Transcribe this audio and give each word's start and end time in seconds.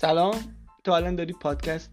سلام. 0.00 0.34
تو 0.84 0.92
الان 0.92 1.16
داری 1.16 1.32
پادکست 1.32 1.90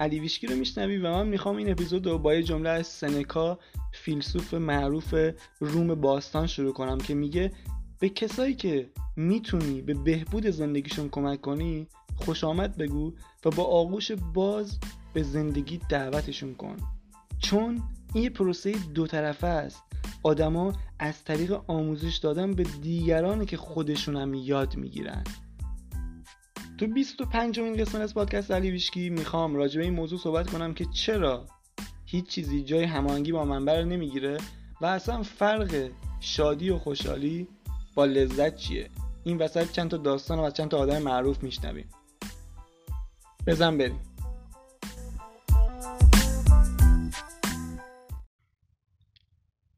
علی 0.00 0.20
ویشکی 0.20 0.46
رو 0.46 0.56
میشنوی 0.56 0.98
و 0.98 1.10
من 1.10 1.28
می‌خوام 1.28 1.56
این 1.56 1.70
اپیزود 1.70 2.06
رو 2.06 2.18
با 2.18 2.34
یه 2.34 2.42
جمله 2.42 2.68
از 2.68 2.86
سنکا 2.86 3.58
فیلسوف 3.92 4.54
معروف 4.54 5.14
روم 5.60 5.94
باستان 5.94 6.46
شروع 6.46 6.72
کنم 6.72 6.98
که 6.98 7.14
میگه 7.14 7.52
به 7.98 8.08
کسایی 8.08 8.54
که 8.54 8.90
می‌تونی 9.16 9.82
به 9.82 9.94
بهبود 9.94 10.46
زندگیشون 10.46 11.08
کمک 11.08 11.40
کنی 11.40 11.88
خوش 12.16 12.44
آمد 12.44 12.76
بگو 12.76 13.12
و 13.44 13.50
با 13.50 13.64
آغوش 13.64 14.12
باز 14.12 14.78
به 15.14 15.22
زندگی 15.22 15.80
دعوتشون 15.88 16.54
کن. 16.54 16.76
چون 17.38 17.82
این 18.14 18.28
پروسه 18.28 18.74
دو 18.94 19.06
طرفه 19.06 19.46
است. 19.46 19.82
آدما 20.22 20.72
از 20.98 21.24
طریق 21.24 21.60
آموزش 21.66 22.16
دادن 22.16 22.52
به 22.52 22.62
دیگرانی 22.62 23.46
که 23.46 23.56
خودشون 23.56 24.16
هم 24.16 24.34
یاد 24.34 24.76
می‌گیرن. 24.76 25.24
تو 26.82 26.88
25 26.88 27.60
این 27.60 27.76
قسمت 27.76 28.00
از 28.00 28.14
پادکست 28.14 28.50
علی 28.50 28.70
ویشکی 28.70 29.10
می‌خوام 29.10 29.54
راجع 29.54 29.78
به 29.78 29.84
این 29.84 29.94
موضوع 29.94 30.18
صحبت 30.18 30.50
کنم 30.50 30.74
که 30.74 30.84
چرا 30.84 31.46
هیچ 32.06 32.26
چیزی 32.26 32.64
جای 32.64 32.84
هماهنگی 32.84 33.32
با 33.32 33.44
منبع 33.44 33.80
رو 33.80 33.88
نمی‌گیره 33.88 34.38
و 34.80 34.86
اصلا 34.86 35.22
فرق 35.22 35.90
شادی 36.20 36.70
و 36.70 36.78
خوشحالی 36.78 37.48
با 37.94 38.04
لذت 38.04 38.56
چیه؟ 38.56 38.90
این 39.24 39.38
وسط 39.38 39.72
چند 39.72 39.90
تا 39.90 39.96
داستان 39.96 40.38
و 40.38 40.50
چند 40.50 40.70
تا 40.70 40.78
آدم 40.78 41.02
معروف 41.02 41.42
میشنویم. 41.42 41.90
بزن 43.46 43.78
بریم. 43.78 44.00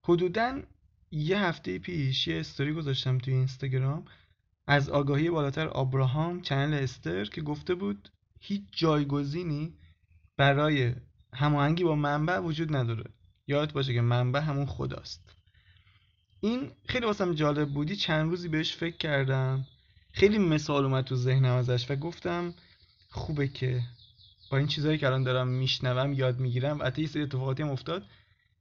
حدودا 0.02 0.63
یه 1.11 1.39
هفته 1.39 1.79
پیش 1.79 2.29
یه 2.29 2.41
استوری 2.41 2.73
گذاشتم 2.73 3.19
توی 3.19 3.35
اینستاگرام 3.35 4.05
از 4.66 4.88
آگاهی 4.88 5.30
بالاتر 5.30 5.68
آبراهام 5.68 6.40
چنل 6.40 6.74
استر 6.74 7.24
که 7.24 7.43
گفته 7.43 7.74
بود 7.74 8.09
هیچ 8.40 8.62
جایگزینی 8.73 9.74
برای 10.37 10.95
هماهنگی 11.34 11.84
با 11.84 11.95
منبع 11.95 12.38
وجود 12.38 12.76
نداره. 12.76 13.10
یادت 13.46 13.73
باشه 13.73 13.95
که 13.95 14.01
منبع 14.01 14.40
همون 14.40 14.66
خداست. 14.66 15.37
این 16.40 16.71
خیلی 16.88 17.06
واسم 17.06 17.34
جالب 17.34 17.68
بودی 17.68 17.96
چند 17.96 18.30
روزی 18.30 18.48
بهش 18.48 18.76
فکر 18.76 18.96
کردم. 18.96 19.66
خیلی 20.12 20.38
مثال 20.38 20.84
اومد 20.84 21.04
تو 21.04 21.16
ذهنم 21.16 21.54
ازش 21.54 21.90
و 21.90 21.96
گفتم 21.96 22.54
خوبه 23.10 23.49
که 23.49 23.82
با 24.51 24.59
این 24.59 24.66
چیزهایی 24.66 24.99
که 24.99 25.06
الان 25.06 25.23
دارم 25.23 25.49
میشنوم 25.49 26.12
یاد 26.12 26.40
می‌گیرم 26.40 26.78
و 26.80 26.90
یه 26.96 27.06
سری 27.06 27.23
اتفاقاتی 27.23 27.62
هم 27.62 27.68
افتاد. 27.68 28.02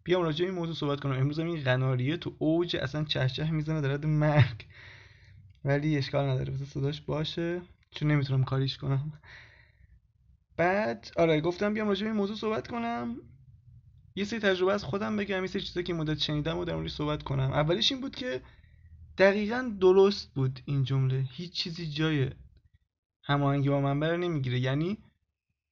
بیام 0.03 0.23
راجع 0.23 0.45
این 0.45 0.53
موضوع 0.53 0.75
صحبت 0.75 0.99
کنم. 0.99 1.19
امروز 1.19 1.39
این 1.39 1.63
قناریه 1.63 2.17
تو 2.17 2.35
اوج 2.39 2.75
اصلا 2.75 3.03
چهچه 3.03 3.51
می‌زنه 3.51 3.81
در 3.81 4.05
مرگ. 4.05 4.65
ولی 5.65 5.97
اشکال 5.97 6.25
نداره 6.25 6.53
بذار 6.53 6.67
صداش 6.67 7.01
باشه. 7.01 7.61
چون 7.91 8.11
نمی‌تونم 8.11 8.43
کاریش 8.43 8.77
کنم. 8.77 9.13
بعد 10.57 11.11
آره 11.17 11.41
گفتم 11.41 11.73
بیام 11.73 11.87
راجع 11.87 12.05
این 12.05 12.15
موضوع 12.15 12.35
صحبت 12.35 12.67
کنم. 12.67 13.15
یه 14.15 14.23
سری 14.23 14.39
تجربه 14.39 14.73
از 14.73 14.83
خودم 14.83 15.17
بگم 15.17 15.41
یه 15.41 15.47
سری 15.47 15.61
چیزایی 15.61 15.83
که 15.83 15.93
مدت 15.93 16.19
شنیدم 16.19 16.57
و 16.57 16.65
در 16.65 16.75
موردش 16.75 16.93
صحبت 16.93 17.23
کنم. 17.23 17.51
اولیش 17.51 17.91
این 17.91 18.01
بود 18.01 18.15
که 18.15 18.41
دقیقا 19.17 19.71
درست 19.79 20.33
بود 20.33 20.59
این 20.65 20.83
جمله. 20.83 21.25
هیچ 21.31 21.51
چیزی 21.51 21.87
جای 21.87 22.31
هماهنگی 23.23 23.69
با 23.69 23.81
منبع 23.81 24.15
نمی‌گیره. 24.15 24.59
یعنی 24.59 24.97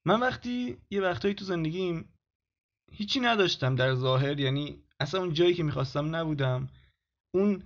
من 0.06 0.20
وقتی 0.20 0.78
یه 0.90 1.02
وقتایی 1.02 1.34
تو 1.34 1.46
زندگیم 1.46 2.10
هیچی 2.92 3.20
نداشتم 3.20 3.76
در 3.76 3.96
ظاهر 3.96 4.40
یعنی 4.40 4.84
اصلا 5.00 5.20
اون 5.20 5.34
جایی 5.34 5.54
که 5.54 5.64
می‌خواستم 5.64 6.16
نبودم. 6.16 6.70
اون 7.34 7.64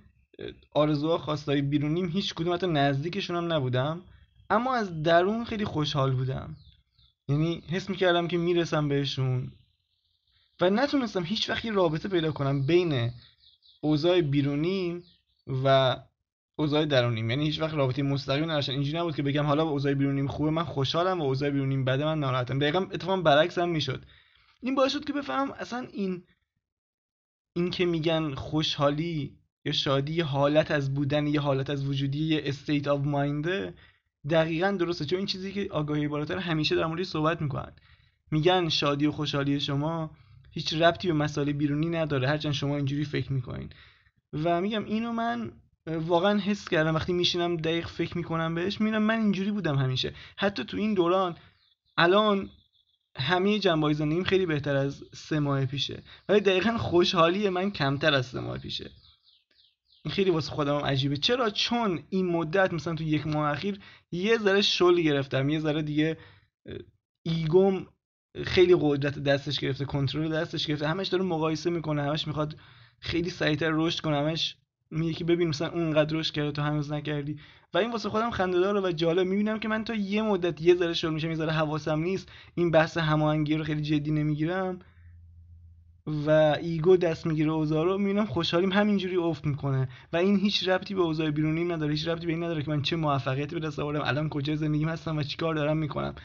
آرزوها 0.73 1.17
خواستای 1.17 1.61
بیرونیم 1.61 2.09
هیچ 2.09 2.33
کدوم 2.33 2.53
حتی 2.53 2.67
نزدیکشون 2.67 3.35
هم 3.35 3.53
نبودم. 3.53 4.01
اما 4.49 4.75
از 4.75 5.03
درون 5.03 5.45
خیلی 5.45 5.65
خوشحال 5.65 6.11
بودم. 6.11 6.55
یعنی 7.27 7.63
حس 7.69 7.89
می‌کردم 7.89 8.27
که 8.27 8.37
می‌رسم 8.37 8.87
بهشون. 8.87 9.51
و 10.61 10.69
نتونستم 10.69 11.23
هیچ 11.23 11.49
وقتی 11.49 11.71
رابطه 11.71 12.09
پیدا 12.09 12.31
کنم 12.31 12.65
بین 12.65 13.11
اوضاع 13.81 14.21
بیرونیم 14.21 15.03
و 15.63 15.97
اوضاع 16.55 16.85
درونیم. 16.85 17.29
یعنی 17.29 17.45
هیچ 17.45 17.61
وقت 17.61 17.73
رابطه 17.73 18.03
مستقیم 18.03 18.51
نداشتن 18.51 18.73
اینجوری 18.73 18.97
نبود 18.97 19.15
که 19.15 19.23
بگم 19.23 19.45
حالا 19.45 19.63
اوضاع 19.63 19.93
بیرونیم 19.93 20.27
خوبه 20.27 20.49
من 20.49 20.63
خوشحالم 20.63 21.21
و 21.21 21.23
اوضاع 21.23 21.49
بیرونیم 21.49 21.85
بده 21.85 22.05
من 22.05 22.19
ناراحتم. 22.19 22.59
دقیقا 22.59 22.79
اتفاقا 22.79 23.21
برعکس 23.21 23.57
هم 23.57 23.69
می‌شد. 23.69 24.05
این 24.61 24.75
باعث 24.75 24.91
شد 24.91 25.05
که 25.05 25.13
بفهمم 25.13 25.51
اصلا 25.51 25.87
این 25.93 26.23
این 27.55 27.71
که 27.71 27.85
میگن 27.85 28.33
خوشحالی 28.33 29.37
یا 29.65 29.71
شادی 29.71 30.13
یه 30.13 30.23
حالت 30.23 30.71
از 30.71 30.93
بودن 30.93 31.27
یه 31.27 31.39
حالت 31.39 31.69
از 31.69 31.85
وجودی 31.85 32.23
یه 32.23 32.41
state 32.45 32.87
of 32.87 33.05
mind 33.05 33.59
ه 33.59 33.73
دقیقا 34.29 34.71
درسته. 34.71 35.05
چون 35.05 35.17
این 35.17 35.27
چیزی 35.27 35.51
که 35.51 35.67
آگاهی 35.71 36.07
بالاتر 36.07 36.37
همیشه 36.37 36.75
در 36.75 36.85
موردش 36.85 37.05
صحبت 37.05 37.41
می‌کنن. 37.41 37.71
میگن 38.31 38.69
شادی 38.69 39.05
و 39.05 39.11
خوشحالی 39.11 39.59
شما 39.59 40.11
هیچ 40.51 40.73
ربطی 40.73 41.07
به 41.07 41.13
مسائل 41.13 41.51
بیرونی 41.51 41.89
نداره. 41.89 42.27
هرچند 42.27 42.51
شما 42.51 42.75
اینجوری 42.75 43.05
فکر 43.05 43.33
می‌کنین. 43.33 43.69
و 44.33 44.61
میگم 44.61 44.85
اینو 44.85 45.11
من 45.11 45.51
واقعا 45.87 46.39
حس 46.39 46.69
کردم. 46.69 46.95
وقتی 46.95 47.13
میشینم 47.13 47.57
دقیق 47.57 47.87
فکر 47.87 48.17
می‌کنم 48.17 48.55
بهش 48.55 48.81
می‌بینم 48.81 49.03
من 49.03 49.19
اینجوری 49.19 49.51
بودم 49.51 49.75
همیشه. 49.75 50.13
حتی 50.37 50.63
تو 50.63 50.77
این 50.77 50.93
دوران 50.93 51.35
الان 51.97 52.49
همه 53.17 53.59
جنبه 53.59 53.93
زندگیم 53.93 54.23
خیلی 54.23 54.45
بهتر 54.45 54.75
از 54.75 55.03
سه 55.13 55.39
ماه 55.39 55.65
پیشه. 55.65 56.03
ولی 56.29 56.39
دقیقا 56.39 56.77
خوشحالی 56.77 57.49
من 57.49 57.71
کمتر 57.71 58.13
از 58.13 58.25
سه 58.25 58.39
ماه 58.39 58.57
پیشه. 58.57 58.91
این 60.05 60.13
خیلی 60.13 60.29
واسه 60.29 60.51
خودم 60.51 60.75
عجیبه. 60.75 61.17
چرا؟ 61.17 61.49
چون 61.49 61.99
این 62.09 62.25
مدت 62.25 62.73
مثلا 62.73 62.95
تو 62.95 63.03
یک 63.03 63.27
ماه 63.27 63.51
اخیر 63.51 63.79
یه 64.11 64.37
ذره 64.37 64.61
شل 64.61 65.01
گرفتم 65.01 65.49
یه 65.49 65.59
ذره 65.59 65.81
دیگه 65.81 66.17
ایگوم 67.23 67.87
خیلی 68.43 68.75
قدرت 68.81 69.19
دستش 69.19 69.59
گرفته 69.59 69.85
کنترل 69.85 70.31
دستش 70.31 70.67
گرفته. 70.67 70.87
همش 70.87 71.07
داره 71.07 71.23
مقایسه 71.23 71.69
می‌کنه 71.69 72.03
همش 72.03 72.27
می‌خواد 72.27 72.55
خیلی 72.99 73.29
سریعتر 73.29 73.71
رشد 73.73 74.01
کنه 74.01 74.17
همش 74.17 74.55
میگه 74.91 75.13
که 75.13 75.23
ببین 75.23 75.47
مثلا 75.47 75.69
اونقدر 75.69 76.17
رشد 76.17 76.33
کرده 76.33 76.51
تو 76.51 76.61
هنوز 76.61 76.91
نکردی. 76.91 77.39
و 77.73 77.77
این 77.77 77.91
واسه 77.91 78.09
خودم 78.09 78.31
خنده 78.31 78.59
داره 78.59 78.81
و 78.81 78.91
جالب. 78.91 79.27
می‌بینم 79.27 79.59
که 79.59 79.67
من 79.67 79.83
تا 79.83 79.93
یه 79.95 80.21
مدت 80.21 80.61
یه 80.61 80.75
ذره 80.75 80.93
شل 80.93 81.09
میشم 81.09 81.29
یه 81.29 81.35
ذره 81.35 81.51
حواسم 81.51 81.99
نیست. 81.99 82.31
این 82.55 82.71
بحث 82.71 82.97
هماهنگی 82.97 83.55
رو 83.55 83.63
خیلی 83.63 83.81
جدی 83.81 84.11
نمی‌گیرم. 84.11 84.79
و 86.07 86.29
ایگو 86.61 86.97
دست 86.97 87.25
می‌گیره 87.25 87.51
اوضاع 87.51 87.85
رو 87.85 87.97
می‌بینم 87.97 88.25
خوشحالیم 88.25 88.71
همینجوری 88.71 89.15
افت 89.15 89.45
می‌کنه. 89.45 89.89
و 90.13 90.17
این 90.17 90.39
هیچ 90.39 90.67
ربطی 90.67 90.93
به 90.93 91.01
اوضاع 91.01 91.31
بیرونی 91.31 91.63
نداره 91.63 91.91
هیچ 91.91 92.07
ربطی 92.07 92.25
به 92.25 92.31
این 92.31 92.43
نداره 92.43 92.63
که 92.63 92.69
من 92.69 92.81
چه 92.81 92.95
موفقیتی 92.95 93.55
به 93.55 93.67
دست 93.67 93.79
آوردم 93.79 94.01
الان 94.01 94.29
کجا 94.29 94.55
زندگیم 94.55 94.89
هستم 94.89 95.17
و 95.17 95.23
چیکار 95.23 95.55
دارم 95.55 95.77
می‌کنم. 95.77 96.15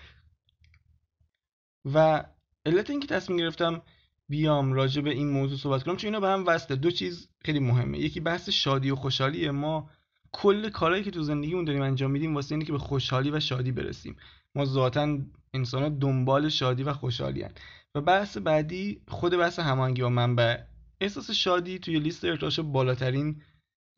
و 1.95 2.25
علت 2.67 2.91
اینکه 2.91 3.07
تصمیم 3.07 3.39
گرفتم 3.39 3.83
بیام 4.29 4.73
راجع 4.73 5.03
به 5.03 5.11
این 5.11 5.31
موضوع 5.31 5.59
صحبت 5.59 5.83
کنم 5.83 5.97
چون 5.97 6.09
اینا 6.09 6.21
به 6.21 6.29
هم 6.29 6.47
وصله. 6.47 6.77
دو 6.77 6.91
چیز 6.91 7.31
خیلی 7.45 7.59
مهمه. 7.59 7.99
یکی 7.99 8.21
بحث 8.21 8.49
شادی 8.49 8.91
و 8.91 8.97
خوشحالیه. 8.97 9.51
ما 9.51 9.91
کل 10.33 10.69
کارهایی 10.69 11.05
که 11.05 11.11
تو 11.11 11.23
زندگیمون 11.23 11.65
داریم 11.65 11.83
انجام 11.83 12.11
میدیم 12.11 12.35
واسه 12.35 12.55
اینه 12.55 12.65
که 12.65 12.73
به 12.73 12.79
خوشحالی 12.79 13.31
و 13.31 13.41
شادی 13.41 13.73
برسیم. 13.73 14.17
ما 14.55 14.65
ذاتا 14.65 15.19
انسان 15.55 15.99
دنبال 15.99 16.49
شادی 16.49 16.83
و 16.83 16.93
خوشحالی 16.93 17.43
هن. 17.43 17.53
و 17.95 18.01
بحث 18.01 18.39
بعدی 18.39 19.01
خود 19.09 19.33
بحث 19.33 19.59
هماهنگی 19.59 20.03
با 20.03 20.09
منبع. 20.09 20.57
احساس 21.01 21.31
شادی 21.31 21.79
توی 21.79 21.99
لیست 21.99 22.25
ارتعاش 22.25 22.61
بالاترین 22.61 23.43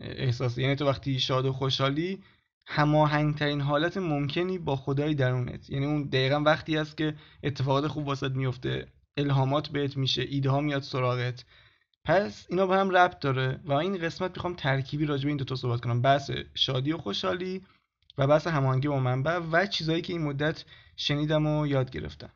احساس. 0.01 0.59
یعنی 0.59 0.77
تو 0.77 0.87
وقتی 0.87 1.21
شاد 1.21 1.47
و 1.47 1.53
خوشحالی 1.53 2.23
هماهنگترین 2.67 3.61
حالت 3.61 3.97
ممکنی 3.97 4.59
با 4.59 4.77
خدای 4.77 5.15
درونت. 5.15 5.71
یعنی 5.71 5.87
اون 5.87 6.03
دقیقا 6.03 6.41
وقتی 6.41 6.77
است 6.77 6.97
که 6.97 7.15
اتفاقات 7.43 7.87
خوب 7.87 8.07
واسط 8.07 8.31
میفته 8.31 8.87
الهامات 9.17 9.69
بهت 9.69 9.97
میشه 9.97 10.23
ایده 10.23 10.51
ها 10.51 10.61
میاد 10.61 10.83
سراغت. 10.83 11.45
پس 12.05 12.47
اینا 12.51 12.67
به 12.67 12.77
هم 12.77 12.91
ربط 12.91 13.19
داره 13.19 13.61
و 13.65 13.73
این 13.73 13.99
قسمت 13.99 14.31
می‌خوام 14.31 14.55
ترکیبی 14.55 15.07
راجع 15.07 15.23
به 15.23 15.29
این 15.29 15.37
دوتا 15.37 15.55
صحبت 15.55 15.81
کنم. 15.81 16.03
بحث 16.03 16.31
شادی 16.55 16.93
و 16.93 16.99
خوشحالی 16.99 17.63
و 18.19 18.27
بحث 18.27 18.47
هماهنگی 18.47 18.89
با 18.89 19.01
منبع 19.01 19.39
و 19.39 19.67
چیزهایی 19.67 20.03
که 20.03 20.13
این 20.13 20.23
مدت 20.23 20.65
شنیدم 20.97 21.47
و 21.47 21.67
یاد 21.67 21.91
گرفتم. 21.91 22.31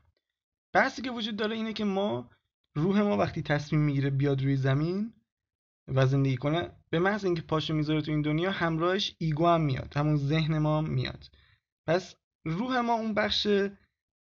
بحثی 0.72 1.02
که 1.02 1.10
وجود 1.10 1.36
داره 1.36 1.56
اینه 1.56 1.72
که 1.72 1.84
ما 1.84 2.30
روح 2.74 3.00
ما 3.00 3.16
وقتی 3.16 3.42
تصمیم 3.42 3.82
می‌گیره 3.82 4.10
بیاد 4.10 4.42
روی 4.42 4.56
زمین 4.56 5.12
و 5.88 6.06
زندگی 6.06 6.36
کنه 6.36 6.70
به 6.90 6.98
محض 6.98 7.24
اینکه 7.24 7.42
پاشو 7.42 7.74
می‌ذاره 7.74 8.02
تو 8.02 8.10
این 8.10 8.22
دنیا 8.22 8.50
همراهش 8.50 9.14
ego 9.19 9.46
هم 9.46 9.60
میاد 9.60 9.92
همون 9.96 10.16
ذهن 10.16 10.58
ما 10.58 10.80
میاد. 10.80 11.30
پس 11.86 12.14
روح 12.44 12.80
ما 12.80 12.92
اون 12.92 13.14
بخش 13.14 13.48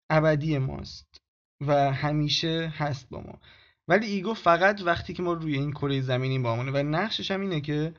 ابدی 0.09 0.57
ماست 0.57 1.21
و 1.67 1.93
همیشه 1.93 2.73
هست 2.77 3.09
با 3.09 3.21
ما. 3.21 3.39
ولی 3.88 4.07
ego 4.07 4.33
فقط 4.33 4.81
وقتی 4.85 5.13
که 5.13 5.23
ما 5.23 5.33
روی 5.33 5.55
این 5.55 5.71
کره 5.71 6.01
زمینی 6.01 6.39
بامونه 6.39 6.71
و 6.71 6.77
نقشش 6.77 7.31
هم 7.31 7.41
اینه 7.41 7.61
که 7.61 7.93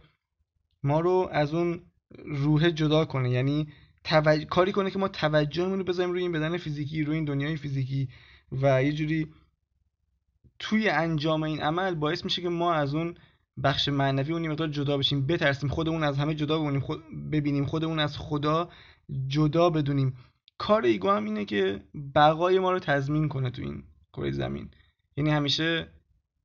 ما 0.83 1.01
رو 1.01 1.29
از 1.33 1.55
اون 1.55 1.81
روح 2.25 2.71
جدا 2.71 3.05
کنه. 3.05 3.31
یعنی 3.31 3.69
کاری 4.51 4.73
کنه 4.73 4.91
که 4.91 4.99
ما 4.99 5.09
توجهمون 5.09 5.79
رو 5.79 5.85
بذاریم 5.85 6.13
روی 6.13 6.23
این 6.23 6.33
بدن 6.33 6.57
فیزیکی 6.57 7.05
روی 7.05 7.17
این 7.17 7.25
دنیای 7.25 7.57
فیزیکی. 7.57 8.09
و 8.53 8.83
یه 8.83 8.93
جوری 8.93 9.33
توی 10.59 10.89
انجام 10.89 11.43
این 11.43 11.61
عمل 11.61 11.95
باعث 11.95 12.25
میشه 12.25 12.43
که 12.43 12.49
ما 12.49 12.73
از 12.73 12.95
اون 12.95 13.15
بخش 13.63 13.89
معنوی 13.89 14.33
اون 14.33 14.49
مقدار 14.49 14.69
جدا 14.69 14.99
بشیم 14.99 15.27
بترسیم 15.27 15.69
خودمون 15.69 16.03
از 16.05 16.19
همه 16.19 16.35
جدا 16.35 16.59
ببینیم 16.59 16.81
خود 16.81 17.03
ببینیم 17.33 17.67
خودمون 17.67 17.99
از 17.99 18.19
خدا 18.19 18.71
جدا 19.27 19.71
بدونیم. 19.71 20.17
کار 20.59 20.85
ایگو 20.85 21.11
هم 21.11 21.25
اینه 21.25 21.45
که 21.45 21.83
بقای 22.15 22.59
ما 22.59 22.73
رو 22.73 22.79
تضمین 22.79 23.29
کنه 23.29 23.51
تو 23.51 23.63
این 23.63 23.83
کره 24.13 24.31
زمین. 24.31 24.71
یعنی 25.17 25.31
همیشه 25.31 25.89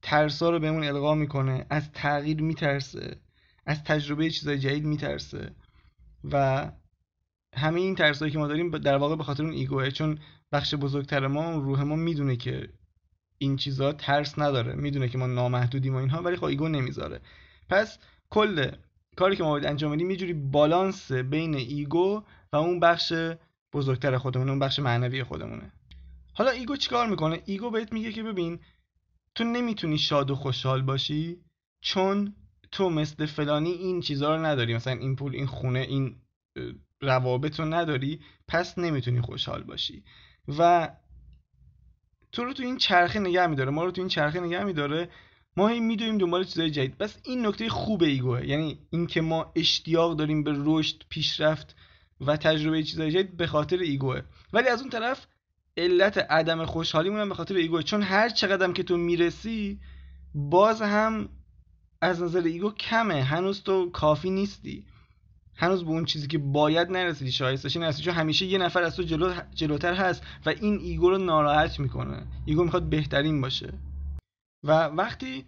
ترسا 0.01 0.50
رو 0.50 0.59
بهمون 0.59 0.83
القا 0.83 1.15
می‌کنه 1.15 1.65
از 1.69 1.92
تغییر 1.92 2.42
میترسه 2.42 3.18
از 3.65 3.83
تجربه 3.83 4.30
چیزای 4.30 4.59
جدید 4.59 4.86
میترسه 4.86 5.56
و 6.31 6.71
همه 7.55 7.79
این 7.79 7.95
ترسایی 7.95 8.31
که 8.31 8.38
ما 8.38 8.47
داریم 8.47 8.77
در 8.77 8.97
واقع 8.97 9.15
به 9.15 9.23
خاطر 9.23 9.44
اون 9.44 9.53
ego 9.54 9.82
ه 9.82 9.92
چون 9.91 10.19
بخش 10.51 10.75
بزرگتر 10.75 11.27
ما 11.27 11.51
روح 11.51 11.83
ما 11.83 11.95
می‌دونه 11.95 12.35
که 12.35 12.69
این 13.38 13.55
چیزا 13.55 13.94
ترس 13.94 14.39
نداره 14.39 14.73
می‌دونه 14.73 15.09
که 15.09 15.17
ما 15.17 15.27
نامحدودیم 15.27 15.95
و 15.95 15.97
اینها 15.97 16.21
ولی 16.21 16.35
خب 16.35 16.44
ego 16.44 16.68
نمی‌ذاره. 16.67 17.21
پس 17.69 17.99
کل 18.29 18.71
کاری 19.15 19.35
که 19.35 19.44
ما 19.44 19.49
باید 19.49 19.65
انجام 19.65 19.91
بدیم 19.91 20.11
یه 20.11 20.33
بالانس 20.33 21.11
بین 21.11 21.55
ego 21.56 22.24
و 22.53 22.55
اون 22.55 22.79
بخش 22.79 23.13
بزرگتر 23.73 24.17
خودمون 24.17 24.49
اون 24.49 24.59
بخش 24.59 24.79
معنوی 24.79 25.23
خودمونه. 25.23 25.71
حالا 26.33 26.51
ego 26.51 26.75
چیکار 26.75 27.07
می‌کنه؟ 27.07 27.41
ego 27.45 27.69
بهت 27.69 27.94
میگه 27.94 28.11
که 28.11 28.23
ببین 28.23 28.59
تو 29.35 29.44
نمی‌تونی 29.44 29.97
شاد 29.97 30.31
و 30.31 30.35
خوشحال 30.35 30.81
باشی 30.81 31.41
چون 31.81 32.35
تو 32.71 32.89
مثل 32.89 33.25
فلانی 33.25 33.71
این 33.71 34.01
چیزها 34.01 34.35
رو 34.35 34.45
نداری. 34.45 34.75
مثلا 34.75 34.94
این 34.94 35.15
پول 35.15 35.35
این 35.35 35.45
خونه 35.45 35.79
این 35.79 36.15
روابط 37.01 37.59
رو 37.59 37.65
نداری 37.65 38.19
پس 38.47 38.77
نمی‌تونی 38.77 39.21
خوشحال 39.21 39.63
باشی. 39.63 40.03
و 40.57 40.89
تو 42.31 42.44
رو 42.44 42.53
تو 42.53 42.63
این 42.63 42.77
چرخه 42.77 43.19
نگه 43.19 43.47
میداره 43.47 43.71
ما 43.71 43.85
رو 43.85 43.91
تو 43.91 44.01
این 44.01 44.09
چرخه 44.09 44.39
نگه 44.39 44.63
میداره. 44.63 45.09
ما 45.57 45.67
هی 45.67 45.79
میدویم 45.79 46.17
دنبال 46.17 46.44
چیزای 46.44 46.71
جدید. 46.71 46.97
بس 46.97 47.17
این 47.23 47.45
نکته 47.45 47.69
خوب 47.69 48.03
ایگوه. 48.03 48.45
یعنی 48.45 48.79
اینکه 48.89 49.21
ما 49.21 49.51
اشتیاق 49.55 50.17
داریم 50.17 50.44
به 50.44 50.53
رشد 50.55 51.03
پیشرفت 51.09 51.75
و 52.21 52.38
تجربه 52.38 52.83
چیزای 52.83 53.11
جدید 53.11 53.38
به 53.38 53.47
خاطر 53.47 53.77
ego 53.77 54.04
ه. 54.04 54.21
ولی 54.53 54.67
از 54.67 54.81
اون 54.81 54.89
طرف 54.89 55.27
علت 55.77 56.17
عدم 56.17 56.65
خوشحالیمون 56.65 57.29
به 57.29 57.35
خاطر 57.35 57.55
ego 57.56 57.72
ه. 57.72 57.83
چون 57.83 58.01
هر 58.01 58.29
چقدر 58.29 58.71
که 58.71 58.83
تو 58.83 58.97
می‌رسی 58.97 59.79
باز 60.35 60.81
هم 60.81 61.29
از 62.01 62.21
نظر 62.21 62.41
ego 62.42 62.71
کمه. 62.71 63.23
هنوز 63.23 63.63
تو 63.63 63.91
کافی 63.91 64.29
نیستی. 64.29 64.85
هنوز 65.57 65.83
به 65.83 65.89
اون 65.89 66.06
چیزی 66.06 66.27
که 66.27 66.38
باید 66.38 66.92
نرسیدی 66.92 67.31
شایستشی 67.31 67.80
نرسیدی. 67.80 68.04
چون 68.04 68.13
همیشه 68.13 68.45
یه 68.45 68.57
نفر 68.57 68.83
از 68.83 68.95
تو 68.95 69.04
جلو 69.04 69.33
جلوتر 69.56 69.94
هست 69.94 70.24
و 70.45 70.50
این 70.50 70.80
ego 70.80 71.09
رو 71.09 71.18
ناراحت 71.18 71.80
می‌کنه. 71.80 72.27
ego 72.45 72.63
می‌خواد 72.63 72.89
بهترین 72.89 73.42
باشه. 73.42 73.74
و 74.63 74.71
وقتی 74.71 75.45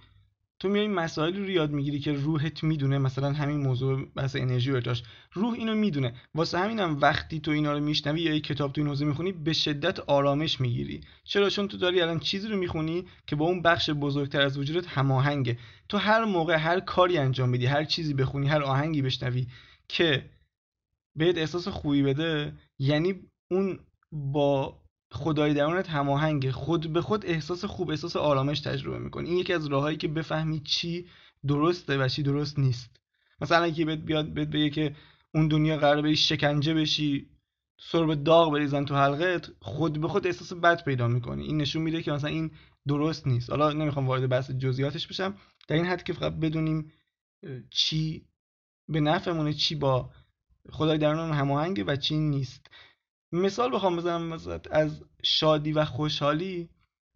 تو 0.59 0.69
میای 0.69 0.87
مسائلی 0.87 1.39
رو 1.39 1.49
یاد 1.49 1.71
می‌گیری 1.71 1.99
که 1.99 2.13
روحت 2.13 2.63
می‌دونه 2.63 2.97
مثلا 2.97 3.33
همین 3.33 3.57
موضوع 3.57 4.05
بحث 4.15 4.35
انرژی 4.35 4.71
و 4.71 4.81
روح 5.33 5.53
اینو 5.53 5.75
می‌دونه. 5.75 6.13
واسه 6.35 6.59
همینم 6.59 6.97
وقتی 7.01 7.39
تو 7.39 7.51
اینا 7.51 7.73
رو 7.73 7.79
میشنوی 7.79 8.21
یا 8.21 8.33
یک 8.33 8.43
کتاب 8.43 8.73
تو 8.73 8.81
این 8.81 8.87
حوزه 8.87 9.05
می‌خونی 9.05 9.31
به 9.31 9.53
شدت 9.53 9.99
آرامش 9.99 10.61
می‌گیری. 10.61 11.01
چرا؟ 11.23 11.49
چون 11.49 11.67
تو 11.67 11.77
داری 11.77 12.01
الان 12.01 12.19
چیزی 12.19 12.47
رو 12.47 12.57
می‌خونی 12.57 13.05
که 13.27 13.35
با 13.35 13.45
اون 13.45 13.61
بخش 13.61 13.89
بزرگتر 13.89 14.41
از 14.41 14.57
وجودت 14.57 14.87
هماهنگه. 14.87 15.57
تو 15.89 15.97
هر 15.97 16.25
موقع 16.25 16.55
هر 16.55 16.79
کاری 16.79 17.17
انجام 17.17 17.51
بدی 17.51 17.65
هر 17.65 17.83
چیزی 17.83 18.13
بخونی 18.13 18.47
هر 18.47 18.63
آهنگی 18.63 19.01
بشنوی 19.01 19.47
که 19.89 20.29
بهت 21.15 21.37
احساس 21.37 21.67
خوبی 21.67 22.03
بده 22.03 22.53
یعنی 22.79 23.15
اون 23.51 23.79
با 24.11 24.81
خدای 25.11 25.53
درونت 25.53 25.89
هماهنگه 25.89 26.51
خود 26.51 26.93
به 26.93 27.01
خود 27.01 27.25
احساس 27.25 27.65
خوب 27.65 27.89
احساس 27.89 28.15
آرامش 28.15 28.59
تجربه 28.59 28.99
می‌کنی. 28.99 29.29
این 29.29 29.37
یکی 29.37 29.53
از 29.53 29.65
راههایی 29.65 29.97
که 29.97 30.07
بفهمی 30.07 30.59
چی 30.59 31.07
درسته 31.47 31.97
و 31.97 32.07
چی 32.07 32.23
درست 32.23 32.59
نیست. 32.59 32.99
مثلا 33.41 33.67
یکی 33.67 33.85
بهت 33.85 33.99
بیاد 33.99 34.33
بهت 34.33 34.47
بگه 34.47 34.69
که 34.69 34.95
اون 35.33 35.47
دنیا 35.47 35.77
قرار 35.77 36.01
بری 36.01 36.15
شکنجه 36.15 36.73
بشی 36.73 37.29
سرب 37.81 38.23
داغ 38.23 38.51
بریزن 38.51 38.85
تو 38.85 38.95
حلقت 38.95 39.51
خود 39.61 40.01
به 40.01 40.07
خود 40.07 40.27
احساس 40.27 40.53
بد 40.53 40.83
پیدا 40.83 41.07
می‌کنی. 41.07 41.43
این 41.43 41.57
نشون 41.57 41.81
میده 41.81 42.03
که 42.03 42.11
مثلا 42.11 42.29
این 42.29 42.51
درست 42.87 43.27
نیست. 43.27 43.49
حالا 43.49 43.71
نمی‌خوام 43.73 44.07
وارد 44.07 44.29
بحث 44.29 44.51
جزئیاتش 44.51 45.07
بشم 45.07 45.37
در 45.67 45.75
این 45.75 45.85
حد 45.85 46.03
که 46.03 46.13
فقط 46.13 46.33
بدونیم 46.33 46.91
چی 47.69 48.25
به 48.89 48.99
نفعمونه 48.99 49.53
چی 49.53 49.75
با 49.75 50.09
خدای 50.71 50.97
درونمون 50.97 51.37
هماهنگه 51.37 51.83
و 51.83 51.95
چی 51.95 52.17
نیست. 52.17 52.67
مثال 53.31 53.75
بخوام 53.75 53.95
بزنم 53.95 54.39
از 54.71 55.03
شادی 55.23 55.71
و 55.71 55.85
خوشحالی 55.85 56.69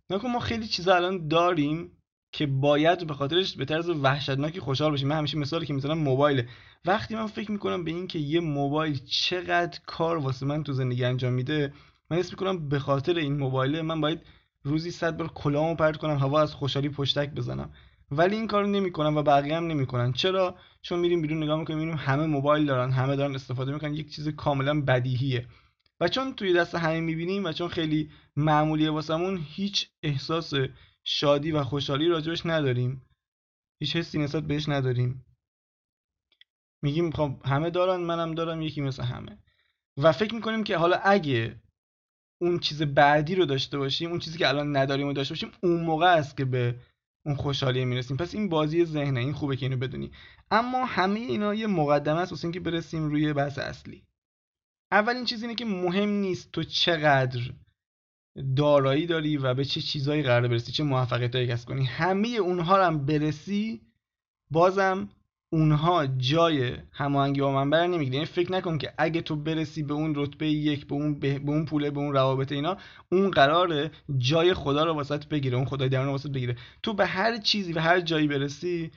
نکن 0.10 0.30
ما 0.30 0.40
خیلی 0.40 0.68
چیزا 0.68 0.96
الان 0.96 1.28
داریم 1.28 1.98
که 2.32 2.46
باید 2.46 3.08
به 3.08 3.14
خاطرش 3.14 3.56
به 3.56 3.66
طرز 3.66 3.90
وحشتناکی 3.90 4.60
خوشحال 4.60 4.92
باشیم 4.92 5.08
من 5.08 5.18
همیشه 5.18 5.38
مثالی 5.38 5.66
که 5.66 5.74
می‌زنم 5.74 5.98
موبایل 5.98 6.48
وقتی 6.86 7.16
من 7.16 7.28
فکر 7.28 7.52
می‌کنم 7.52 7.84
به 7.84 7.92
این 7.92 8.08
که 8.08 8.20
یه 8.20 8.40
موبایل 8.40 9.00
چقدر 9.06 9.80
کار 9.86 10.18
واسه 10.18 10.46
من 10.46 10.64
تو 10.64 10.74
زندگی 10.74 11.06
انجام 11.06 11.34
میده 11.34 11.74
من 12.10 12.18
حس 12.18 12.32
می‌کنم 12.32 12.70
به 12.70 12.80
خاطر 12.80 13.18
این 13.18 13.38
موبایل 13.38 13.82
من 13.82 14.02
باید 14.02 14.22
روزی 14.64 14.92
صد 14.92 15.18
بار 15.18 15.28
کلامو 15.28 15.76
پرت 15.76 15.98
کنم 15.98 16.18
هوا 16.18 16.42
از 16.42 16.54
خوشحالی 16.54 16.90
پشتک 16.90 17.30
بزنم. 17.30 17.74
ولی 18.18 18.36
این 18.36 18.48
کارو 18.48 18.68
نمی‌کنم 18.68 19.18
و 19.18 19.24
بقیه 19.24 19.58
هم 19.58 19.68
نمی‌کنن. 19.68 20.14
چرا؟ 20.14 20.56
چون 20.82 21.00
میریم 21.00 21.22
بیرون 21.22 21.44
نگاه 21.44 21.60
می‌کنیم 21.60 21.80
می‌بینیم 21.80 22.00
همه 22.00 22.26
موبایل 22.26 22.66
دارن 22.66 22.92
همه 22.92 23.16
دارن 23.16 23.36
استفاده 23.36 23.72
می‌کنن 23.72 23.94
یک 23.94 24.16
چیز 24.16 24.30
کاملا 24.30 24.82
بدیهیه. 24.82 25.48
و 26.00 26.08
چون 26.08 26.34
توی 26.34 26.54
دست 26.54 26.76
همه 26.76 27.00
می‌بینیم 27.00 27.44
و 27.44 27.52
چون 27.52 27.68
خیلی 27.68 28.12
معمولیه 28.36 28.92
واسمون 28.92 29.40
هیچ 29.44 29.90
احساس 30.04 30.54
شادی 31.04 31.52
و 31.52 31.64
خوشحالی 31.64 32.08
راجبش 32.08 32.46
نداریم 32.46 33.02
هیچ 33.80 33.96
حسی 33.96 34.20
نسبت 34.20 34.44
بهش 34.44 34.70
نداریم. 34.70 35.26
میگیم 36.84 37.12
خب 37.12 37.42
همه 37.46 37.70
دارن 37.70 38.02
منم 38.02 38.36
دارم 38.36 38.62
یکی 38.62 38.82
مثل 38.82 39.04
همه. 39.04 39.38
و 39.98 40.12
فکر 40.12 40.36
می‌کنیم 40.36 40.64
که 40.64 40.78
حالا 40.78 40.96
اگه 41.04 41.62
اون 42.42 42.60
چیز 42.60 42.82
بعدی 42.82 43.36
رو 43.36 43.46
داشته 43.46 43.78
باشیم 43.78 44.10
اون 44.10 44.20
چیزی 44.20 44.38
که 44.38 44.48
الان 44.48 44.78
نداریم 44.78 45.08
رو 45.08 45.14
داشته 45.14 45.34
باشیم 45.34 45.52
اون 45.64 45.82
موقع 45.84 46.14
است 46.14 46.38
که 46.38 46.46
به 46.46 46.76
اون 47.26 47.36
خوشحالی 47.36 47.86
می‌رسیم. 47.86 48.18
پس 48.18 48.36
این 48.36 48.50
بازی 48.50 48.86
ذهنه 48.86 49.20
این 49.20 49.34
خوبه 49.34 49.56
که 49.56 49.66
اینو 49.66 49.78
بدونی. 49.78 50.12
اما 50.52 50.86
همه 50.86 51.20
اینا 51.20 51.54
یه 51.54 51.68
مقدمه 51.68 52.20
است 52.20 52.32
واسه 52.32 52.46
اینکه 52.46 52.60
برسیم 52.60 53.10
روی 53.10 53.34
بحث 53.34 53.60
اصلی. 53.60 54.04
اولین 54.92 55.26
چیز 55.26 55.42
اینه 55.42 55.56
که 55.56 55.66
مهم 55.66 56.10
نیست 56.10 56.52
تو 56.52 56.64
چقدر 56.64 57.42
دارایی 58.56 59.06
داری 59.06 59.38
و 59.38 59.54
به 59.54 59.66
چه 59.66 59.82
چیزایی 59.82 60.24
قرار 60.24 60.48
برسی 60.48 60.72
چه 60.72 60.84
موفقیتایی 60.84 61.48
کسب 61.48 61.68
کنی. 61.68 61.86
همه 61.86 62.28
اونها 62.28 62.78
رو 62.78 62.84
هم 62.84 63.06
برسی 63.06 63.82
بازم 64.52 65.10
اونها 65.54 66.08
جای 66.08 66.78
هماهنگی 66.92 67.42
با 67.42 67.52
من 67.52 67.70
بر 67.70 67.88
نمی‌گیره 67.88 68.16
یعنی 68.16 68.26
فکر 68.26 68.52
نکن 68.52 68.78
که 68.78 68.94
اگه 68.98 69.22
تو 69.22 69.36
برسی 69.36 69.84
به 69.84 69.94
اون 69.94 70.14
رتبه 70.16 70.48
یک 70.48 70.88
به 70.88 70.96
اون 70.96 71.20
به, 71.20 71.42
اون 71.48 71.66
پوله 71.66 71.92
به 71.92 72.00
اون 72.00 72.14
روابط 72.14 72.52
اینا 72.52 72.78
اون 73.12 73.32
قراره 73.32 73.92
جای 74.18 74.54
خدا 74.54 74.86
رو 74.86 74.94
واسط 74.94 75.26
بگیره 75.28 75.58
اون 75.58 75.66
خدای 75.66 75.90
درون 75.90 76.06
رو 76.06 76.12
واسط 76.12 76.30
بگیره. 76.30 76.56
تو 76.84 76.94
به 76.94 77.06
هر 77.06 77.38
چیزی 77.38 77.74
و 77.74 77.80
هر 77.80 78.02
جایی 78.02 78.28
برسی 78.28 78.92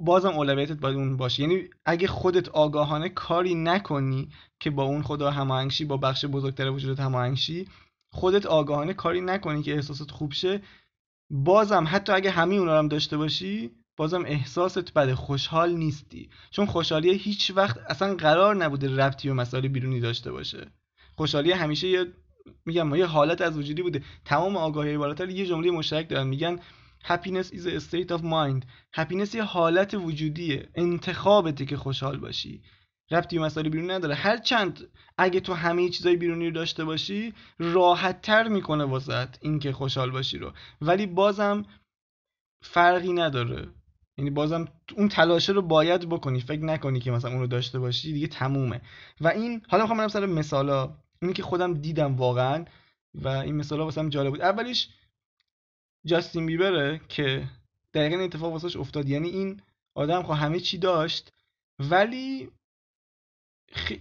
بازم 0.00 0.28
اولویتت 0.28 0.80
باید 0.80 0.96
اون 0.96 1.16
باشه. 1.16 1.42
یعنی 1.42 1.68
اگه 1.84 2.06
خودت 2.06 2.48
آگاهانه 2.48 3.08
کاری 3.08 3.54
نکنی 3.54 4.28
که 4.60 4.70
با 4.70 4.82
اون 4.82 5.02
خدا 5.02 5.30
هماهنگ 5.30 5.86
با 5.88 5.96
بخش 5.96 6.24
بزرگتر 6.24 6.70
وجودت 6.70 7.00
هماهنگ 7.00 7.38
خودت 8.12 8.46
آگاهانه 8.46 8.94
کاری 8.94 9.20
نکنی 9.20 9.62
که 9.62 9.74
احساست 9.74 10.10
خوب 10.10 10.32
شه. 10.32 10.62
بازم 11.30 11.84
حتی 11.88 12.12
اگه 12.12 12.30
همه 12.30 12.54
اونا 12.54 12.78
هم 12.78 12.88
داشته 12.88 13.16
باشی 13.16 13.79
بازم 14.00 14.24
احساست 14.26 14.94
بده 14.94 15.14
خوشحال 15.14 15.72
نیستی. 15.72 16.30
چون 16.50 16.66
خوشحالی 16.66 17.14
هیچ 17.14 17.52
وقت 17.54 17.78
اصلا 17.78 18.14
قرار 18.14 18.56
نبوده 18.56 18.96
ربطی 18.96 19.28
و 19.28 19.34
مسائل 19.34 19.68
بیرونی 19.68 20.00
داشته 20.00 20.32
باشه. 20.32 20.66
خوشحالی 21.16 21.52
همیشه 21.52 21.88
یه 21.88 22.06
میگم 22.66 22.94
یه 22.94 23.06
حالت 23.06 23.40
از 23.40 23.58
وجودی 23.58 23.82
بوده. 23.82 24.02
تمام 24.24 24.56
آگاهی 24.56 24.96
بالاتر 24.96 25.28
یه 25.28 25.46
جمله 25.46 25.70
مشترک 25.70 26.08
دارن. 26.08 26.26
میگن 26.26 26.58
happiness 27.04 27.46
is 27.46 27.66
a 27.66 27.80
state 27.80 28.10
of 28.16 28.22
mind. 28.22 28.64
Happiness 28.96 29.34
یه 29.34 29.42
حالت 29.42 29.94
وجودیه. 29.94 30.68
انتخابته 30.74 31.66
که 31.66 31.76
خوشحال 31.76 32.16
باشی. 32.16 32.62
ربطی 33.10 33.38
و 33.38 33.44
مسائل 33.44 33.68
بیرونی 33.68 33.88
نداره. 33.88 34.14
هر 34.14 34.36
چند 34.36 34.88
اگه 35.18 35.40
تو 35.40 35.54
همه 35.54 35.88
چیزای 35.88 36.16
بیرونی 36.16 36.46
رو 36.46 36.52
داشته 36.52 36.84
باشی 36.84 37.34
راحت 37.58 38.22
تر 38.22 38.48
می‌کنه 38.48 38.84
واسط 38.84 39.36
اینکه 39.40 39.72
خوشحال 39.72 40.10
باشی 40.10 40.38
رو. 40.38 40.52
ولی 40.80 41.06
بازم 41.06 41.64
فرقی 42.62 43.12
نداره. 43.12 43.68
یعنی 44.20 44.30
بازم 44.30 44.68
اون 44.96 45.08
تلاشه 45.08 45.52
رو 45.52 45.62
باید 45.62 46.08
بکنی 46.08 46.40
فکر 46.40 46.64
نکنی 46.64 47.00
که 47.00 47.10
مثلا 47.10 47.30
اون 47.30 47.40
رو 47.40 47.46
داشته 47.46 47.78
باشی 47.78 48.12
دیگه 48.12 48.26
تمومه. 48.26 48.80
و 49.20 49.28
این 49.28 49.62
حالا 49.68 49.82
می‌خوام 49.82 49.98
برم 49.98 50.08
سر 50.08 50.26
مثالا 50.26 50.96
اینی 51.22 51.34
که 51.34 51.42
خودم 51.42 51.74
دیدم 51.74 52.16
واقعا 52.16 52.64
و 53.14 53.28
این 53.28 53.56
مثالا 53.56 53.84
واسم 53.84 54.08
جالب 54.08 54.30
بود. 54.30 54.40
اولیش 54.40 54.88
جاستین 56.04 56.46
بیبره 56.46 57.00
که 57.08 57.48
دقیقا 57.94 58.22
اتفاق 58.22 58.52
واسش 58.52 58.76
افتاد. 58.76 59.08
یعنی 59.08 59.28
این 59.28 59.60
آدم 59.94 60.22
خب 60.22 60.32
همه 60.32 60.60
چی 60.60 60.78
داشت 60.78 61.32
ولی 61.78 62.50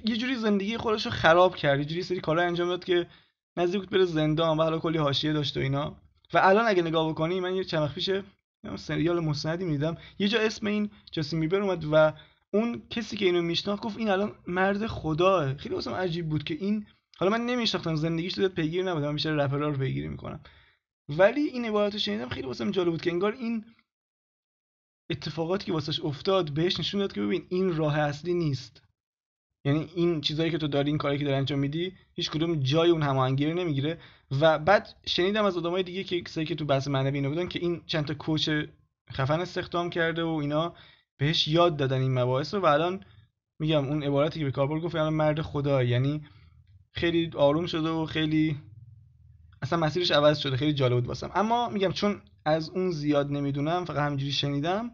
یه 0.06 0.18
جوری 0.18 0.36
زندگی 0.36 0.78
خودش 0.78 1.06
رو 1.06 1.12
خراب 1.12 1.56
کرد. 1.56 1.80
یه 1.80 1.86
جوری 1.86 2.04
سری 2.04 2.20
کارا 2.20 2.42
انجام 2.42 2.68
داد 2.68 2.84
که 2.84 3.08
نزدیک 3.58 3.82
بود 3.82 3.90
بره 3.90 4.06
زندان 4.06 4.58
و 4.58 4.64
حالا 4.64 4.80
کلی 4.80 4.98
حاشیه 4.98 5.34
داشت 5.34 5.58
و 5.58 5.60
اینا. 5.60 5.96
و 6.34 6.38
الان 6.38 6.68
اگه 6.68 6.82
نگاه 6.82 7.10
بکنی 7.10 7.40
من 7.40 7.56
یه 7.56 7.64
چند 7.64 7.82
وقت 7.82 7.96
پیش 7.96 8.10
سریال 8.76 9.20
مستندی 9.20 9.66
می‌دیدم. 9.66 9.98
یه 10.20 10.28
جا 10.28 10.40
اسم 10.40 10.68
این 10.68 10.90
جاستین 11.12 11.40
بیبر 11.40 11.62
اومد 11.62 11.86
و 11.92 12.14
اون 12.54 12.82
کسی 12.90 13.18
که 13.18 13.26
اینو 13.26 13.42
میشناخت 13.42 13.84
گفت 13.84 13.98
این 13.98 14.10
الان 14.10 14.36
مرد 14.48 14.88
خداه 14.88 15.58
خیلی 15.58 15.76
واسم 15.76 15.94
عجیب 15.94 16.30
بود 16.30 16.44
که 16.44 16.54
این 16.54 16.86
حالا 17.18 17.32
من 17.32 17.46
نمیشناختم 17.46 17.96
زندگیش 17.96 18.36
زیاد 18.36 18.52
پیگیر 18.52 18.84
نبودم 18.84 19.06
من 19.06 19.14
بیشتر 19.14 19.48
رو 19.48 19.78
پیگیری 19.78 20.08
می‌کنم. 20.08 20.40
ولی 21.10 21.42
این 21.42 21.66
عبارت 21.66 21.94
رو 21.94 22.00
شنیدم 22.00 22.30
خیلی 22.30 22.48
واسم 22.48 22.72
جالب 22.72 22.92
بود 22.92 23.02
که 23.02 23.12
انگار 23.12 23.32
این 23.32 23.66
اتفاقاتی 25.10 25.66
که 25.66 25.74
واسش 25.74 26.00
افتاد 26.00 26.54
بهش 26.54 26.80
نشون 26.80 27.00
داد 27.00 27.14
که 27.14 27.22
ببین 27.22 27.46
این 27.50 27.76
راه 27.76 28.00
اصلی 28.00 28.34
نیست. 28.34 28.82
یعنی 29.66 29.90
این 29.96 30.22
چیزایی 30.22 30.52
که 30.52 30.58
تو 30.58 30.68
داری 30.68 30.90
این 30.90 30.98
کاری 30.98 31.18
که 31.18 31.24
داری 31.24 31.38
انجام 31.38 31.60
میدی 31.60 31.94
هیچ 32.14 32.30
کدوم 32.32 32.56
جای 32.56 32.90
اون 32.90 33.02
هماهنگی 33.02 33.46
رو 33.46 33.54
نمی‌گیره. 33.54 33.98
و 34.42 34.60
بعد 34.60 34.96
شنیدم 35.06 35.46
از 35.46 35.58
آدمای 35.58 35.84
دیگه 35.84 36.04
که 36.04 36.22
کسایی 36.22 36.48
که 36.48 36.56
تو 36.56 36.66
بحث 36.66 36.88
معنوی 36.88 37.16
اینا 37.16 37.30
بودن 37.30 37.48
که 37.48 37.60
این 37.60 37.82
چند 37.86 38.06
تا 38.06 38.14
کوچ 38.14 38.50
خفن 39.12 39.40
استخدام 39.40 39.90
کرده 39.90 40.24
و 40.24 40.28
اینا 40.28 40.74
بهش 41.18 41.48
یاد 41.48 41.78
دادن 41.78 42.02
این 42.02 42.20
مباحث 42.20 42.54
رو. 42.54 42.62
و 42.62 42.66
الان 42.66 43.04
میگم 43.60 43.86
اون 43.86 44.04
عبارتی 44.04 44.40
که 44.40 44.46
به 44.46 44.52
کاربر 44.52 44.80
گفت 44.80 44.96
الان 44.96 45.14
مرد 45.14 45.42
خدا. 45.42 45.84
یعنی 45.84 46.22
خیلی 46.92 47.32
آروم 47.36 47.66
شده 47.66 47.90
و 47.90 48.06
خیلی 48.06 48.58
اصلا 49.62 49.80
مسیرش 49.80 50.12
عوض 50.12 50.38
شده 50.38 50.58
خیلی 50.58 50.74
جالب 50.74 50.96
بود 50.96 51.08
واسم. 51.08 51.32
اما 51.36 51.70
میگم 51.70 51.92
چون 51.92 52.22
از 52.46 52.70
اون 52.70 52.92
زیاد 52.92 53.32
نمی‌دونم 53.32 53.86
فقط 53.86 53.98
همینجوری 53.98 54.32
شنیدم 54.32 54.92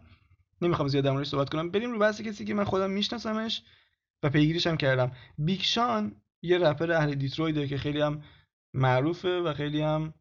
نمی‌خوام 0.62 0.88
زیاد 0.88 1.04
در 1.04 1.24
صحبت 1.24 1.50
کنم. 1.50 1.70
بریم 1.70 1.92
رو 1.92 1.98
بحث 1.98 2.20
کسی 2.20 2.44
که 2.44 2.54
من 2.54 2.64
خودم 2.64 2.90
میشناسمش. 2.90 3.62
و 4.22 4.30
پیگیریش 4.30 4.66
هم 4.66 4.76
کردم. 4.76 5.12
بیکشان 5.38 6.16
یه 6.42 6.58
رپر 6.58 6.92
اهل 6.92 7.14
دیترویده 7.14 7.68
که 7.68 7.78
خیلی 7.78 8.00
هم 8.00 8.22
معروفه 8.74 9.40
و 9.40 9.54
خیلی 9.54 9.80
هم 9.80 10.14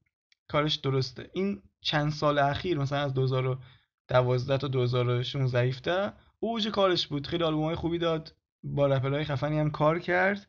کارش 0.47 0.75
درسته. 0.75 1.29
این 1.33 1.61
چند 1.81 2.11
سال 2.11 2.39
اخیر 2.39 2.77
مثلا 2.77 2.99
از 2.99 3.13
2012 3.13 4.57
تا 4.57 4.67
2016 4.67 5.61
17 5.61 6.13
اوج 6.39 6.67
کارش 6.67 7.07
بود. 7.07 7.27
خیلی 7.27 7.43
آلبومای 7.43 7.75
خوبی 7.75 7.97
داد 7.97 8.35
با 8.63 8.87
رپرهای 8.87 9.23
خفنی 9.23 9.59
هم 9.59 9.71
کار 9.71 9.99
کرد. 9.99 10.47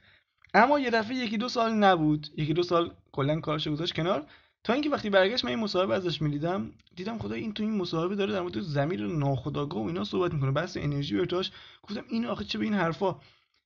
اما 0.54 0.80
یه 0.80 0.90
دفعه 0.90 1.16
یکی 1.16 1.38
دو 1.38 1.48
سال 1.48 1.72
نبود. 1.72 2.26
یکی 2.36 2.54
دو 2.54 2.62
سال 2.62 2.94
کلا 3.12 3.40
کارش 3.40 3.68
گذاشت 3.68 3.94
کنار. 3.94 4.26
تا 4.64 4.72
اینکه 4.72 4.90
وقتی 4.90 5.10
برگشت 5.10 5.44
من 5.44 5.50
این 5.50 5.60
مصاحبه 5.60 5.94
ازش 5.94 6.22
می‌دیدم. 6.22 6.70
دیدم 6.96 7.18
خدا 7.18 7.34
این 7.34 7.54
تو 7.54 7.62
این 7.62 7.76
مصاحبه 7.76 8.14
داره 8.14 8.32
در 8.32 8.40
مورد 8.40 8.60
زمیر 8.60 9.06
ناخودآگاه 9.06 9.82
و 9.82 9.86
اینا 9.86 10.04
صحبت 10.04 10.34
می‌کنه. 10.34 10.50
بحث 10.50 10.76
انرژی 10.76 11.16
و 11.16 11.20
ارتعاش. 11.20 11.52
گفتم 11.82 12.04
این 12.08 12.26
آخه 12.26 12.44
چه 12.44 12.58
به 12.58 12.64
این 12.64 12.74
حرفا. 12.74 13.16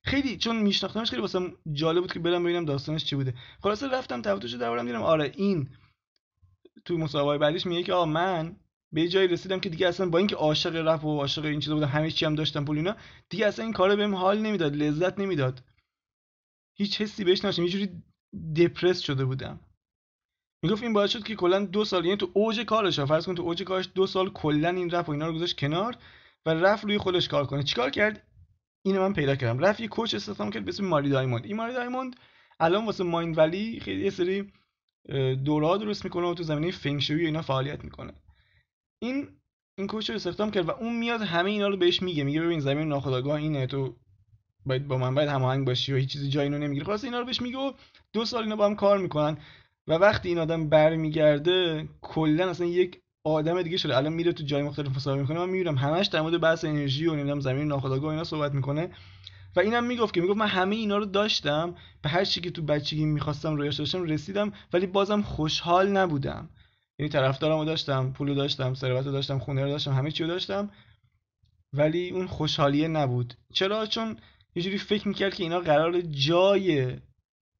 خیلی 0.03 0.37
چون 0.37 0.55
میشناختمش 0.55 1.09
خیلی 1.09 1.21
واسم 1.21 1.53
جالب 1.71 2.01
بود 2.01 2.13
که 2.13 2.19
برم 2.19 2.43
ببینم 2.43 2.65
داستانش 2.65 3.05
چی 3.05 3.15
بوده. 3.15 3.33
خلاصه 3.63 3.87
رفتم 3.87 4.21
تفتوش 4.21 4.53
دربارم 4.53 4.85
دیدم 4.85 5.01
آره 5.01 5.31
این 5.35 5.69
تو 6.85 6.97
مصاحبه 6.97 7.37
بعدیش 7.37 7.65
میگه 7.65 7.83
که 7.83 7.93
آ 7.93 8.05
من 8.05 8.55
به 8.93 9.07
جایی 9.07 9.27
رسیدم 9.27 9.59
که 9.59 9.69
دیگه 9.69 9.87
اصلا 9.87 10.09
با 10.09 10.17
اینکه 10.17 10.35
عاشق 10.35 10.75
رپ 10.75 11.05
و 11.05 11.17
عاشق 11.17 11.45
این 11.45 11.59
چیزا 11.59 11.75
بودم 11.75 11.87
همه 11.87 12.11
چی 12.11 12.25
هم 12.25 12.35
داشتم 12.35 12.65
پول 12.65 12.77
اینا 12.77 12.95
دیگه 13.29 13.47
اصلا 13.47 13.65
این 13.65 13.73
کارو 13.73 13.95
بهم 13.95 14.15
حال 14.15 14.39
نمی‌داد 14.39 14.75
لذت 14.75 15.19
نمی‌داد. 15.19 15.63
هیچ 16.77 17.01
حسی 17.01 17.23
بهش 17.23 17.39
نداشتم 17.39 17.63
یه 17.63 17.69
جوری 17.69 17.89
دپرس 18.55 18.99
شده 18.99 19.25
بودم. 19.25 19.59
می‌گفت 20.63 20.83
این 20.83 20.93
باعث 20.93 21.11
شد 21.11 21.23
که 21.23 21.35
کلا 21.35 21.65
دو 21.65 21.85
سال 21.85 22.05
یعنی 22.05 22.17
تو 22.17 22.31
اوج 22.33 22.59
کارش 22.59 22.99
فرض 22.99 23.25
کن 23.25 23.35
تو 23.35 23.43
اوج 23.43 23.63
کارش 23.63 23.89
دو 23.95 24.07
سال 24.07 24.29
کلا 24.29 24.69
این 24.69 24.91
رپ 24.91 25.09
و 25.09 25.11
اینا 25.11 25.27
رو 25.27 25.33
گذاشت 25.33 25.59
کنار 25.59 25.97
و 26.45 26.49
رفت 26.49 26.83
روی 26.83 26.97
خودش 26.97 27.27
کار 27.27 27.45
کنه. 27.45 27.63
چیکار 27.63 27.89
کرد؟ 27.89 28.30
اینو 28.85 29.01
من 29.01 29.13
پیدا 29.13 29.35
کردم. 29.35 29.59
رفت 29.59 29.79
یه 29.79 29.87
کوچ 29.87 30.15
استخدام 30.15 30.49
کرد 30.49 30.65
به 30.65 30.69
اسم 30.69 30.85
ماری 30.85 31.09
دایموند. 31.09 31.45
این 31.45 31.55
ماری 31.55 31.73
دایموند 31.73 32.15
الان 32.59 32.85
واسه 32.85 33.03
ماین 33.03 33.35
ولی 33.35 33.79
خیلی 33.79 34.03
یه 34.03 34.09
سری 34.09 34.51
دورا 35.45 35.77
درست 35.77 36.05
می‌کنه 36.05 36.27
و 36.27 36.33
تو 36.33 36.43
زمینه 36.43 36.71
فنگشوی 36.71 37.25
اینا 37.25 37.41
فعالیت 37.41 37.83
می‌کنه. 37.83 38.13
این 39.01 39.27
این 39.77 39.87
کوچ 39.87 40.09
رو 40.09 40.15
استخدام 40.15 40.51
کرد 40.51 40.65
و 40.65 40.71
اون 40.71 40.99
میاد 40.99 41.21
همه 41.21 41.49
اینا 41.49 41.67
رو 41.67 41.77
بهش 41.77 42.01
میگه. 42.01 42.23
میگه 42.23 42.41
ببین 42.41 42.59
زمین 42.59 42.87
ناخودآگاه 42.87 43.35
اینه 43.35 43.67
تو 43.67 43.95
باید 44.65 44.87
با 44.87 44.97
من 44.97 45.15
باید 45.15 45.29
هماهنگ 45.29 45.67
باشی 45.67 45.93
و 45.93 45.95
هیچ 45.95 46.13
چیزی 46.13 46.29
جایی 46.29 46.49
اینو 46.49 46.63
نمی‌گیره 46.63 46.85
خلاص 46.85 47.03
اینا 47.03 47.19
رو 47.19 47.25
بهش 47.25 47.41
میگه 47.41 47.57
و 47.57 47.71
دو 48.13 48.25
سال 48.25 48.43
اینا 48.43 48.55
با 48.55 48.65
هم 48.65 48.75
کار 48.75 48.97
می‌کنن. 48.97 49.37
و 49.87 49.93
وقتی 49.93 50.29
این 50.29 50.37
آدم 50.37 50.69
برمیگرده 50.69 51.87
کلا 52.01 52.49
اصلا 52.49 52.67
یک 52.67 53.00
آدم 53.23 53.61
دیگه 53.61 53.77
شده. 53.77 53.97
الان 53.97 54.13
میره 54.13 54.33
تو 54.33 54.43
جای 54.43 54.61
مختلف 54.61 54.95
مصاحبه 54.95 55.21
می‌کنه 55.21 55.39
من 55.39 55.49
می‌بینم 55.49 55.77
همش 55.77 56.07
در 56.07 56.21
مورد 56.21 56.41
بحث 56.41 56.65
انرژی 56.65 57.07
و 57.07 57.13
نمی‌دونم 57.15 57.39
زمین 57.39 57.67
ناخودآگاه 57.67 58.11
اینا 58.11 58.23
صحبت 58.23 58.53
می‌کنه. 58.53 58.89
و 59.55 59.59
اینم 59.59 59.83
می‌گفت 59.83 60.13
که 60.13 60.21
می‌گفت 60.21 60.37
من 60.37 60.47
همه 60.47 60.75
اینا 60.75 60.97
رو 60.97 61.05
داشتم 61.05 61.75
به 62.01 62.09
هر 62.09 62.25
چی 62.25 62.41
که 62.41 62.51
تو 62.51 62.61
بچگی 62.61 63.05
می‌خواستم 63.05 63.55
رویاش 63.55 63.75
داشتم 63.75 64.03
رسیدم 64.03 64.53
ولی 64.73 64.87
بازم 64.87 65.21
خوشحال 65.21 65.89
نبودم. 65.89 66.49
یعنی 66.99 67.09
طرفدارمو 67.09 67.65
داشتم 67.65 68.11
پولو 68.11 68.35
داشتم 68.35 68.73
ثروت 68.73 69.05
داشتم 69.05 69.39
خونه 69.39 69.63
رو 69.63 69.69
داشتم 69.69 69.91
همه 69.91 70.11
چی 70.11 70.23
رو 70.23 70.29
داشتم. 70.29 70.69
ولی 71.73 72.09
اون 72.09 72.27
خوشحالیه 72.27 72.87
نبود. 72.87 73.33
چرا؟ 73.53 73.85
چون 73.85 74.17
یه 74.55 74.63
جوری 74.63 74.77
فکر 74.77 75.07
می‌کرد 75.07 75.33
که 75.35 75.43
اینا 75.43 75.59
قرار 75.59 76.01
جای 76.01 76.97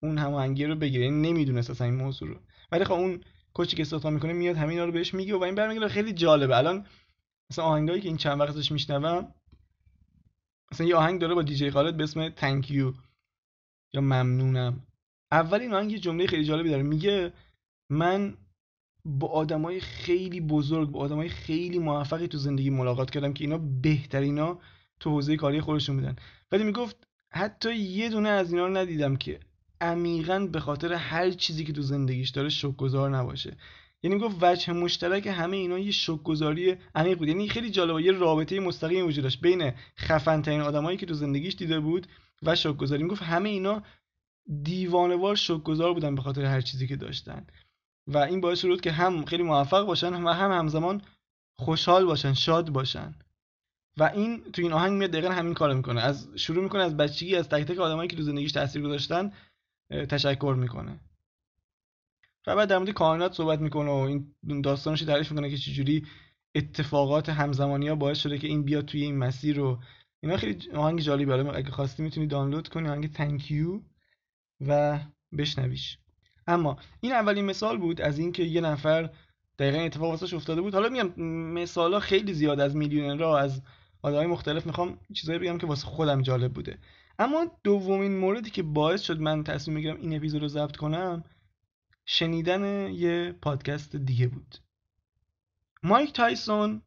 اون 0.04 0.18
هماهنگی 0.18 0.66
رو 0.66 0.76
بگیره. 0.76 1.06
یعنی 1.06 1.32
نمی‌دونست 1.32 1.70
اصلا 1.70 1.88
این 1.88 1.96
موضوع 1.96 2.30
رو. 2.30 2.36
ولی 2.72 2.86
خب 2.86 2.94
اون 2.94 3.22
کوچی 3.54 3.76
که 3.76 3.82
استخدام 3.82 4.14
می‌کنه 4.14 4.34
میاد 4.34 4.56
همینا 4.56 4.86
رو 4.86 4.92
بهش 4.92 5.14
میگه 5.14 5.36
و 5.36 5.44
این 5.44 5.56
برمیگره 5.56 5.88
خیلی 5.88 6.14
جالبه. 6.14 6.58
الان 6.58 6.86
مثلا 7.52 7.66
آهنگایی 7.66 8.02
که 8.02 8.08
این 8.08 8.18
چند 8.18 8.40
وقت 8.40 8.50
ازش 8.50 8.72
میشنوم 8.72 9.34
مثلا 10.72 10.88
یه 10.88 10.96
آهنگ 10.96 11.22
داره 11.22 11.36
با 11.36 11.42
دیجی 11.42 11.72
خالد 11.72 11.98
به 11.98 12.04
اسم 12.04 12.30
تانک 12.30 12.72
یو 12.72 12.94
یا 13.94 14.02
ممنونم. 14.02 14.88
اول 15.32 15.60
این 15.60 15.74
آهنگ 15.74 15.92
یه 15.92 16.00
جمله 16.00 16.28
خیلی 16.28 16.46
جالبی 16.46 16.70
داره. 16.70 16.84
میگه 16.84 17.34
من 17.90 18.38
با 19.06 19.28
آدمای 19.28 19.80
خیلی 19.80 20.42
بزرگ 20.42 20.90
با 20.90 21.00
آدمای 21.00 21.30
خیلی 21.30 21.80
موفقی 21.80 22.28
تو 22.28 22.38
زندگی 22.38 22.70
ملاقات 22.70 23.10
کردم 23.10 23.34
که 23.34 23.44
اینا 23.44 23.58
بهترینا 23.58 24.60
تو 25.00 25.10
حوزه 25.10 25.38
کاری 25.38 25.62
خودشون 25.62 25.96
بودن. 25.96 26.16
ولی 26.52 26.64
می‌گفت 26.64 27.08
حتی 27.34 27.76
یه 27.76 28.10
دونه 28.10 28.30
از 28.30 28.54
اینا 28.54 28.68
رو 28.68 28.78
ندیدم 28.78 29.16
که 29.16 29.40
عمیقا 29.82 30.40
به 30.40 30.60
خاطر 30.60 30.94
هر 30.94 31.32
چیزی 31.32 31.66
که 31.66 31.74
تو 31.74 31.82
زندگیش 31.82 32.30
داره 32.30 32.50
شکرگزار 32.50 33.10
نباشه. 33.10 33.58
یعنی 34.04 34.20
گفت 34.20 34.38
وجه 34.42 34.74
مشترک 34.74 35.28
همه 35.28 35.58
اینا 35.58 35.80
یه 35.80 35.92
شکرگزاری 35.92 36.76
عمیق 36.96 37.18
بود. 37.18 37.28
یعنی 37.28 37.50
خیلی 37.50 37.70
جالبه 37.70 38.04
یه 38.04 38.12
رابطه 38.12 38.60
مستقیم 38.60 39.06
وجود 39.06 39.24
داشت 39.24 39.42
بین 39.42 39.72
خفن 40.00 40.42
ترین 40.42 40.62
آدمایی 40.62 40.98
که 40.98 41.06
تو 41.06 41.14
زندگیش 41.14 41.56
دیده 41.56 41.80
بود 41.80 42.08
و 42.44 42.56
شکرگزاری. 42.56 43.08
گفت 43.08 43.24
همه 43.24 43.50
اینا 43.50 43.84
دیوانوار 44.64 45.36
شکرگزار 45.36 45.94
بودن 45.94 46.16
به 46.16 46.22
خاطر 46.22 46.46
هر 46.46 46.62
چیزی 46.62 46.88
که 46.88 46.96
داشتن. 46.96 47.48
و 48.08 48.18
این 48.18 48.42
باعث 48.42 48.60
شد 48.60 48.82
که 48.82 48.92
هم 48.92 49.26
خیلی 49.26 49.44
موفق 49.44 49.86
باشن 49.86 50.24
و 50.24 50.30
هم 50.30 50.52
همزمان 50.52 51.02
خوشحال 51.60 52.06
باشن 52.06 52.34
شاد 52.34 52.70
باشن. 52.70 53.16
و 53.98 54.04
این 54.04 54.44
تو 54.54 54.62
این 54.62 54.74
آهنگ 54.74 54.94
میاد 54.98 55.12
دقیقا 55.12 55.30
همین 55.30 55.54
کارو 55.54 55.74
می‌کنه. 55.74 56.02
از 56.02 56.28
شروع 56.36 56.64
می‌کنه 56.64 56.84
از 56.84 56.98
بچگی 56.98 57.36
از 57.36 57.50
تک 57.50 57.64
تک 57.64 57.80
آدمایی 57.80 58.10
که 58.10 58.16
تو 58.16 58.24
زندگیش 58.24 58.52
تاثیر 58.52 58.82
گذاشتن 58.82 59.32
تشکر 59.92 60.56
می‌کنه. 60.58 61.00
و 62.48 62.56
بعد 62.56 62.70
در 62.70 62.78
مورد 62.78 62.90
کائنات 62.90 63.34
صحبت 63.34 63.60
می‌کنه 63.60 63.92
و 63.92 64.20
این 64.48 64.62
داستانش 64.62 65.02
تعریف 65.02 65.32
می‌کنه 65.32 65.50
که 65.50 65.58
چجوری 65.58 66.06
اتفاقات 66.56 67.30
همزمانی 67.30 67.88
ها 67.88 67.96
باعث 67.96 68.18
شده 68.18 68.38
که 68.38 68.48
این 68.48 68.64
بیاد 68.64 68.86
توی 68.86 69.02
این 69.02 69.18
مسیر 69.18 69.56
رو 69.56 69.80
اینا. 70.24 70.38
خیلی 70.38 70.72
آهنگ 70.72 71.00
جالبی 71.00 71.32
حالا 71.32 71.52
اگه 71.52 71.72
خواستی 71.72 72.04
می‌تونی 72.04 72.28
دانلود 72.28 72.68
کنی 72.68 72.90
آهنگ 72.90 73.52
یو 73.52 73.82
و 74.68 75.00
بشنویش. 75.38 75.98
اما 76.48 76.78
این 77.02 77.12
اولین 77.12 77.46
مثال 77.46 77.78
بود 77.78 78.02
از 78.02 78.20
اینکه 78.20 78.44
یه 78.44 78.62
نفر 78.62 79.10
دقیقا 79.60 79.80
اتفاق 79.80 80.10
واسش 80.10 80.34
افتاده 80.34 80.62
بود. 80.62 80.74
حالا 80.74 80.90
میگم 80.90 81.22
مثالا 81.54 82.00
خیلی 82.00 82.34
زیاد 82.34 82.60
از 82.60 82.76
میلیونرها 82.76 83.40
از 83.40 83.62
آدمای 84.02 84.28
مختلف 84.28 84.66
می‌خوام 84.66 85.00
چیزایی 85.14 85.40
بگم 85.40 85.58
که 85.58 85.68
واسه 85.68 85.88
خودم 85.88 86.22
جالب 86.22 86.54
بوده. 86.54 86.78
اما 87.22 87.46
دومین 87.64 88.18
موردی 88.18 88.50
که 88.50 88.64
باعث 88.64 89.02
شد 89.02 89.20
من 89.20 89.44
تصمیم 89.44 89.78
بگیرم 89.78 89.98
این 89.98 90.16
اپیزود 90.16 90.42
رو 90.42 90.48
ضبط 90.48 90.76
کنم 90.76 91.24
شنیدن 92.06 92.92
یه 92.92 93.36
پادکست 93.42 93.96
دیگه 93.96 94.28
بود. 94.28 94.58
مایک 95.84 96.14
تایسون 96.14 96.82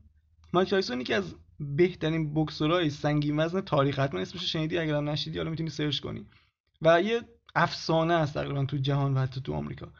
مایک 0.52 0.70
تایسون 0.70 1.00
یکی 1.00 1.14
از 1.14 1.34
بهترین 1.60 2.34
بکسورهای 2.34 2.90
سنگین 2.90 3.40
وزن 3.40 3.60
تاریخ 3.60 3.98
حتما 3.98 4.20
اسمش 4.20 4.52
شنیدی؟ 4.52 4.78
اگر 4.78 4.94
هم 4.94 5.08
نشنیدی 5.08 5.38
حالا 5.38 5.50
می‌تونی 5.50 5.70
search 5.70 6.00
کنی. 6.00 6.26
و 6.82 7.02
یه 7.02 7.22
افسانه 7.54 8.14
است 8.14 8.34
تقریبا 8.34 8.64
تو 8.64 8.76
جهان 8.76 9.14
و 9.14 9.20
حتی 9.20 9.40
تو 9.40 9.54
آمریکا. 9.54 9.92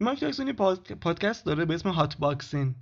مایک 0.00 0.20
تایسون 0.20 0.46
یه 0.46 0.52
پادکست 1.00 1.46
داره 1.46 1.64
به 1.64 1.74
اسم 1.74 1.88
Hotboxin' 1.88 2.74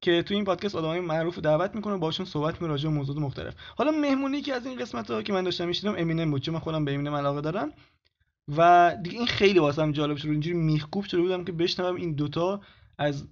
که 0.00 0.22
تو 0.22 0.34
این 0.34 0.44
پادکست 0.44 0.74
آدمای 0.74 1.00
معروف 1.00 1.38
دعوت 1.38 1.74
می‌کنه 1.74 1.96
باشون 1.96 2.26
صحبت 2.26 2.54
می‌کنه 2.54 2.68
راجع 2.68 2.88
به 2.88 2.94
موضوعات 2.94 3.22
مختلف. 3.22 3.54
حالا 3.76 3.90
مهمونی 3.90 4.42
که 4.42 4.54
از 4.54 4.66
این 4.66 4.78
قسمت 4.78 5.10
ها 5.10 5.22
که 5.22 5.32
من 5.32 5.44
داشتم 5.44 5.68
می‌شنیدم 5.68 5.94
امینم 5.98 6.30
بود 6.30 6.42
چون 6.42 6.54
من 6.54 6.60
خودم 6.60 6.84
به 6.84 6.94
امینم 6.94 7.14
علاقه 7.14 7.40
دارم. 7.40 7.72
و 8.56 8.96
دیگه 9.02 9.16
این 9.18 9.26
خیلی 9.26 9.58
واسم 9.58 9.92
جالب 9.92 10.16
شد 10.16 10.28
اینجوری 10.28 10.56
میخکوب 10.56 11.04
شده 11.04 11.20
بودم 11.20 11.44
که 11.44 11.52
بشنوم 11.52 11.96
این 11.96 12.12
دوتا 12.12 12.60
از 12.98 13.28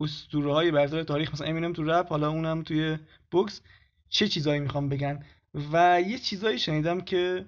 اسطوره 0.00 0.52
های 0.52 0.70
برتر 0.70 1.02
تاریخ. 1.02 1.32
مثلا 1.32 1.46
امینم 1.46 1.72
تو 1.72 1.82
رپ 1.82 2.08
حالا 2.08 2.30
اونم 2.30 2.62
توی 2.62 2.98
بوکس. 3.30 3.60
چه 4.08 4.28
چیزایی 4.28 4.60
می‌خوام 4.60 4.88
بگن؟ 4.88 5.24
و 5.72 6.02
یه 6.06 6.18
چیزایی 6.18 6.58
شنیدم 6.58 7.00
که 7.00 7.46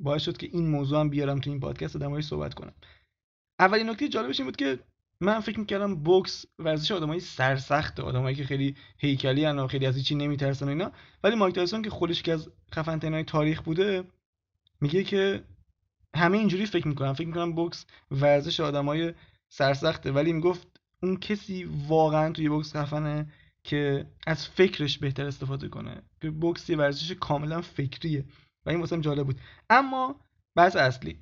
باعث 0.00 0.22
شد 0.22 0.36
که 0.36 0.48
این 0.52 0.70
موضوع 0.70 1.00
هم 1.00 1.08
بیارم 1.08 1.40
تو 1.40 1.50
این 1.50 1.60
پادکست 1.60 1.96
و 1.96 2.20
صحبت 2.20 2.54
کنم. 2.54 2.72
اولین 3.58 3.90
نکته 3.90 4.08
جالبش 4.08 4.40
این 4.40 4.46
بود 4.46 4.56
که 4.56 4.78
من 5.20 5.40
فکر 5.40 5.60
می‌کردم 5.60 5.94
بوکس 5.94 6.46
ورزش 6.58 6.92
آدمای 6.92 7.20
سرسخت 7.20 8.00
آدمایی 8.00 8.36
که 8.36 8.44
خیلی 8.44 8.76
هیکلی 8.98 9.46
و 9.46 9.66
خیلی 9.66 9.86
از 9.86 10.04
چی 10.04 10.14
نمیترسن 10.14 10.68
اینا. 10.68 10.92
ولی 11.24 11.36
مایک 11.36 11.54
تایسون 11.54 11.82
که 11.82 11.90
خودش 11.90 12.22
که 12.22 12.32
از 12.32 12.48
خفن 12.74 13.22
تاریخ 13.22 13.62
بوده 13.62 14.04
میگه 14.80 15.04
که 15.04 15.44
همه 16.16 16.38
اینجوری 16.38 16.66
فکر 16.66 16.88
می‌کنن. 16.88 17.12
فکر 17.12 17.26
می‌کنن 17.26 17.52
بوکس 17.52 17.86
ورزش 18.10 18.60
آدمای 18.60 19.14
سرسخته. 19.48 20.12
ولی 20.12 20.32
می‌گفت 20.32 20.80
اون 21.02 21.16
کسی 21.16 21.64
واقعا 21.88 22.32
توی 22.32 22.48
بوکس 22.48 22.76
خفنه 22.76 23.32
که 23.64 24.06
از 24.26 24.48
فکرش 24.48 24.98
بهتر 24.98 25.26
استفاده 25.26 25.68
کنه. 25.68 26.02
که 26.20 26.30
بوکس 26.30 26.70
یه 26.70 26.76
ورزش 26.76 27.12
کاملا 27.12 27.60
فکریه. 27.60 28.24
و 28.66 28.70
این 28.70 28.80
واسم 28.80 29.00
جالب 29.00 29.26
بود. 29.26 29.40
اما 29.70 30.20
بحث 30.54 30.76
اصلی. 30.76 31.18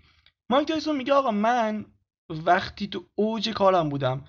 مایک 0.51 0.69
تایسون 0.69 0.97
میگه 0.97 1.13
آقا 1.13 1.31
من 1.31 1.87
وقتی 2.31 2.87
تو 2.87 3.04
اوج 3.14 3.50
کارم 3.50 3.88
بودم 3.88 4.25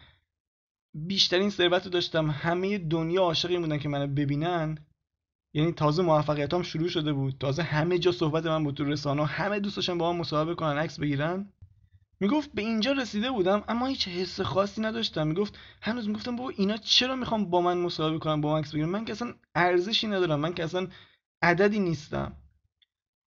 بیشترین 0.96 1.50
ثروت 1.50 1.84
رو 1.84 1.90
داشتم 1.90 2.30
همه 2.30 2.78
دنیا 2.78 3.22
عاشق 3.22 3.50
این 3.50 3.62
بودن 3.62 3.78
که 3.78 3.90
منو 3.90 4.08
ببینن 4.08 4.78
یعنی 5.54 5.72
تازه 5.72 6.04
موفقیتام 6.04 6.64
شروع 6.64 6.88
شده 6.88 7.14
بود 7.14 7.38
تازه 7.40 7.64
همه 7.64 8.00
جا 8.00 8.12
صحبت 8.12 8.46
من 8.46 8.64
بود 8.64 8.76
تو 8.76 8.84
رسانه 8.84 9.26
همه 9.26 9.60
دوست 9.60 9.76
داشتن 9.76 9.98
با 9.98 10.14
من 10.14 10.20
مصاحبه 10.20 10.56
کنن 10.56 10.78
عکس 10.78 11.00
بگیرن. 11.00 11.54
می‌گفت 12.20 12.52
به 12.54 12.62
اینجا 12.62 12.92
رسیده 12.92 13.32
بودم 13.32 13.64
اما 13.68 13.86
هیچ 13.86 14.08
حس 14.08 14.42
خاصی 14.42 14.82
نداشتم. 14.82 15.28
می‌گفت 15.28 15.60
هنوز 15.82 16.08
می‌گفتم 16.08 16.36
بابا 16.36 16.50
اینا 16.50 16.78
چرا 16.78 17.16
می‌خوام 17.16 17.50
با 17.50 17.62
من 17.62 17.78
مصاحبه 17.78 18.20
کنن 18.20 18.42
با 18.42 18.54
من 18.54 18.60
عکس 18.60 18.72
بگیرن؟ 18.72 18.90
من 18.90 19.06
که 19.06 19.12
اصلا 19.14 19.34
ارزشی 19.56 20.08
ندارم 20.08 20.40
من 20.40 20.54
که 20.54 20.64
اصلا 20.64 20.88
عددی 21.42 21.80
نیستم. 21.80 22.36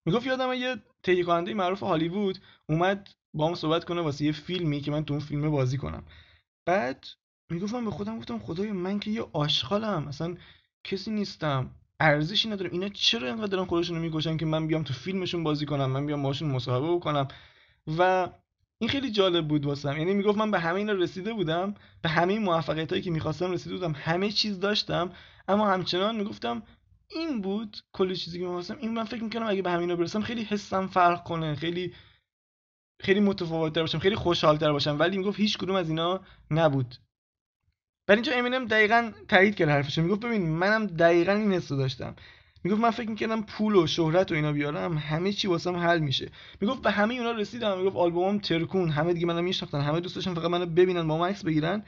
می‌گفت 0.06 0.26
یادم 0.26 0.52
یه 0.52 0.76
تهیه 1.02 1.24
کننده 1.24 1.54
معروف 1.54 1.82
هالیوود 1.82 2.38
اومد 2.68 3.08
با 3.34 3.48
هم 3.48 3.54
صحبت 3.54 3.84
کنه 3.84 4.00
واسه 4.00 4.24
یه 4.24 4.32
فیلمی 4.32 4.80
که 4.80 4.90
من 4.90 5.04
تو 5.04 5.14
اون 5.14 5.22
فیلم 5.22 5.50
بازی 5.50 5.78
کنم. 5.78 6.02
بعد 6.66 7.06
می‌گفتم 7.50 7.84
به 7.84 7.90
خودم 7.90 8.18
گفتم 8.18 8.38
خدای 8.38 8.72
من 8.72 8.98
که 8.98 9.10
یه 9.10 9.26
آشغالم 9.32 10.08
اصلا 10.08 10.36
کسی 10.84 11.10
نیستم 11.10 11.70
ارزشی 12.00 12.48
ندارم. 12.48 12.70
اینا 12.72 12.88
چرا 12.88 13.28
اینقدر 13.28 13.46
دارن 13.46 13.64
خودشون 13.64 13.96
رو 13.96 14.02
می‌کشن 14.02 14.36
که 14.36 14.46
من 14.46 14.66
بیام 14.66 14.82
تو 14.82 14.94
فیلمشون 14.94 15.44
بازی 15.44 15.66
کنم 15.66 15.90
من 15.90 16.06
بیام 16.06 16.22
باشون 16.22 16.50
مصاحبه 16.50 16.94
بکنم؟ 16.94 17.28
و 17.98 18.28
این 18.80 18.90
خیلی 18.90 19.10
جالب 19.10 19.48
بود 19.48 19.66
واسم. 19.66 19.98
یعنی 19.98 20.14
می‌گفت 20.14 20.38
من 20.38 20.50
به 20.50 20.58
همه 20.58 20.74
اینا 20.74 20.92
رسیده 20.92 21.32
بودم 21.32 21.74
به 22.02 22.08
همه 22.08 22.38
موفقیت 22.38 22.90
هایی 22.90 23.02
که 23.02 23.10
می‌خواستم 23.10 23.50
رسیده 23.50 23.74
بودم 23.74 23.92
همه 23.92 24.30
چیز 24.30 24.60
داشتم. 24.60 25.12
اما 25.48 25.70
همچنان 25.70 26.16
می‌گفتم 26.16 26.62
این 27.10 27.40
بود 27.40 27.76
کلی 27.92 28.16
چیزی 28.16 28.38
که 28.38 28.44
می‌خواستم. 28.44 28.76
این 28.80 28.94
من 28.94 29.04
فکر 29.04 29.24
می‌کنم 29.24 29.46
اگه 29.46 29.62
به 29.62 29.70
همینا 29.70 29.96
برسم 29.96 30.20
خیلی 30.20 30.42
حسم 30.42 30.86
فرق 30.86 31.24
کنه 31.24 31.54
خیلی 31.54 31.94
خیلی 33.00 33.20
متفاوت 33.20 33.78
باشم 33.78 33.98
خیلی 33.98 34.16
خوشحالتر 34.16 34.72
باشم. 34.72 34.98
ولی 34.98 35.18
می‌گفت 35.18 35.40
هیچ 35.40 35.58
کدوم 35.58 35.76
از 35.76 35.88
اینا 35.88 36.20
نبود. 36.50 36.94
برای 38.06 38.16
اینجا 38.16 38.32
امینم 38.38 38.64
دقیقا 38.64 39.12
تایید 39.28 39.54
کرد 39.54 39.68
حرفش 39.68 39.98
می‌گفت 39.98 40.20
ببین 40.20 40.48
منم 40.48 40.86
دقیقا 40.86 41.32
این 41.32 41.52
حسو 41.52 41.76
داشتم. 41.76 42.16
می‌گفت 42.64 42.80
من 42.80 42.90
فکر 42.90 43.10
می‌کردم 43.10 43.42
پول 43.42 43.74
و 43.74 43.86
شهرت 43.86 44.32
و 44.32 44.34
اینا 44.34 44.52
بیارم 44.52 44.98
همه 44.98 45.32
چی 45.32 45.48
واسم 45.48 45.76
حل 45.76 45.98
میشه. 45.98 46.30
می‌گفت 46.60 46.82
به 46.82 46.90
همه 46.90 47.14
اونا 47.14 47.30
رسیدم. 47.30 47.78
می‌گفت 47.78 47.96
آلبومم 47.96 48.38
ترکون. 48.38 48.90
همه 48.90 49.12
دیگه 49.12 49.26
منو 49.26 49.42
میشناختن. 49.42 49.80
همه 49.80 50.00
دوست 50.00 50.14
داشتن 50.14 50.34
فقط 50.34 50.50
منو 50.50 50.66
ببینن 50.66 51.08
با 51.08 51.18
من 51.18 51.28
عکس 51.28 51.44
بگیرن. 51.44 51.84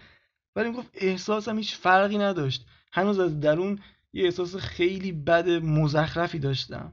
ولی 0.57 0.69
می‌گفت 0.69 0.90
احساسم 0.95 1.57
هیچ 1.57 1.76
فرقی 1.76 2.19
نداشت. 2.19 2.67
هنوز 2.93 3.21
از 3.21 3.40
درون 3.40 3.79
یه 4.12 4.25
احساس 4.25 4.57
خیلی 4.57 5.12
بد 5.12 5.49
مزخرفی 5.49 6.38
داشتم. 6.38 6.93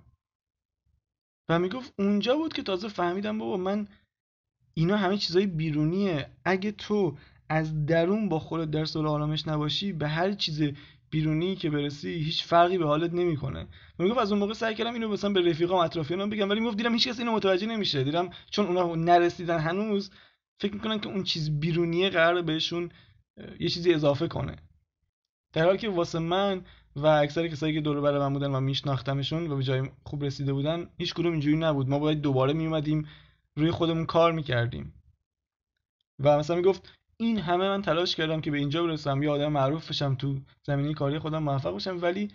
و 1.49 1.59
می‌گفت 1.59 1.93
اونجا 1.99 2.35
بود 2.35 2.53
که 2.53 2.63
تازه 2.63 2.87
فهمیدم 2.87 3.37
بابا 3.37 3.57
من 3.57 3.87
اینا 4.77 4.97
همه 4.97 5.17
چیزای 5.17 5.45
بیرونیه. 5.45 6.29
اگه 6.45 6.71
تو 6.71 7.17
از 7.49 7.85
درون 7.85 8.29
با 8.29 8.39
خودت 8.39 8.71
در 8.71 8.85
صلح 8.85 9.09
آرامش 9.09 9.47
نباشی 9.47 9.93
به 9.93 10.07
هر 10.07 10.31
چیز 10.31 10.63
بیرونی 11.09 11.55
که 11.55 11.69
برسی 11.69 12.09
هیچ 12.09 12.43
فرقی 12.43 12.77
به 12.77 12.85
حالت 12.85 13.13
نمی‌کنه. 13.13 13.67
می‌گفت 13.99 14.19
از 14.19 14.31
اون 14.31 14.39
موقع 14.39 14.53
سعی 14.53 14.75
کردم 14.75 14.93
اینو 14.93 15.09
مثلا 15.09 15.29
به 15.29 15.49
رفیقام 15.49 15.79
اطرافیانم 15.79 16.29
بگم 16.29 16.49
ولی 16.49 16.59
می‌گفت 16.59 16.77
دیدم 16.77 16.93
هیچ 16.93 17.07
کس 17.07 17.19
اینو 17.19 17.31
متوجه 17.31 17.67
نمیشه. 17.67 18.03
دیدم 18.03 18.29
چون 18.49 18.65
اونا 18.65 18.95
نرسیدن 18.95 19.59
هنوز 19.59 20.11
فکر 20.59 20.73
می‌کنن 20.73 20.99
که 20.99 21.09
اون 21.09 21.23
چیز 21.23 21.59
بیرونیه 21.59 22.09
قرار 22.09 22.41
بهشون 22.41 22.89
یه 23.59 23.69
چیزی 23.69 23.93
اضافه 23.93 24.27
کنه. 24.27 24.55
در 25.53 25.65
حالی 25.65 25.77
که 25.77 25.89
واسه 25.89 26.19
من 26.19 26.61
و 26.95 27.05
اکثر 27.05 27.47
کسایی 27.47 27.73
که 27.73 27.81
دور 27.81 28.01
بر 28.01 28.19
من 28.19 28.33
بودن 28.33 28.51
و 28.51 28.59
میشناختمشون 28.59 29.51
و 29.51 29.55
به 29.55 29.63
جای 29.63 29.89
خوب 30.03 30.23
رسیده 30.23 30.53
بودن 30.53 30.87
هیچ 30.97 31.13
کدوم 31.13 31.31
اینجوری 31.31 31.57
نبود. 31.57 31.89
ما 31.89 31.99
باید 31.99 32.21
دوباره 32.21 32.53
میومدیم 32.53 33.07
روی 33.57 33.71
خودمون 33.71 34.05
کار 34.05 34.31
می‌کردیم. 34.31 34.93
و 36.19 36.37
مثلا 36.37 36.55
می‌گفت 36.55 36.93
این 37.17 37.39
همه 37.39 37.69
من 37.69 37.81
تلاش 37.81 38.15
کردم 38.15 38.41
که 38.41 38.51
به 38.51 38.57
اینجا 38.57 38.83
برسم 38.83 39.23
یا 39.23 39.33
آدم 39.33 39.51
معروف 39.51 39.89
بشم 39.89 40.15
تو 40.15 40.39
زمینه 40.63 40.93
کاری 40.93 41.19
خودم 41.19 41.43
موفق 41.43 41.75
بشم. 41.75 42.01
ولی 42.01 42.31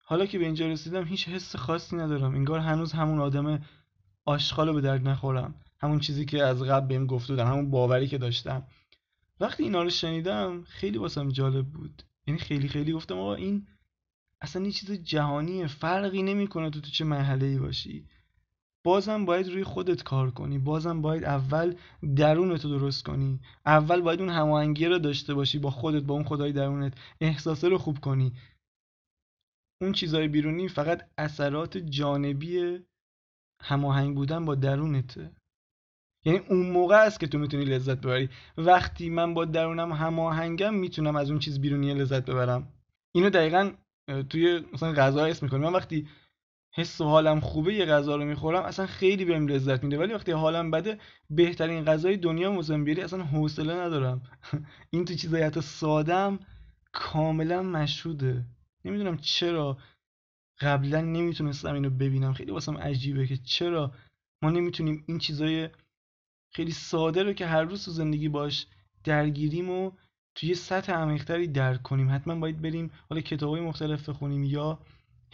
حالا 0.00 0.26
که 0.26 0.38
به 0.38 0.44
اینجا 0.44 0.66
رسیدم 0.66 1.04
هیچ 1.04 1.28
حس 1.28 1.56
خاصی 1.56 1.96
ندارم. 1.96 2.34
انگار 2.34 2.60
هنوز 2.60 2.92
همون 2.92 3.20
آدم 3.20 3.64
آشغال 4.24 4.72
به 4.72 4.80
درد 4.80 5.08
نخورم. 5.08 5.54
همون 5.80 5.98
چیزی 5.98 6.24
که 6.24 6.42
از 6.42 6.62
قبل 6.62 6.86
بهم 6.86 7.06
گفته 7.06 7.32
بودن 7.32 7.46
همون 7.46 7.70
باوری 7.70 8.08
که 8.08 8.18
داشتم. 8.18 8.66
وقتی 9.40 9.62
اینا 9.62 9.82
رو 9.82 9.90
شنیدم 9.90 10.64
خیلی 10.64 10.98
واسم 10.98 11.28
جالب 11.28 11.66
بود. 11.66 12.02
یعنی 12.26 12.40
خیلی 12.40 12.68
خیلی 12.68 12.92
گفتم 12.92 13.18
آقا 13.18 13.34
این 13.34 13.66
اصلا 14.40 14.62
یه 14.62 14.72
چیز 14.72 14.92
جهانیه. 14.92 15.66
فرقی 15.66 16.22
نمی‌کنه 16.22 16.70
تو 16.70 16.80
تو 16.80 16.90
چه 16.90 17.04
مرحله 17.04 17.46
ای 17.46 17.58
باشی. 17.58 18.06
بازم 18.86 19.24
باید 19.24 19.48
روی 19.48 19.64
خودت 19.64 20.02
کار 20.02 20.30
کنی. 20.30 20.58
بازم 20.58 21.02
باید 21.02 21.24
اول 21.24 21.74
درونت 22.16 22.64
رو 22.64 22.70
درست 22.70 23.04
کنی. 23.04 23.40
اول 23.66 24.00
باید 24.00 24.20
اون 24.20 24.28
هماهنگی 24.30 24.86
رو 24.86 24.98
داشته 24.98 25.34
باشی 25.34 25.58
با 25.58 25.70
خودت 25.70 26.02
با 26.02 26.14
اون 26.14 26.24
خدای 26.24 26.52
درونت. 26.52 26.94
احساسه 27.20 27.68
رو 27.68 27.78
خوب 27.78 27.98
کنی. 27.98 28.32
اون 29.82 29.92
چیزای 29.92 30.28
بیرونی 30.28 30.68
فقط 30.68 31.10
اثرات 31.18 31.78
جانبی 31.78 32.78
هماهنگ 33.62 34.16
بودن 34.16 34.44
با 34.44 34.54
درونته. 34.54 35.30
یعنی 36.24 36.38
اون 36.38 36.70
موقع 36.70 37.06
است 37.06 37.20
که 37.20 37.26
تو 37.26 37.38
می‌تونی 37.38 37.64
لذت 37.64 37.98
ببری. 37.98 38.28
وقتی 38.56 39.10
من 39.10 39.34
با 39.34 39.44
درونم 39.44 39.92
هماهنگم 39.92 40.74
می‌تونم 40.74 41.16
از 41.16 41.30
اون 41.30 41.38
چیز 41.38 41.60
بیرونی 41.60 41.94
لذت 41.94 42.24
ببرم. 42.24 42.68
اینو 43.14 43.30
دقیقا 43.30 43.72
توی 44.30 44.64
مثلا 44.72 44.92
غذا 44.92 45.26
اسم 45.26 45.46
می‌کنم 45.46 45.60
من 45.60 45.72
وقتی 45.72 46.08
حس 46.76 47.00
و 47.00 47.04
حالم 47.04 47.40
خوبه 47.40 47.74
یه 47.74 47.84
غذا 47.84 48.16
رو 48.16 48.24
می‌خورم 48.24 48.62
اصلا 48.62 48.86
خیلی 48.86 49.24
بهم 49.24 49.48
لذت 49.48 49.84
میده. 49.84 49.98
ولی 49.98 50.14
وقتی 50.14 50.32
حالم 50.32 50.70
بده 50.70 50.98
بهترین 51.30 51.84
غذای 51.84 52.16
دنیا 52.16 52.52
موزمبیری 52.52 53.02
اصلا 53.02 53.24
حوصله 53.24 53.74
ندارم. 53.74 54.22
این 54.90 55.04
تو 55.04 55.14
چیزای 55.14 55.42
حتی 55.42 55.60
سادم 55.60 56.38
کاملا 56.92 57.62
مشهوده 57.62 58.44
نمی‌دونم 58.84 59.16
چرا 59.16 59.78
قبلا 60.60 61.00
نمی‌تونستم 61.00 61.74
اینو 61.74 61.90
ببینم. 61.90 62.32
خیلی 62.32 62.52
واسم 62.52 62.76
عجیبه 62.78 63.26
که 63.26 63.36
چرا 63.36 63.92
ما 64.42 64.50
نمی‌تونیم 64.50 65.04
این 65.08 65.18
چیزای 65.18 65.68
خیلی 66.52 66.72
ساده 66.72 67.22
رو 67.22 67.32
که 67.32 67.46
هر 67.46 67.62
روز 67.62 67.84
تو 67.84 67.90
زندگی 67.90 68.28
باش 68.28 68.66
درگیریم 69.04 69.70
و 69.70 69.90
توی 70.34 70.54
سطح 70.54 70.92
عمیقتری 70.92 71.46
درک 71.46 71.82
کنیم. 71.82 72.10
حتما 72.10 72.34
باید 72.34 72.62
بریم 72.62 72.90
حالا 73.10 73.20
کتابای 73.20 73.60
مختلف 73.60 74.08
بخونیم 74.08 74.44
یا 74.44 74.78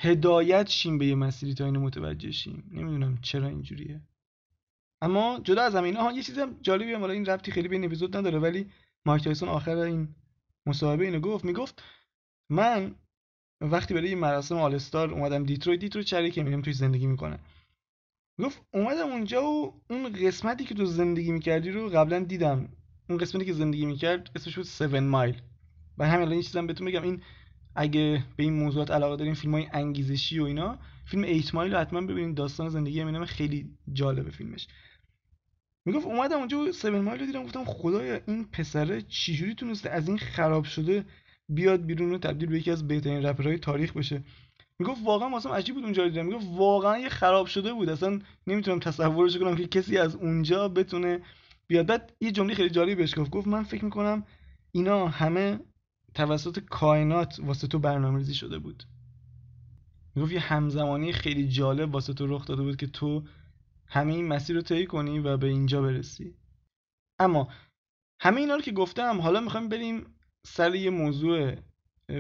هدایت 0.03 0.69
شیم 0.69 0.99
به 0.99 1.07
یه 1.07 1.15
مسیری 1.15 1.55
تا 1.55 1.65
اینو 1.65 1.81
متوجه 1.81 2.31
شیم. 2.31 2.71
نمی‌دونم 2.73 3.19
چرا 3.23 3.49
اینجوریه. 3.49 4.01
اما 5.03 5.41
جدا 5.45 5.63
از 5.63 5.75
همین 5.75 5.97
ها 5.97 6.13
یه 6.13 6.23
چیزی 6.23 6.41
هم 6.41 6.57
جالبی 6.63 6.93
هم 6.93 7.03
این 7.03 7.27
ربطی 7.27 7.53
خیلی 7.53 7.69
به 7.69 7.77
این 7.77 7.85
اپیزود 7.85 8.17
نداره 8.17 8.39
ولی 8.39 8.71
مایک 9.07 9.25
تایسون 9.25 9.49
آخر 9.49 9.77
این 9.77 10.09
مصاحبه 10.67 11.05
اینو 11.05 11.21
گفت. 11.21 11.45
می‌گفت 11.45 11.83
من 12.51 12.95
وقتی 13.61 13.95
برای 13.95 14.15
مراسم 14.15 14.57
All-Star 14.57 15.11
اومدم 15.11 15.45
دیترویت 15.45 15.81
دیترویت 15.81 16.07
شهری 16.07 16.31
که 16.31 16.43
امینم 16.43 16.63
توش 16.63 16.73
زندگی 16.73 17.07
می‌کنه. 17.07 17.39
گفت 18.41 18.63
اومدم 18.75 19.09
اونجا 19.09 19.43
و 19.45 19.83
اون 19.91 20.13
قسمتی 20.13 20.65
که 20.65 20.75
تو 20.75 20.85
زندگی 20.85 21.33
می‌کردی 21.33 21.71
رو 21.71 21.89
قبلا 21.89 22.19
دیدم. 22.19 22.69
اون 23.09 23.19
قسمتی 23.19 23.45
که 23.45 23.53
زندگی 23.53 23.87
می‌کرد 23.87 24.31
اسمش 24.37 24.57
بود 24.57 24.67
7 24.67 24.95
مایل 24.95 25.41
و 25.99 26.07
همین 26.07 26.21
الان 26.21 26.33
این 26.33 26.43
چیزم 26.43 26.67
بهتون 26.67 26.87
بگم. 26.87 27.03
این 27.03 27.23
اگه 27.77 28.25
به 28.37 28.43
این 28.43 28.53
موضوعات 28.53 28.91
علاقه 28.91 29.17
دارین 29.17 29.35
فیلم 29.35 29.55
های 29.55 29.67
انگیزشی 29.73 30.39
و 30.39 30.45
اینا 30.45 30.79
فیلم 31.05 31.25
8 31.25 31.55
مایل 31.55 31.73
رو 31.73 31.79
حتما 31.79 32.01
ببینید. 32.01 32.35
داستان 32.35 32.69
زندگی 32.69 33.01
امینم 33.01 33.25
خیلی 33.25 33.71
جالبه 33.93 34.31
فیلمش. 34.31 34.67
می‌گفت 35.85 36.07
اومدم 36.07 36.39
اونجا 36.39 36.65
7 36.65 36.87
مایل 36.87 37.21
رو 37.21 37.27
دیدم 37.27 37.43
گفتم 37.43 37.65
خدایا 37.65 38.21
این 38.27 38.45
پسره 38.45 39.03
چجوری 39.03 39.55
تونسته 39.55 39.91
از 39.91 40.09
این 40.09 40.19
خراب 40.19 40.65
شده 40.65 41.05
بیاد 41.49 41.87
بیرون 41.87 42.13
و 42.13 42.19
تبدیل 42.19 42.49
به 42.49 42.59
یکی 42.59 42.71
از 42.71 42.89
بهترین 42.89 43.27
رپرهای 43.27 43.59
تاریخ 43.59 43.93
بشه؟ 43.93 44.23
می‌گفت 44.79 45.01
واقعا 45.05 45.29
واسم 45.29 45.51
عجیب 45.51 45.75
بود 45.75 45.85
اونجا 45.85 46.09
دیدم. 46.09 46.27
می‌گفت 46.27 46.47
واقعا 46.51 46.99
یه 46.99 47.09
خراب 47.09 47.47
شده 47.47 47.73
بود. 47.73 47.89
اصلا 47.89 48.21
نمی‌تونم 48.47 48.79
تصورش 48.79 49.37
کنم 49.37 49.57
که 49.57 49.67
کسی 49.67 49.99
از 49.99 50.17
اونجا 50.17 50.69
بتونه 50.69 51.21
بیاد. 51.67 51.87
بعد 51.87 52.13
یه 52.21 52.31
جمله 52.31 52.55
خیلی 52.55 52.71
جالبی 52.71 52.95
بهش 52.95 53.19
گفت. 53.19 53.31
گفت 53.31 53.47
من 53.47 53.63
فکر 53.63 53.85
می‌کنم 53.85 54.25
اینا 54.73 55.09
همه 55.09 55.61
توسط 56.15 56.59
کائنات 56.59 57.41
واسه 57.43 57.67
تو 57.67 57.79
برنامه‌ریزی 57.79 58.35
شده 58.35 58.59
بود. 58.59 58.85
می‌گفت 60.15 60.33
یه 60.33 60.41
همزمانی 60.41 61.13
خیلی 61.13 61.49
جالب 61.49 61.95
واسه 61.95 62.13
تو 62.13 62.27
رخ 62.27 62.47
داده 62.47 62.63
بود 62.63 62.77
که 62.77 62.87
تو 62.87 63.25
همه 63.87 64.13
این 64.13 64.29
مسیر 64.29 64.57
رو 64.57 64.63
طی 64.63 64.87
کنی 64.87 65.19
و 65.19 65.37
به 65.37 65.47
اینجا 65.47 65.83
برسی. 65.83 66.35
اما 67.19 67.49
همه 68.21 68.41
اینا 68.41 68.55
رو 68.55 68.61
که 68.61 68.73
گفتم 68.73 69.21
حالا 69.21 69.41
می‌خوایم 69.41 69.69
بریم 69.69 70.07
سر 70.47 70.75
یه 70.75 70.91
موضوع 70.91 71.57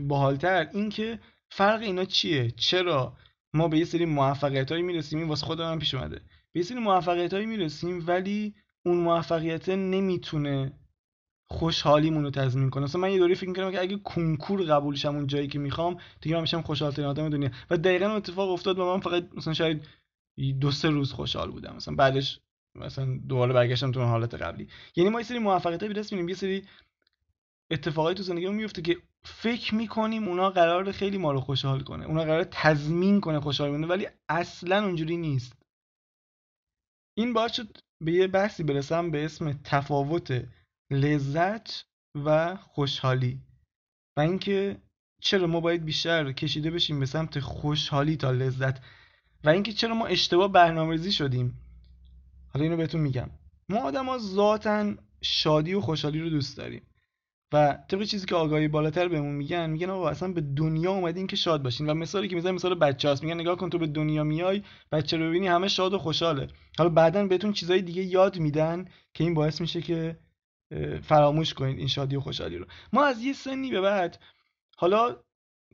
باحالتر. 0.02 0.68
این 0.72 0.88
که 0.88 1.20
فرق 1.50 1.82
اینا 1.82 2.04
چیه؟ 2.04 2.50
چرا 2.50 3.16
ما 3.54 3.68
به 3.68 3.78
یه 3.78 3.84
سری 3.84 4.04
موفقیت 4.04 4.72
هایی 4.72 4.82
می‌رسیم؟ 4.82 5.18
این 5.18 5.28
واسه 5.28 5.46
خودم 5.46 5.78
پیش 5.78 5.94
اومده. 5.94 6.20
به 6.52 6.62
سری 6.62 6.78
موفقیت 6.78 7.34
هایی 7.34 7.46
می‌رسیم 7.46 8.04
ولی 8.06 8.54
اون 8.84 8.96
موفقیت 8.96 9.68
نمی‌تونه 9.68 10.72
خوشحالیمون 11.52 12.24
رو 12.24 12.30
تضمین 12.30 12.70
کنه. 12.70 12.84
مثلا 12.84 13.00
من 13.00 13.10
یه 13.10 13.18
دوری 13.18 13.34
فکر 13.34 13.48
می‌کنم 13.48 13.70
که 13.70 13.80
اگه 13.80 13.96
کنکور 13.96 14.62
قبول 14.62 14.94
شم 14.94 15.14
اون 15.14 15.26
جایی 15.26 15.48
که 15.48 15.58
می‌خوام 15.58 15.96
دیگه 16.20 16.36
من 16.36 16.40
میشم 16.40 16.62
خوشحالترین 16.62 17.08
آدم 17.08 17.28
دنیا. 17.28 17.50
و 17.70 17.76
دقیقا 17.76 18.06
اتفاق 18.06 18.50
افتاد 18.50 18.78
و 18.78 18.84
من 18.84 19.00
فقط 19.00 19.28
مثلا 19.36 19.54
شاید 19.54 19.86
دو 20.60 20.70
سه 20.70 20.90
روز 20.90 21.12
خوشحال 21.12 21.50
بودم. 21.50 21.76
مثلا 21.76 21.94
بعدش 21.94 22.40
مثلا 22.74 23.18
دوباره 23.28 23.52
برگشتم 23.52 23.92
تو 23.92 24.00
حالت 24.00 24.34
قبلی. 24.34 24.68
یعنی 24.96 25.10
ما 25.10 25.20
یه 25.20 25.26
سری 25.26 25.38
موفقیت 25.38 25.84
به 25.84 25.92
دست 25.92 26.12
یه 26.12 26.34
سری 26.34 26.62
اتفاقایی 27.70 28.16
تو 28.16 28.22
زندگیمون 28.22 28.56
میفته 28.56 28.82
که 28.82 28.96
فکر 29.22 29.74
می‌کنیم 29.74 30.28
اونا 30.28 30.50
قرار 30.50 30.92
خیلی 30.92 31.18
ما 31.18 31.32
رو 31.32 31.40
خوشحال 31.40 31.80
کنه. 31.80 32.06
اونا 32.06 32.22
قرار 32.24 32.44
تضمین 32.44 33.20
کنه 33.20 33.40
خوشحال 33.40 33.70
بونه 33.70 33.86
ولی 33.86 34.08
اصلا 34.28 34.84
اونجوری 34.84 35.16
نیست. 35.16 35.52
این 37.14 37.32
باعث 37.32 37.52
شد 37.52 37.78
به 38.00 38.12
یه 38.12 38.26
بحثی 38.26 38.62
برسم 38.62 39.10
به 39.10 39.24
اسم 39.24 39.52
تفاوت 39.64 40.44
لذت 40.92 41.84
و 42.24 42.56
خوشحالی. 42.56 43.40
و 44.16 44.20
اینکه 44.20 44.76
چرا 45.20 45.46
ما 45.46 45.60
باید 45.60 45.84
بیشتر 45.84 46.32
کشیده 46.32 46.70
بشیم 46.70 47.00
به 47.00 47.06
سمت 47.06 47.40
خوشحالی 47.40 48.16
تا 48.16 48.30
لذت. 48.30 48.80
و 49.44 49.48
اینکه 49.48 49.72
چرا 49.72 49.94
ما 49.94 50.06
اشتباه 50.06 50.52
برنامه‌ریزی 50.52 51.12
شدیم. 51.12 51.58
حالا 52.48 52.64
اینو 52.64 52.76
بهتون 52.76 53.00
میگم. 53.00 53.30
ما 53.68 53.78
آدما 53.78 54.18
ذاتا 54.18 54.94
شادی 55.22 55.74
و 55.74 55.80
خوشحالی 55.80 56.20
رو 56.20 56.30
دوست 56.30 56.56
داریم. 56.56 56.82
و 57.52 57.78
طبق 57.88 58.02
چیزی 58.02 58.26
که 58.26 58.34
آگاهی 58.34 58.68
بالاتر 58.68 59.08
بهمون 59.08 59.34
میگن 59.34 59.70
میگن 59.70 59.90
آقا 59.90 60.08
اصلا 60.08 60.32
به 60.32 60.40
دنیا 60.40 60.92
اومدین 60.92 61.26
که 61.26 61.36
شاد 61.36 61.62
باشین. 61.62 61.90
و 61.90 61.94
مثالی 61.94 62.28
که 62.28 62.34
می‌زنن 62.34 62.54
مثال 62.54 62.74
بچه 62.74 63.14
میگن 63.22 63.40
نگاه 63.40 63.56
کن 63.56 63.70
تو 63.70 63.78
به 63.78 63.86
دنیا 63.86 64.24
میای 64.24 64.62
بچه 64.92 65.16
رو 65.16 65.28
ببینی 65.28 65.46
همه 65.46 65.68
شاد 65.68 65.94
و 65.94 65.98
خوشحاله. 65.98 66.48
حالا 66.78 66.90
بعدا 66.90 67.26
بهتون 67.26 67.52
چیزای 67.52 67.82
دیگه 67.82 68.02
یاد 68.02 68.38
میدن 68.38 68.84
که 69.14 69.24
این 69.24 69.34
باعث 69.34 69.60
میشه 69.60 69.82
که 69.82 70.18
فراموش 71.02 71.54
کنید 71.54 71.78
این 71.78 71.88
شادی 71.88 72.16
و 72.16 72.20
خوشحالی 72.20 72.58
رو. 72.58 72.66
ما 72.92 73.04
از 73.04 73.22
یه 73.22 73.32
سنی 73.32 73.70
به 73.70 73.80
بعد 73.80 74.18
حالا 74.76 75.16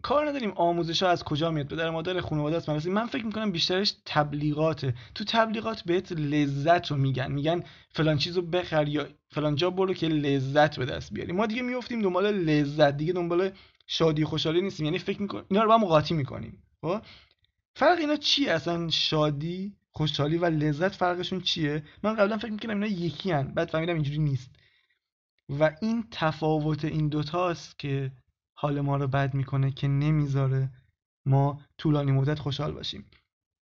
کار 0.02 0.28
نداریم 0.28 0.50
آموزش 0.50 1.02
ها 1.02 1.08
از 1.08 1.24
کجا 1.24 1.50
میاد. 1.50 1.66
در 1.66 1.90
مادر 1.90 2.20
خانواده 2.20 2.56
است 2.56 2.68
مدرسه 2.68 2.90
من 2.90 3.06
فکر 3.06 3.26
می‌کنم 3.26 3.52
بیشترش 3.52 3.94
تبلیغاته 4.06 4.94
تو 5.14 5.24
تبلیغات 5.24 5.82
بهت 5.82 6.12
لذت 6.12 6.90
رو 6.90 6.96
میگن. 6.96 7.32
میگن 7.32 7.62
فلان 7.90 8.18
چیزو 8.18 8.42
بخر 8.42 8.88
یا 8.88 9.08
فلان 9.28 9.54
جا 9.54 9.70
برو 9.70 9.94
که 9.94 10.08
لذت 10.08 10.78
به 10.78 10.84
دست 10.84 11.12
بیاری. 11.12 11.32
ما 11.32 11.46
دیگه 11.46 11.62
میفتیم 11.62 12.02
دنبال 12.02 12.34
لذت. 12.34 12.96
دیگه 12.96 13.12
دنبال 13.12 13.50
شادی 13.87 14.24
خوشحالی 14.24 14.61
نیستیم. 14.61 14.87
یعنی 14.87 14.98
فکر 14.98 15.22
می‌کنیم 15.22 15.44
اینا 15.50 15.62
رو 15.62 15.68
با 15.68 15.78
مقاطی 15.78 16.14
می‌کنیم. 16.14 16.62
خب؟ 16.82 17.00
فرق 17.74 17.98
اینا 17.98 18.16
چی 18.16 18.48
اصلا؟ 18.48 18.90
شادی 18.90 19.76
خوشحالی 19.90 20.37
و 20.38 20.44
لذت 20.44 20.94
فرقشون 20.94 21.40
چیه؟ 21.40 21.82
من 22.02 22.14
قبلا 22.14 22.38
فکر 22.38 22.50
می‌کنم 22.50 22.82
اینا 22.82 22.87
یکی 22.87 23.30
هن. 23.30 23.54
بعد 23.54 23.68
فهمیدم 23.68 23.94
اینجوری 23.94 24.18
نیست. 24.18 24.50
و 25.48 25.76
این 25.82 26.08
تفاوت 26.11 26.84
این 26.84 27.08
دوتاست 27.08 27.78
که 27.78 28.12
حال 28.54 28.80
ما 28.80 28.96
رو 28.96 29.06
بد 29.06 29.34
می‌کنه 29.34 29.70
که 29.70 29.88
نمی‌ذاره 29.88 30.70
ما 31.26 31.61
طولانی 31.78 32.12
مدت 32.12 32.38
خوشحال 32.38 32.72
باشیم. 32.72 33.04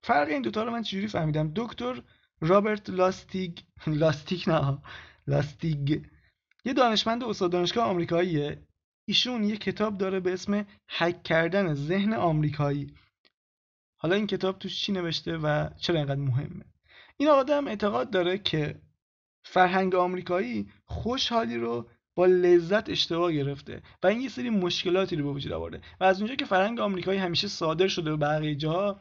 فرق 0.05 0.29
این 0.29 0.43
دوتا 0.43 0.65
رو 0.65 0.71
من 0.71 0.83
چجوری 0.83 1.09
فهمیدم؟ 1.09 1.53
دکتر 1.57 2.03
رابرت 2.41 2.91
لاستیگ 2.91 3.59
لاستیک 3.87 4.49
نه 4.49 4.79
لاستیگ. 5.27 6.05
یه 6.65 6.73
دانشمند 6.73 7.25
استاد 7.25 7.53
دانشگاه 7.53 7.85
آمریکاییه. 7.85 8.63
ایشون 9.09 9.45
یه 9.45 9.57
کتاب 9.57 9.99
داره 9.99 10.21
به 10.21 10.33
اسم 10.33 10.67
هک 10.89 11.23
کردن 11.23 11.75
ذهن 11.75 12.15
آمریکایی. 12.15 12.95
حالا 13.99 14.15
این 14.15 14.27
کتاب 14.27 14.59
توش 14.59 14.81
چی 14.81 14.93
نوشته 14.93 15.37
و 15.37 15.69
چرا 15.77 15.97
اینقدر 15.97 16.21
مهمه؟ 16.21 16.65
این 17.17 17.29
آدم 17.29 17.69
اعتقاد 17.69 18.11
داره 18.11 18.39
که 18.39 18.81
فرهنگ 19.49 19.95
آمریکایی 19.95 20.69
خوشحالی 20.85 21.57
رو 21.57 21.89
با 22.15 22.27
لذت 22.27 22.91
اشتباه 22.91 23.33
گرفته 23.33 23.83
و 24.03 24.07
این 24.07 24.21
یه 24.21 24.29
سری 24.29 24.51
مشکلاتی 24.51 25.17
رو 25.17 25.25
به 25.25 25.31
وجود 25.31 25.53
آورده 25.53 25.81
و 26.01 26.05
از 26.05 26.21
اونجا 26.21 26.35
که 26.35 26.45
فرهنگ 26.45 26.81
آمریکایی 26.81 27.19
همیشه 27.19 27.49
صادر 27.49 27.89
شده 27.89 28.11
به 28.11 28.17
بقیه 28.17 28.55
جاها 28.55 29.01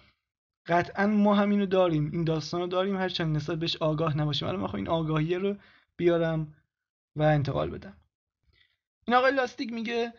قطعا 0.67 1.07
ما 1.07 1.35
همینو 1.35 1.65
داریم 1.65 2.09
این 2.13 2.23
داستان 2.23 2.61
رو 2.61 2.67
داریم 2.67 2.97
هرچند 2.97 3.35
نسبت 3.35 3.59
بهش 3.59 3.75
آگاه 3.75 4.17
نباشیم. 4.17 4.47
الان 4.47 4.75
این 4.75 4.87
آگاهی 4.87 5.35
رو 5.35 5.55
بیارم 5.97 6.53
و 7.15 7.23
انتقال 7.23 7.69
بدم. 7.69 7.97
این 9.07 9.17
آقای 9.17 9.35
لاستیک 9.35 9.73
میگه 9.73 10.13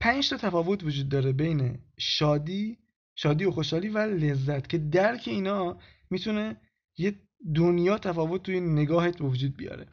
پنج 0.00 0.30
تا 0.30 0.36
تفاوت 0.36 0.84
وجود 0.84 1.08
داره 1.08 1.32
بین 1.32 1.78
شادی 1.98 2.78
شادی 3.14 3.44
و 3.44 3.50
خوشحالی 3.50 3.88
و 3.88 3.98
لذت 3.98 4.68
که 4.68 4.78
درک 4.78 5.22
اینا 5.26 5.78
می‌تونه 6.10 6.60
یه 6.98 7.14
دنیا 7.54 7.98
تفاوت 7.98 8.42
توی 8.42 8.60
نگاهت 8.60 9.18
به 9.18 9.24
وجود 9.24 9.56
بیاره. 9.56 9.86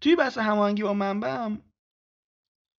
توی 0.00 0.16
بحث 0.16 0.38
هماهنگی 0.38 0.82
با 0.82 0.94
منبع 0.94 1.34
هم 1.34 1.62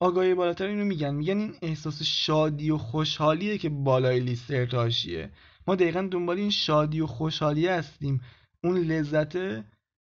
آگاهی 0.02 0.34
بالاتر 0.34 0.68
اینو 0.68 0.86
میگن. 0.86 1.16
میگن 1.16 1.38
این 1.38 1.56
احساس 1.62 2.04
شادی 2.04 2.72
و 2.72 2.78
خوشحالیه 2.78 3.58
که 3.58 3.70
بالای 3.70 4.20
لیست 4.20 4.52
ارتعاشیه. 4.52 5.32
ما 5.68 5.76
دقیقا 5.76 6.08
دنبال 6.12 6.38
این 6.38 6.50
شادی 6.50 7.02
و 7.02 7.08
خوشحالی 7.08 7.68
هستیم. 7.68 8.22
اون 8.64 8.78
لذت 8.78 9.64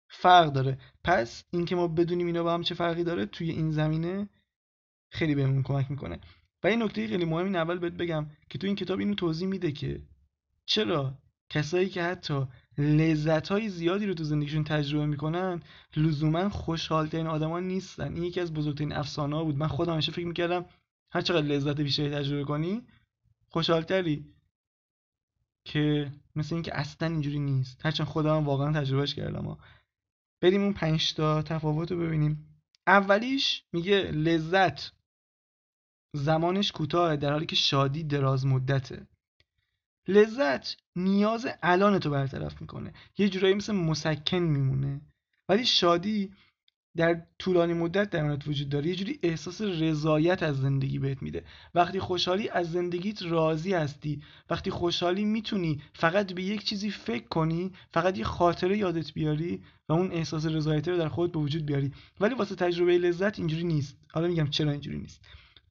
فرق 0.09 0.53
داره. 0.53 0.77
پس 1.03 1.43
اینکه 1.51 1.75
ما 1.75 1.87
بدونیم 1.87 2.27
اینا 2.27 2.43
با 2.43 2.53
هم 2.53 2.61
چه 2.61 2.75
فرقی 2.75 3.03
داره 3.03 3.25
توی 3.25 3.49
این 3.49 3.71
زمینه 3.71 4.29
خیلی 5.11 5.35
بهمون 5.35 5.63
کمک 5.63 5.91
می‌کنه. 5.91 6.19
و 6.63 6.67
این 6.67 6.83
نکته 6.83 7.07
خیلی 7.07 7.25
مهم 7.25 7.55
اول 7.55 7.79
بهت 7.79 7.93
بگم 7.93 8.25
که 8.49 8.57
تو 8.57 8.67
این 8.67 8.75
کتاب 8.75 8.99
اینو 8.99 9.15
توضیح 9.15 9.47
میده 9.47 9.71
که 9.71 10.01
چرا 10.65 11.17
کسایی 11.49 11.89
که 11.89 12.03
حتی 12.03 12.47
لذت 12.77 13.47
های 13.47 13.69
زیادی 13.69 14.05
رو 14.05 14.13
تو 14.13 14.23
زندگیشون 14.23 14.63
تجربه 14.63 15.05
می‌کنن 15.05 15.61
لزوما 15.95 16.49
خوشحالترین 16.49 17.27
آدما 17.27 17.59
نیستن. 17.59 18.13
این 18.13 18.23
یکی 18.23 18.39
از 18.39 18.53
بزرگترین 18.53 18.93
افسانه 18.93 19.35
ها 19.35 19.43
بود. 19.43 19.57
من 19.57 19.67
خودم 19.67 19.93
همیشه 19.93 20.11
فکر 20.11 20.27
می‌کردم 20.27 20.65
هر 21.11 21.21
چقدر 21.21 21.47
لذت 21.47 21.81
بیشتری 21.81 22.09
تجربه 22.09 22.43
کنی 22.43 22.81
خوشحالتری. 23.49 24.25
که 25.65 26.11
مثل 26.35 26.55
اینکه 26.55 26.77
اصلا 26.77 27.07
اینجوری 27.07 27.39
نیست. 27.39 27.85
هرچند 27.85 28.07
خودم 28.07 28.45
واقعا 28.45 28.81
تجربهش 28.81 29.15
کردم. 29.15 29.57
بریم 30.41 30.61
اون 30.63 30.73
پنج 30.73 31.13
تا 31.13 31.41
تفاوت 31.41 31.91
رو 31.91 31.99
ببینیم. 31.99 32.59
اولیش 32.87 33.63
میگه 33.73 34.01
لذت 34.01 34.91
زمانش 36.15 36.71
کوتاه 36.71 37.15
در 37.15 37.31
حالی 37.31 37.45
که 37.45 37.55
شادی 37.55 38.03
دراز 38.03 38.45
مدته 38.45 39.07
لذت 40.07 40.75
نیاز 40.95 41.47
الان 41.63 41.99
تو 41.99 42.09
برطرف 42.09 42.61
می‌کنه. 42.61 42.93
یه 43.17 43.29
جورایی 43.29 43.53
مثل 43.53 43.73
مسکن 43.73 44.37
میمونه. 44.37 45.01
ولی 45.49 45.65
شادی 45.65 46.31
در 46.97 47.21
طولانی 47.39 47.73
مدت 47.73 48.09
در 48.09 48.37
وجود 48.47 48.69
داره. 48.69 48.87
یه 48.87 48.95
جوری 48.95 49.19
احساس 49.23 49.61
رضایت 49.61 50.43
از 50.43 50.61
زندگی 50.61 50.99
بهت 50.99 51.21
میده. 51.21 51.43
وقتی 51.75 51.99
خوشحالی 51.99 52.49
از 52.49 52.71
زندگیت 52.71 53.23
راضی 53.23 53.73
هستی 53.73 54.21
وقتی 54.49 54.71
خوشحالی 54.71 55.25
می‌تونی 55.25 55.81
فقط 55.93 56.33
به 56.33 56.43
یک 56.43 56.63
چیزی 56.63 56.91
فکر 56.91 57.27
کنی 57.27 57.71
فقط 57.93 58.17
یه 58.17 58.23
خاطره 58.23 58.77
یادت 58.77 59.13
بیاری 59.13 59.61
و 59.89 59.93
اون 59.93 60.11
احساس 60.11 60.45
رضایت 60.45 60.87
رو 60.87 60.97
در 60.97 61.09
خودت 61.09 61.33
به 61.33 61.39
وجود 61.39 61.65
بیاری. 61.65 61.91
ولی 62.19 62.35
واسه 62.35 62.55
تجربه 62.55 62.97
لذت 62.97 63.39
اینجوری 63.39 63.63
نیست. 63.63 63.97
حالا 64.11 64.27
میگم 64.27 64.47
چرا 64.47 64.71
اینجوری 64.71 64.97
نیست. 64.97 65.21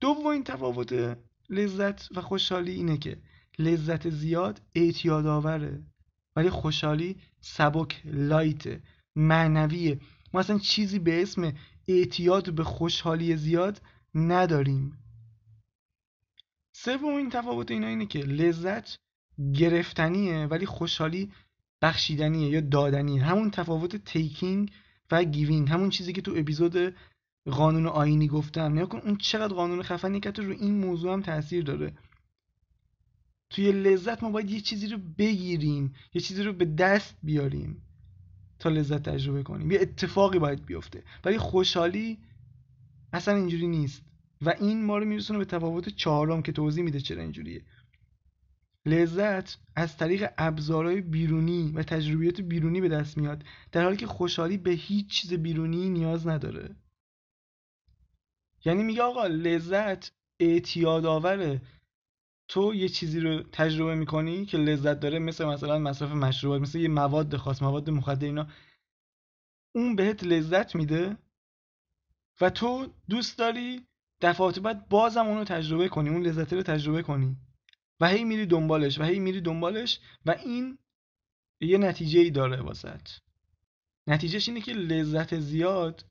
دومین 0.00 0.44
تفاوت 0.44 1.18
لذت 1.50 2.08
و 2.16 2.20
خوشحالی 2.20 2.72
اینه 2.72 2.98
که 2.98 3.16
لذت 3.58 4.10
زیاد 4.10 4.60
اعتیاد 4.74 5.26
آوره 5.26 5.82
ولی 6.36 6.50
خوشحالی 6.50 7.16
سبک 7.40 8.02
light 8.04 8.80
معنویه. 9.16 10.00
ما 10.32 10.40
اصلا 10.40 10.58
چیزی 10.58 10.98
به 10.98 11.22
اسم 11.22 11.52
اعتیاد 11.88 12.54
به 12.54 12.64
خوشحالی 12.64 13.36
زیاد 13.36 13.82
نداریم. 14.14 14.98
سومین 16.76 17.30
تفاوت 17.30 17.70
اینا 17.70 17.86
اینه 17.86 18.06
که 18.06 18.18
لذت 18.18 18.96
گرفتنیه 19.54 20.46
ولی 20.46 20.66
خوشحالی 20.66 21.32
بخشیدنیه 21.82 22.48
یا 22.48 22.60
دادنیه. 22.60 23.24
همون 23.24 23.50
تفاوت 23.50 23.96
taking 23.96 24.72
و 25.10 25.24
giving 25.24 25.68
همون 25.68 25.90
چیزی 25.90 26.12
که 26.12 26.22
تو 26.22 26.34
اپیزود 26.36 26.94
قانون 27.46 27.86
آینه 27.86 28.28
گفتم. 28.28 28.72
نیگا 28.72 28.86
کن 28.86 28.98
اون 28.98 29.16
چقدر 29.16 29.54
قانون 29.54 29.82
خفنی 29.82 30.20
که 30.20 30.30
رو 30.30 30.50
این 30.50 30.78
موضوع 30.78 31.12
هم 31.12 31.22
تاثیر 31.22 31.64
داره. 31.64 31.94
توی 33.54 33.72
لذت 33.72 34.22
ما 34.22 34.30
باید 34.30 34.50
یه 34.50 34.60
چیزی 34.60 34.86
رو 34.86 34.98
بگیریم 35.18 35.94
یه 36.14 36.20
چیزی 36.20 36.42
رو 36.42 36.52
به 36.52 36.64
دست 36.64 37.16
بیاریم 37.22 37.82
تا 38.58 38.68
لذت 38.68 39.08
تجربه 39.08 39.42
کنیم. 39.42 39.70
یه 39.70 39.80
اتفاقی 39.80 40.38
باید 40.38 40.66
بیفته. 40.66 41.02
ولی 41.24 41.38
خوشحالی 41.38 42.18
اصلا 43.12 43.36
اینجوری 43.36 43.66
نیست. 43.66 44.02
و 44.40 44.54
این 44.60 44.84
ما 44.84 44.98
رو 44.98 45.04
میرسونه 45.04 45.38
به 45.38 45.44
تفاوت 45.44 45.88
چهارم 45.88 46.42
که 46.42 46.52
توضیح 46.52 46.84
میده 46.84 47.00
چرا 47.00 47.22
اینجوریه. 47.22 47.64
لذت 48.86 49.58
از 49.76 49.96
طریق 49.96 50.28
ابزارهای 50.38 51.00
بیرونی 51.00 51.72
و 51.74 51.82
تجربیات 51.82 52.40
بیرونی 52.40 52.80
به 52.80 52.88
دست 52.88 53.18
میاد 53.18 53.44
در 53.72 53.84
حالی 53.84 53.96
که 53.96 54.06
خوشحالی 54.06 54.58
به 54.58 54.70
هیچ 54.70 55.06
چیز 55.06 55.34
بیرونی 55.34 55.90
نیاز 55.90 56.26
نداره. 56.26 56.76
یعنی 58.64 58.82
میگه 58.82 59.02
آقا 59.02 59.26
لذت 59.26 60.12
اعتیاد 60.40 61.06
آوره 61.06 61.60
تو 62.48 62.74
یه 62.74 62.88
چیزی 62.88 63.20
رو 63.20 63.42
تجربه 63.42 63.94
می‌کنی 63.94 64.46
که 64.46 64.58
لذت 64.58 65.00
داره؟ 65.00 65.18
مثل 65.18 65.44
مثلا 65.44 65.78
مصرف 65.78 66.10
مشروبات 66.10 66.60
مثل 66.60 66.78
یه 66.78 66.88
مواد 66.88 67.36
خاص 67.36 67.62
مواد 67.62 67.90
مخدر 67.90 68.26
اینا. 68.26 68.46
اون 69.74 69.96
بهت 69.96 70.24
لذت 70.24 70.74
میده 70.74 71.16
و 72.40 72.50
تو 72.50 72.86
دوست 73.08 73.38
داری 73.38 73.86
دفعات 74.20 74.58
بعد 74.58 74.88
بازم 74.88 75.26
اونو 75.26 75.44
تجربه 75.44 75.88
کنی 75.88 76.08
اون 76.08 76.22
لذت 76.22 76.52
رو 76.52 76.62
تجربه 76.62 77.02
کنی 77.02 77.36
و 78.00 78.08
هی 78.08 78.24
میری 78.24 78.46
دنبالش 78.46 78.98
و 78.98 79.04
هی 79.04 79.18
میری 79.18 79.40
دنبالش 79.40 80.00
و 80.26 80.30
این 80.30 80.78
یه 81.60 81.78
نتیجه 81.78 82.20
ای 82.20 82.30
داره 82.30 82.60
واسط 82.60 83.08
نتیجهش 84.06 84.48
اینه 84.48 84.60
که 84.60 84.72
لذت 84.72 85.38
زیاد 85.38 86.04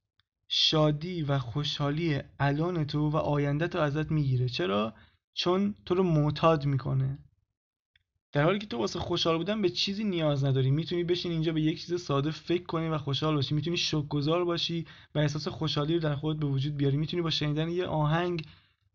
شادی 0.48 1.24
و 1.24 1.40
خوشحالی 1.40 2.22
الان 2.40 2.86
تو 2.86 3.10
و 3.10 3.18
آینده 3.18 3.68
تو 3.68 3.80
ازت 3.80 4.12
می‌گیره. 4.12 4.50
چرا؟ 4.50 4.94
چون 5.34 5.76
تو 5.86 5.96
رو 5.96 6.04
معتاد 6.04 6.66
می‌کنه. 6.66 7.18
در 8.32 8.44
حالی 8.44 8.60
که 8.60 8.68
تو 8.68 8.78
واسه 8.78 9.00
خوشحال 9.00 9.38
بودن 9.38 9.62
به 9.62 9.70
چیزی 9.70 10.04
نیاز 10.04 10.46
نداری. 10.46 10.72
می‌تونی 10.72 11.04
بشین 11.04 11.32
اینجا 11.32 11.54
به 11.54 11.62
یک 11.62 11.82
چیز 11.82 12.02
ساده 12.02 12.32
فکر 12.32 12.64
کنی 12.64 12.88
و 12.88 12.98
خوشحال 12.98 13.36
باشی. 13.36 13.56
می‌تونی 13.56 13.78
شکرگزار 13.78 14.46
باشی 14.46 14.86
و 15.16 15.20
احساس 15.20 15.48
خوشحالی 15.48 15.94
رو 15.94 16.00
در 16.00 16.16
خودت 16.16 16.40
به 16.40 16.48
وجود 16.48 16.78
بیاری. 16.78 16.98
می‌تونی 16.98 17.24
با 17.24 17.30
شنیدن 17.30 17.70
یه 17.70 17.86
آهنگ 17.86 18.46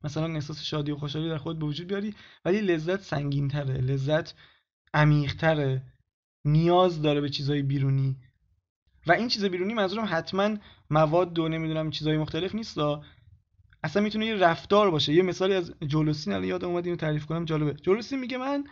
مثلا 0.05 0.35
احساس 0.35 0.63
شادی 0.63 0.91
و 0.91 0.97
خوشحالی 0.97 1.29
در 1.29 1.39
خودت 1.39 1.59
به 1.59 1.67
وجود 1.67 1.87
بیاری 1.87 2.15
ولی 2.45 2.61
لذت 2.61 3.03
سنگین 3.03 3.49
تره 3.49 3.75
لذت 3.81 4.35
عمیق 4.95 5.35
تره 5.35 5.83
نیاز 6.45 7.03
داره 7.03 7.21
به 7.21 7.29
چیزهای 7.29 7.63
بیرونی. 7.63 8.17
و 9.07 9.13
این 9.13 9.29
چیز 9.29 9.45
بیرونی 9.45 9.75
منظورم 9.75 10.09
حتما 10.11 10.57
مواد 10.91 11.39
و 11.39 11.49
نمی‌دونم 11.49 11.91
چیزهای 11.91 12.17
مختلف 12.17 12.55
نیست 12.55 12.79
اصلا 13.85 14.03
می‌تونه 14.03 14.27
یه 14.27 14.35
رفتار 14.35 14.91
باشه. 14.91 15.13
یه 15.13 15.23
مثالی 15.23 15.55
از 15.55 15.73
جولوسین 15.87 16.33
الان 16.33 16.49
یادم 16.49 16.69
اومد 16.69 16.85
اینو 16.85 16.97
تعریف 16.97 17.27
کنم. 17.27 17.45
جالبه. 17.45 17.73
جولوسین 17.73 18.19
میگه 18.19 18.39
من 18.39 18.65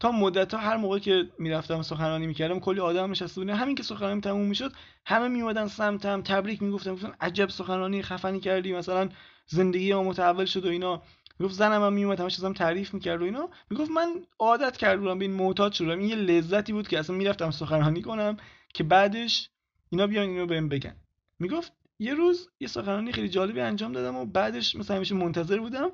تا 0.00 0.12
مدت 0.12 0.54
ها 0.54 0.60
هر 0.60 0.76
موقع 0.76 0.98
که 0.98 1.30
می‌رفتم 1.38 1.82
سخنرانی 1.82 2.26
می‌کردم 2.26 2.60
کلی 2.60 2.80
آدم 2.80 3.10
نشسته 3.10 3.40
بودن 3.40 3.54
همین 3.54 3.74
که 3.74 3.82
سخنرانی 3.82 4.20
تموم 4.20 4.46
می‌شد 4.46 4.72
همه 5.06 5.28
میومدن 5.28 5.66
سمتم 5.66 6.22
تبریک 6.22 6.62
می‌گفتن 6.62 6.92
گفتن 6.94 7.12
عجب 7.20 7.48
سخنرانی 7.48 8.02
خفنی 8.02 8.40
کردی. 8.40 8.72
مثلا 8.72 9.08
زندگی 9.46 9.94
ما 9.94 10.02
متحول 10.02 10.44
شد 10.44 10.66
و 10.66 10.68
اینا. 10.68 11.02
می‌گفت 11.38 11.54
زنم 11.54 11.82
هم 11.82 11.92
میومد 11.92 12.20
همش 12.20 12.34
ازم 12.38 12.52
تعریف 12.52 12.94
می‌کرد 12.94 13.22
و 13.22 13.24
اینا. 13.24 13.48
می‌گفت 13.70 13.90
من 13.90 14.08
عادت 14.38 14.76
کردم 14.76 15.18
به 15.18 15.24
این 15.24 15.34
معتاد 15.34 15.72
شدم 15.72 15.98
این 15.98 16.08
یه 16.08 16.16
لذتی 16.16 16.72
بود 16.72 16.88
که 16.88 16.98
اصلا 16.98 17.16
می‌رفتم 17.16 17.50
سخنرانی 17.50 18.02
کنم 18.02 18.36
که 18.74 18.84
بعدش 18.84 19.50
اینا 19.90 20.06
بیان 20.06 20.28
اینو 20.28 20.46
بهم 20.46 20.68
بگن. 20.68 20.96
می‌گفت 21.38 21.72
یه 22.00 22.14
روز 22.14 22.48
یه 22.60 22.68
سخنرانی 22.68 23.12
خیلی 23.12 23.28
جالبی 23.28 23.60
انجام 23.60 23.92
دادم 23.92 24.16
و 24.16 24.24
بعدش 24.24 24.76
مثلا 24.76 24.96
همیشه 24.96 25.14
منتظر 25.14 25.58
بودم 25.58 25.90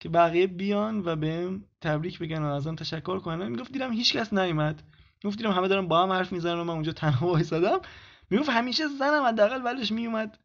که 0.00 0.08
بقیه 0.08 0.46
بیان 0.46 1.02
و 1.04 1.16
بهم 1.16 1.64
تبریک 1.80 2.18
بگن 2.18 2.42
و 2.42 2.46
ازم 2.46 2.74
تشکر 2.74 3.18
کنن. 3.18 3.48
می‌گفت 3.48 3.72
دیدم 3.72 3.92
هیچکس 3.92 4.32
نیومد. 4.32 4.82
می‌گفت 5.24 5.38
دیدم 5.38 5.50
همه 5.50 5.68
دارن 5.68 5.88
با 5.88 6.02
هم 6.02 6.12
حرف 6.12 6.32
می‌زنن 6.32 6.58
و 6.58 6.64
من 6.64 6.74
اونجا 6.74 6.92
تنها 6.92 7.26
وایسادم. 7.26 7.80
می‌گفت 8.30 8.48
همیشه 8.48 8.88
زنم 8.88 9.22
حداقل 9.22 9.62
ولش 9.64 9.92
میومد. 9.92 10.38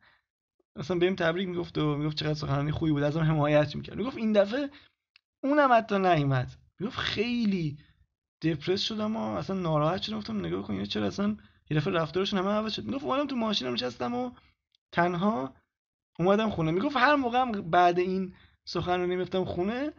اصلا 0.76 0.98
بهم 0.98 1.15
تبریک 1.15 1.48
می‌گفت 1.48 1.78
و 1.78 1.98
می‌گفت 1.98 2.18
چقدر 2.18 2.34
سخنرانی 2.34 2.72
خوبی 2.72 2.91
بود. 2.91 3.04
ازم 3.04 3.20
حمایت 3.20 3.76
می‌کرد. 3.76 3.98
می‌گفت 3.98 4.18
این 4.18 4.32
دفعه 4.32 4.70
اونم 5.44 5.74
حتی 5.74 6.00
نیومد. 6.00 6.52
می‌گفت 6.80 6.98
خیلی 6.98 7.78
دپرس 8.41 8.82
شدم 8.82 9.15
و 9.15 9.20
اصلا 9.20 9.56
ناراحت 9.56 10.02
شدم. 10.02 10.18
گفتم 10.18 10.39
نگاه 10.39 10.63
کن 10.63 10.84
چرا 10.84 11.08
اصلا 11.08 11.38
یه 11.70 11.78
دفعه 11.78 11.94
رفتارشون 11.94 12.39
همه 12.39 12.50
عوض 12.50 12.74
شد. 12.74 12.86
می‌گفت 12.86 13.04
اومدم 13.06 13.28
تو 13.28 13.36
ماشینم 13.36 13.74
نشستم 13.74 14.15
و 14.15 14.32
تنها 14.95 15.53
اومدم 16.19 16.49
خونه. 16.49 16.71
می‌گفت 16.71 16.97
هر 16.97 17.15
موقع 17.15 17.45
بعد 17.62 17.99
این 17.99 18.34
سخنرانی 18.65 19.15
میفتم 19.15 19.45
خونه 19.45 19.91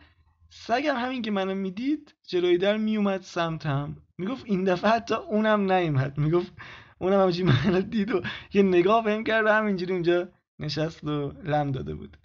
سگم 0.51 0.97
همین 0.97 1.23
که 1.23 1.31
منو 1.31 1.55
می‌دید 1.55 2.15
جلوی 2.29 2.59
در 2.59 2.77
میومد 2.77 3.23
سمتم. 3.23 3.97
می‌گفت 4.19 4.45
این 4.47 4.65
دفعه 4.65 4.91
حتی 4.91 5.15
اونم 5.15 5.73
نیومد. 5.73 6.19
می‌گفت 6.19 6.53
اونم 6.99 7.21
همچین 7.21 7.47
منو 7.47 7.81
دید 7.81 8.15
و 8.15 8.23
یه 8.53 8.63
نگاه 8.63 9.05
بهم 9.05 9.25
کرد 9.25 9.47
و 9.47 9.49
همینجوری 9.49 9.93
اونجا 9.93 10.29
نشست 10.59 11.05
و 11.05 11.33
لم 11.45 11.73
داده 11.73 11.95
بود. 11.95 12.17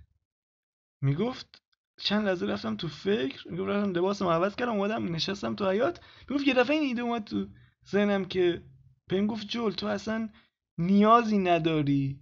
می‌گفت 1.01 1.61
چند 1.97 2.27
لحظه 2.27 2.45
رفتم 2.45 2.75
تو 2.75 2.87
فکر. 2.87 3.47
می‌گفت 3.51 3.69
رفتم 3.69 3.91
لباسم 3.91 4.27
عوض 4.27 4.55
کردم 4.55 4.71
اومدم 4.71 5.15
نشستم 5.15 5.55
تو 5.55 5.69
حیات 5.69 5.99
می‌گفت 6.29 6.47
یه 6.47 6.53
دفعه 6.53 6.75
این 6.75 6.83
ایده 6.83 7.01
اومد 7.01 7.23
تو 7.23 7.47
ذهنم 7.89 8.25
که 8.25 8.63
بهم 9.07 9.27
گفت 9.27 9.47
جول 9.47 9.71
تو 9.71 9.87
اصلا 9.87 10.29
نیازی 10.77 11.37
نداری 11.37 12.21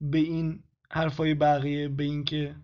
به 0.00 0.18
این 0.18 0.62
حرفای 0.90 1.34
بقیه 1.34 1.88
به 1.88 2.04
اینکه 2.04 2.56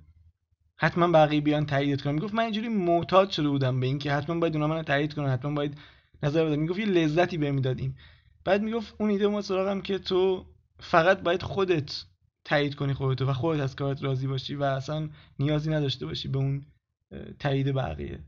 حتما 0.76 1.08
بقیه 1.08 1.40
بیان 1.40 1.66
تایید 1.66 2.02
کنن. 2.02 2.14
می‌گفت 2.14 2.34
من 2.34 2.42
اینجوری 2.42 2.68
معتاد 2.68 3.30
شده 3.30 3.48
بودم 3.48 3.80
به 3.80 3.86
اینکه 3.86 4.12
حتما 4.12 4.40
باید 4.40 4.54
اونا 4.54 4.66
منو 4.66 4.82
تایید 4.82 5.14
کنن 5.14 5.28
حتما 5.28 5.54
باید 5.54 5.78
نظر 6.22 6.44
بدن. 6.44 6.56
می‌گفت 6.56 6.78
یه 6.78 6.86
لذتی 6.86 7.38
بهم 7.38 7.54
می‌دادیم. 7.54 7.96
بعد 8.44 8.62
می‌گفت 8.62 8.94
اون 8.98 9.10
ایده 9.10 9.24
اومد 9.24 9.42
سراغم 9.42 9.80
که 9.80 9.98
تو 9.98 10.46
فقط 10.80 11.20
باید 11.20 11.42
خودت 11.42 12.04
تایید 12.44 12.74
کنی 12.74 12.94
خودتو 12.94 13.26
و 13.26 13.32
خودت 13.32 13.60
از 13.60 13.76
کارت 13.76 14.04
راضی 14.04 14.26
باشی 14.26 14.54
و 14.54 14.62
اصلا 14.62 15.08
نیازی 15.38 15.70
نداشته 15.70 16.06
باشی 16.06 16.28
به 16.28 16.38
اون 16.38 16.66
تایید 17.38 17.74
بقیه. 17.74 18.24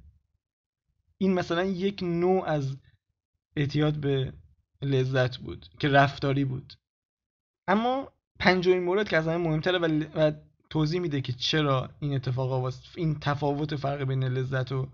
این 1.18 1.34
مثلا 1.34 1.64
یک 1.64 2.02
نوع 2.02 2.44
از 2.44 2.76
اعتیاد 3.56 3.96
به 3.96 4.32
لذت 4.82 5.36
بود 5.36 5.66
که 5.80 5.88
رفتاری 5.88 6.44
بود. 6.44 6.72
اما 7.68 8.12
پنجمین 8.38 8.82
مورد 8.82 9.08
که 9.08 9.16
از 9.16 9.28
همه 9.28 9.36
مهمتره 9.36 9.78
و, 9.78 10.04
و 10.14 10.32
توضیح 10.70 11.00
میده 11.00 11.20
که 11.20 11.32
چرا 11.32 11.90
این 12.00 12.14
اتفاق 12.14 12.72
این 12.96 13.18
تفاوت 13.20 13.76
فرق 13.76 14.02
بین 14.02 14.24
لذت 14.24 14.72
و 14.72 14.88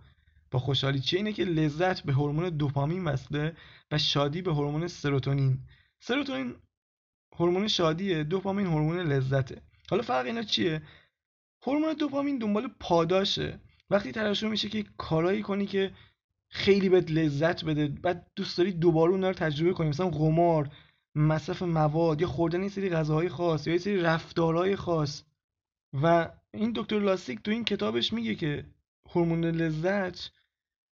با 0.50 0.58
خوشحالی 0.58 1.00
چه 1.00 1.16
اینه 1.16 1.32
که 1.32 1.44
لذت 1.44 2.00
به 2.00 2.12
هورمون 2.12 2.48
دوپامین 2.48 3.04
وصله 3.04 3.56
و 3.92 3.98
شادی 3.98 4.42
به 4.42 4.52
هورمون 4.52 4.88
سروتونین. 4.88 5.58
سروتونین 6.00 6.54
هورمون 7.36 7.68
شادیه 7.68 8.24
دوپامین 8.24 8.66
هورمون 8.66 9.00
لذته. 9.00 9.62
حالا 9.90 10.02
فرق 10.02 10.26
اینا 10.26 10.42
چیه؟ 10.42 10.82
هورمون 11.66 11.92
دوپامین 11.92 12.38
دنبال 12.38 12.68
پاداشه. 12.80 13.60
وقتی 13.90 14.12
تلاش 14.12 14.42
میشه 14.42 14.68
که 14.68 14.84
کارایی 14.98 15.42
کنی 15.42 15.66
که 15.66 15.90
خیلی 16.50 16.88
بهت 16.88 17.10
لذت 17.10 17.64
بده 17.64 17.88
بعد 17.88 18.26
دوست 18.36 18.58
داری 18.58 18.72
دوباره 18.72 19.12
اون 19.12 19.24
رو 19.24 19.32
تجربه 19.32 19.72
کنی. 19.72 19.88
مثلا 19.88 20.08
قمار 20.08 20.70
مصرف 21.14 21.62
مواد 21.62 22.20
یا 22.20 22.26
خوردن 22.26 22.62
یه 22.62 22.68
سری 22.68 22.90
غذاهای 22.90 23.28
خاص 23.28 23.66
یا 23.66 23.72
یه 23.72 23.78
سری 23.78 23.96
رفتارهای 23.96 24.76
خاص. 24.76 25.22
و 26.02 26.30
این 26.54 26.72
دکتر 26.76 26.98
لاستیک 26.98 27.42
تو 27.42 27.50
این 27.50 27.64
کتابش 27.64 28.12
میگه 28.12 28.34
که 28.34 28.64
هورمون 29.10 29.44
لذت 29.44 30.30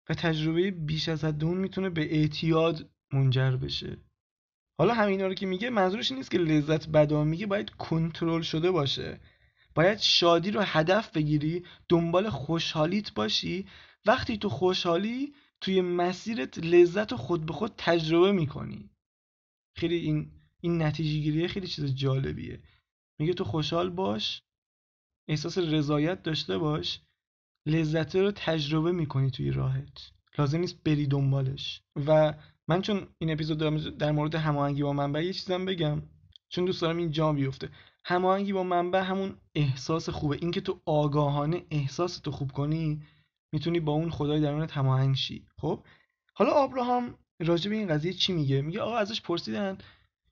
و 0.08 0.14
تجربه 0.14 0.70
بیش 0.70 1.08
از 1.08 1.24
حد 1.24 1.44
اون 1.44 1.56
می‌تونه 1.56 1.90
به 1.90 2.14
اعتیاد 2.14 2.90
منجر 3.12 3.50
بشه. 3.50 3.96
حالا 4.78 4.94
همینا 4.94 5.26
رو 5.26 5.34
که 5.34 5.46
میگه 5.46 5.70
منظورش 5.70 6.12
نیست 6.12 6.30
که 6.30 6.38
لذت 6.38 6.88
بدا 6.88 7.24
میگه 7.24 7.46
باید 7.46 7.70
کنترل 7.70 8.42
شده 8.42 8.70
باشه. 8.70 9.20
باید 9.74 9.98
شادی 9.98 10.50
رو 10.50 10.60
هدف 10.60 11.10
بگیری 11.10 11.64
دنبال 11.88 12.30
خوشحالیت 12.30 13.14
باشی. 13.14 13.66
وقتی 14.06 14.38
تو 14.38 14.48
خوشحالی 14.48 15.34
توی 15.60 15.80
مسیرت 15.80 16.58
لذت 16.58 17.12
رو 17.12 17.18
خود 17.18 17.46
به 17.46 17.52
خود 17.52 17.72
تجربه 17.76 18.32
می‌کنی. 18.32 18.91
خیلی 19.74 19.96
این 19.96 20.30
این 20.60 20.82
نتیجه 20.82 21.18
گیریه 21.20 21.48
خیلی 21.48 21.66
چیز 21.66 21.94
جالبیه. 21.94 22.62
میگه 23.18 23.34
تو 23.34 23.44
خوشحال 23.44 23.90
باش 23.90 24.42
احساس 25.28 25.58
رضایت 25.58 26.22
داشته 26.22 26.58
باش 26.58 27.00
لذت 27.66 28.16
رو 28.16 28.30
تجربه 28.30 28.92
می‌کنی 28.92 29.30
توی 29.30 29.50
راهت. 29.50 30.12
لازم 30.38 30.58
نیست 30.58 30.82
بری 30.84 31.06
دنبالش. 31.06 31.82
و 32.06 32.34
من 32.68 32.82
چون 32.82 33.06
این 33.18 33.32
اپیزود 33.32 33.58
در 33.98 34.12
مورد 34.12 34.34
هماهنگی 34.34 34.82
با 34.82 34.92
منبع 34.92 35.24
یه 35.24 35.32
چیزم 35.32 35.64
بگم. 35.64 36.02
چون 36.48 36.64
دوست 36.64 36.82
دارم 36.82 36.96
این 36.96 37.10
جا 37.10 37.32
بیفته. 37.32 37.70
هماهنگی 38.04 38.52
با 38.52 38.62
منبع 38.62 39.00
همون 39.00 39.36
احساس 39.54 40.08
خوبه. 40.08 40.36
اینکه 40.40 40.60
تو 40.60 40.80
آگاهانه 40.86 41.66
احساس 41.70 42.18
تو 42.18 42.30
خوب 42.30 42.52
کنی 42.52 43.02
می‌تونی 43.52 43.80
با 43.80 43.92
اون 43.92 44.10
خدای 44.10 44.40
درونت 44.40 44.72
هماهنگ 44.72 45.16
شی. 45.16 45.46
خب؟ 45.58 45.84
حالا 46.34 46.50
آبراهام 46.50 47.18
راجع 47.44 47.70
به 47.70 47.76
این 47.76 47.88
قضیه 47.88 48.12
چی 48.12 48.32
میگه؟ 48.32 48.60
میگه 48.60 48.80
آقا 48.80 48.96
ازش 48.96 49.20
پرسیدن. 49.20 49.78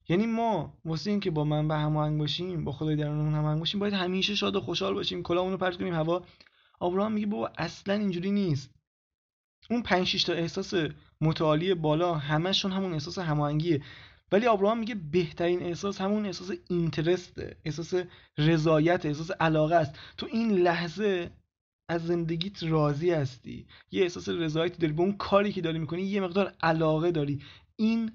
یعنی 0.08 0.26
ما 0.26 0.78
واسه 0.84 1.10
اینکه 1.10 1.30
با 1.30 1.44
منبع 1.44 1.76
هماهنگ 1.76 2.18
باشیم 2.18 2.64
با 2.64 2.72
خدای 2.72 2.96
درونمون 2.96 3.34
هماهنگ 3.34 3.58
باشیم 3.58 3.80
باید 3.80 3.94
همیشه 3.94 4.34
شاد 4.34 4.56
و 4.56 4.60
خوشحال 4.60 4.94
باشیم 4.94 5.22
کلامونو 5.22 5.56
پرت 5.56 5.76
کنیم 5.76 5.94
هوا 5.94 6.24
آبراهام 6.80 7.12
میگه 7.12 7.26
بابا 7.26 7.50
اصلا 7.58 7.94
اینجوری 7.94 8.30
نیست. 8.30 8.70
اون 9.70 9.82
5 9.82 10.24
تا 10.24 10.32
احساس 10.32 10.74
متعالی 11.20 11.74
بالا 11.74 12.14
همشون 12.14 12.72
همون 12.72 12.92
احساس 12.92 13.18
هماهنگیه. 13.18 13.82
ولی 14.32 14.46
آبراهام 14.46 14.78
میگه 14.78 14.94
بهترین 14.94 15.62
احساس 15.62 16.00
همون 16.00 16.26
احساس 16.26 16.50
اینترسته 16.68 17.56
احساس 17.64 17.94
رضایت 18.38 19.06
احساس 19.06 19.30
علاقه 19.30 19.74
است. 19.76 19.98
تو 20.16 20.26
این 20.32 20.50
لحظه 20.50 21.30
از 21.90 22.06
زندگیت 22.06 22.62
راضی 22.62 23.10
هستی. 23.10 23.66
یه 23.90 24.02
احساس 24.02 24.28
رضایتی 24.28 24.78
داری 24.78 24.92
به 24.92 25.02
اون 25.02 25.12
کاری 25.12 25.52
که 25.52 25.60
داری 25.60 25.78
می‌کنی 25.78 26.02
یه 26.02 26.20
مقدار 26.20 26.54
علاقه 26.62 27.10
داری. 27.10 27.42
این 27.76 28.12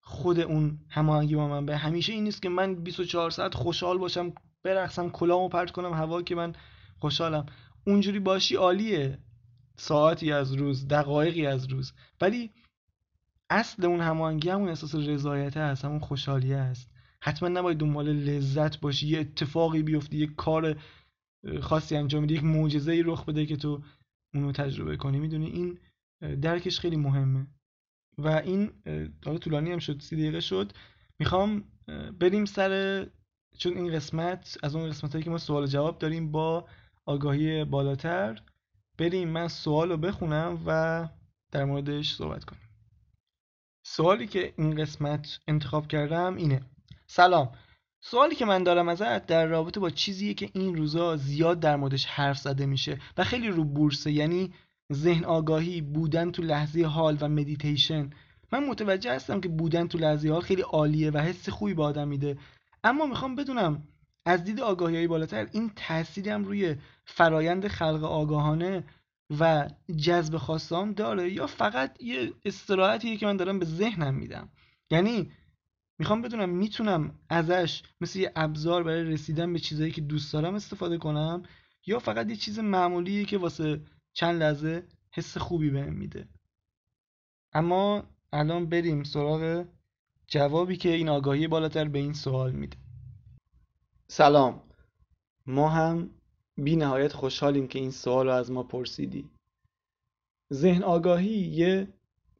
خود 0.00 0.40
اون 0.40 0.78
هماهنگی 0.88 1.34
با 1.34 1.48
من 1.48 1.66
به. 1.66 1.76
همیشه 1.76 2.12
این 2.12 2.24
نیست 2.24 2.42
که 2.42 2.48
من 2.48 2.74
24 2.74 3.30
ساعت 3.30 3.54
خوشحال 3.54 3.98
باشم 3.98 4.32
برقصم 4.62 5.10
کلامو 5.10 5.48
پرت 5.48 5.70
کنم 5.70 5.92
هوا 5.92 6.22
که 6.22 6.34
من 6.34 6.52
خوشحالم. 6.98 7.46
اونجوری 7.86 8.18
باشی 8.18 8.56
عالیه. 8.56 9.18
ساعتی 9.76 10.32
از 10.32 10.52
روز 10.54 10.88
دقایقی 10.88 11.46
از 11.46 11.66
روز. 11.66 11.92
ولی 12.20 12.50
اصل 13.50 13.86
اون 13.86 14.00
هماهنگی 14.00 14.48
همون 14.48 14.68
احساس 14.68 14.94
رضایت 14.94 15.56
هست 15.56 15.84
همون 15.84 16.00
خوشحالیه 16.00 16.56
هست. 16.56 16.90
حتما 17.20 17.48
نباید 17.48 17.78
دنبال 17.78 18.08
لذت 18.08 18.80
باشی. 18.80 19.06
یه 19.06 19.20
اتفاقی 19.20 19.82
بیفته 19.82 20.16
یه 20.16 20.26
کار 20.26 20.76
خاصی 21.60 21.96
انجام 21.96 22.22
میده 22.22 22.34
یک 22.34 22.44
معجزه 22.44 22.92
ای 22.92 23.02
رخ 23.02 23.24
بده 23.24 23.46
که 23.46 23.56
تو 23.56 23.82
اونو 24.34 24.52
تجربه 24.52 24.96
کنی. 24.96 25.18
می‌دونی 25.18 25.46
این 25.46 25.78
درکش 26.40 26.80
خیلی 26.80 26.96
مهمه. 26.96 27.46
و 28.18 28.28
این 28.28 28.72
حالا 29.24 29.38
طولانی 29.38 29.72
هم 29.72 29.78
شد 29.78 30.00
سی 30.00 30.16
دقیقه 30.16 30.40
شد. 30.40 30.72
می‌خوام 31.18 31.64
بریم 32.20 32.44
سر 32.44 33.06
چون 33.58 33.76
این 33.76 33.92
قسمت 33.92 34.58
از 34.62 34.76
اون 34.76 34.90
قسمت 34.90 35.12
هایی 35.12 35.24
که 35.24 35.30
ما 35.30 35.38
سوال 35.38 35.66
جواب 35.66 35.98
داریم 35.98 36.32
با 36.32 36.68
آگاهی 37.06 37.64
بالاتر. 37.64 38.42
بریم 38.98 39.28
من 39.28 39.48
سوال 39.48 39.90
رو 39.90 39.96
بخونم 39.96 40.62
و 40.66 41.08
در 41.50 41.64
موردش 41.64 42.14
صحبت 42.14 42.44
کنیم. 42.44 42.62
سوالی 43.86 44.26
که 44.26 44.54
این 44.58 44.74
قسمت 44.74 45.38
انتخاب 45.48 45.88
کردم 45.88 46.36
اینه. 46.36 46.60
سلام. 47.06 47.52
سوالی 48.06 48.34
که 48.34 48.44
من 48.44 48.62
دارم 48.62 48.88
ازت 48.88 49.26
در 49.26 49.46
رابطه 49.46 49.80
با 49.80 49.90
چیزیه 49.90 50.34
که 50.34 50.50
این 50.52 50.76
روزا 50.76 51.16
زیاد 51.16 51.60
در 51.60 51.76
موردش 51.76 52.04
حرف 52.04 52.38
زده 52.38 52.66
میشه 52.66 52.98
و 53.16 53.24
خیلی 53.24 53.48
رو 53.48 53.64
بورسه 53.64 54.12
یعنی 54.12 54.52
ذهن 54.92 55.24
آگاهی 55.24 55.80
بودن 55.80 56.30
تو 56.30 56.42
لحظه 56.42 56.84
حال 56.84 57.18
و 57.20 57.28
مدیتیشن 57.28 58.10
من 58.52 58.66
متوجه 58.66 59.12
هستم 59.12 59.40
که 59.40 59.48
بودن 59.48 59.88
تو 59.88 59.98
لحظه 59.98 60.30
حال 60.30 60.40
خیلی 60.40 60.62
عالیه 60.62 61.10
و 61.10 61.18
حس 61.18 61.48
خوبی 61.48 61.74
به 61.74 61.82
آدم 61.82 62.08
میده. 62.08 62.38
اما 62.84 63.06
می‌خوام 63.06 63.34
بدونم 63.34 63.82
از 64.26 64.44
دید 64.44 64.60
آگاهی 64.60 64.96
های 64.96 65.06
بالاتر 65.06 65.48
این 65.52 65.70
تأثیری 65.76 66.30
روی 66.30 66.76
فرایند 67.04 67.68
خلق 67.68 68.04
آگاهانه 68.04 68.84
و 69.40 69.68
جذب 69.96 70.36
خواستان 70.36 70.92
داره 70.92 71.32
یا 71.32 71.46
فقط 71.46 72.02
یه 72.02 72.32
استراحتیه 72.44 73.16
که 73.16 73.26
من 73.26 73.36
دارم 73.36 73.58
به 73.58 73.64
ذهنم 73.64 74.14
میدم؟ 74.14 74.48
یعنی 74.90 75.30
می‌خوام 75.98 76.22
بدونم 76.22 76.48
می‌تونم 76.48 77.18
ازش 77.28 77.82
مثل 78.00 78.18
یه 78.18 78.32
ابزار 78.36 78.82
برای 78.82 79.04
رسیدن 79.04 79.52
به 79.52 79.58
چیزایی 79.58 79.92
که 79.92 80.00
دوست 80.00 80.32
دارم 80.32 80.54
استفاده 80.54 80.98
کنم؟ 80.98 81.42
یا 81.86 81.98
فقط 81.98 82.30
یه 82.30 82.36
چیز 82.36 82.58
معمولیه 82.58 83.24
که 83.24 83.38
واسه 83.38 83.80
چند 84.12 84.42
لحظه 84.42 84.86
حس 85.12 85.38
خوبی 85.38 85.70
بهم 85.70 85.92
میده؟ 85.92 86.28
اما 87.52 88.04
الان 88.32 88.66
بریم 88.66 89.02
سراغ 89.02 89.66
جوابی 90.26 90.76
که 90.76 90.88
این 90.88 91.08
آگاهی 91.08 91.48
بالاتر 91.48 91.88
به 91.88 91.98
این 91.98 92.12
سوال 92.12 92.52
میده. 92.52 92.76
سلام. 94.08 94.62
ما 95.46 95.68
هم 95.68 96.10
بی 96.56 96.76
نهایت 96.76 97.12
خوشحالیم 97.12 97.68
که 97.68 97.78
این 97.78 97.90
سوال 97.90 98.26
رو 98.26 98.32
از 98.32 98.50
ما 98.50 98.62
پرسیدی. 98.62 99.30
ذهن 100.52 100.82
آگاهی 100.82 101.38
یه 101.38 101.88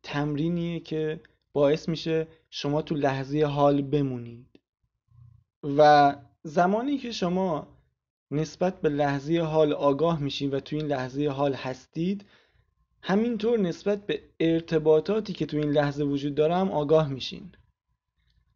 تمرینیه 0.02 0.80
که 0.80 1.20
باعث 1.52 1.88
میشه 1.88 2.28
شما 2.56 2.82
تو 2.82 2.94
لحظه 2.94 3.44
حال 3.44 3.82
بمونید. 3.82 4.60
و 5.62 6.14
زمانی 6.42 6.98
که 6.98 7.12
شما 7.12 7.78
نسبت 8.30 8.80
به 8.80 8.88
لحظه 8.88 9.40
حال 9.40 9.72
آگاه 9.72 10.22
میشین 10.22 10.50
و 10.50 10.60
تو 10.60 10.76
این 10.76 10.86
لحظه 10.86 11.28
حال 11.28 11.54
هستید 11.54 12.24
همینطور 13.02 13.58
نسبت 13.58 14.06
به 14.06 14.22
ارتباطاتی 14.40 15.32
که 15.32 15.46
تو 15.46 15.56
این 15.56 15.70
لحظه 15.70 16.04
وجود 16.04 16.34
داره 16.34 16.54
هم 16.56 16.70
آگاه 16.70 17.08
میشین. 17.08 17.52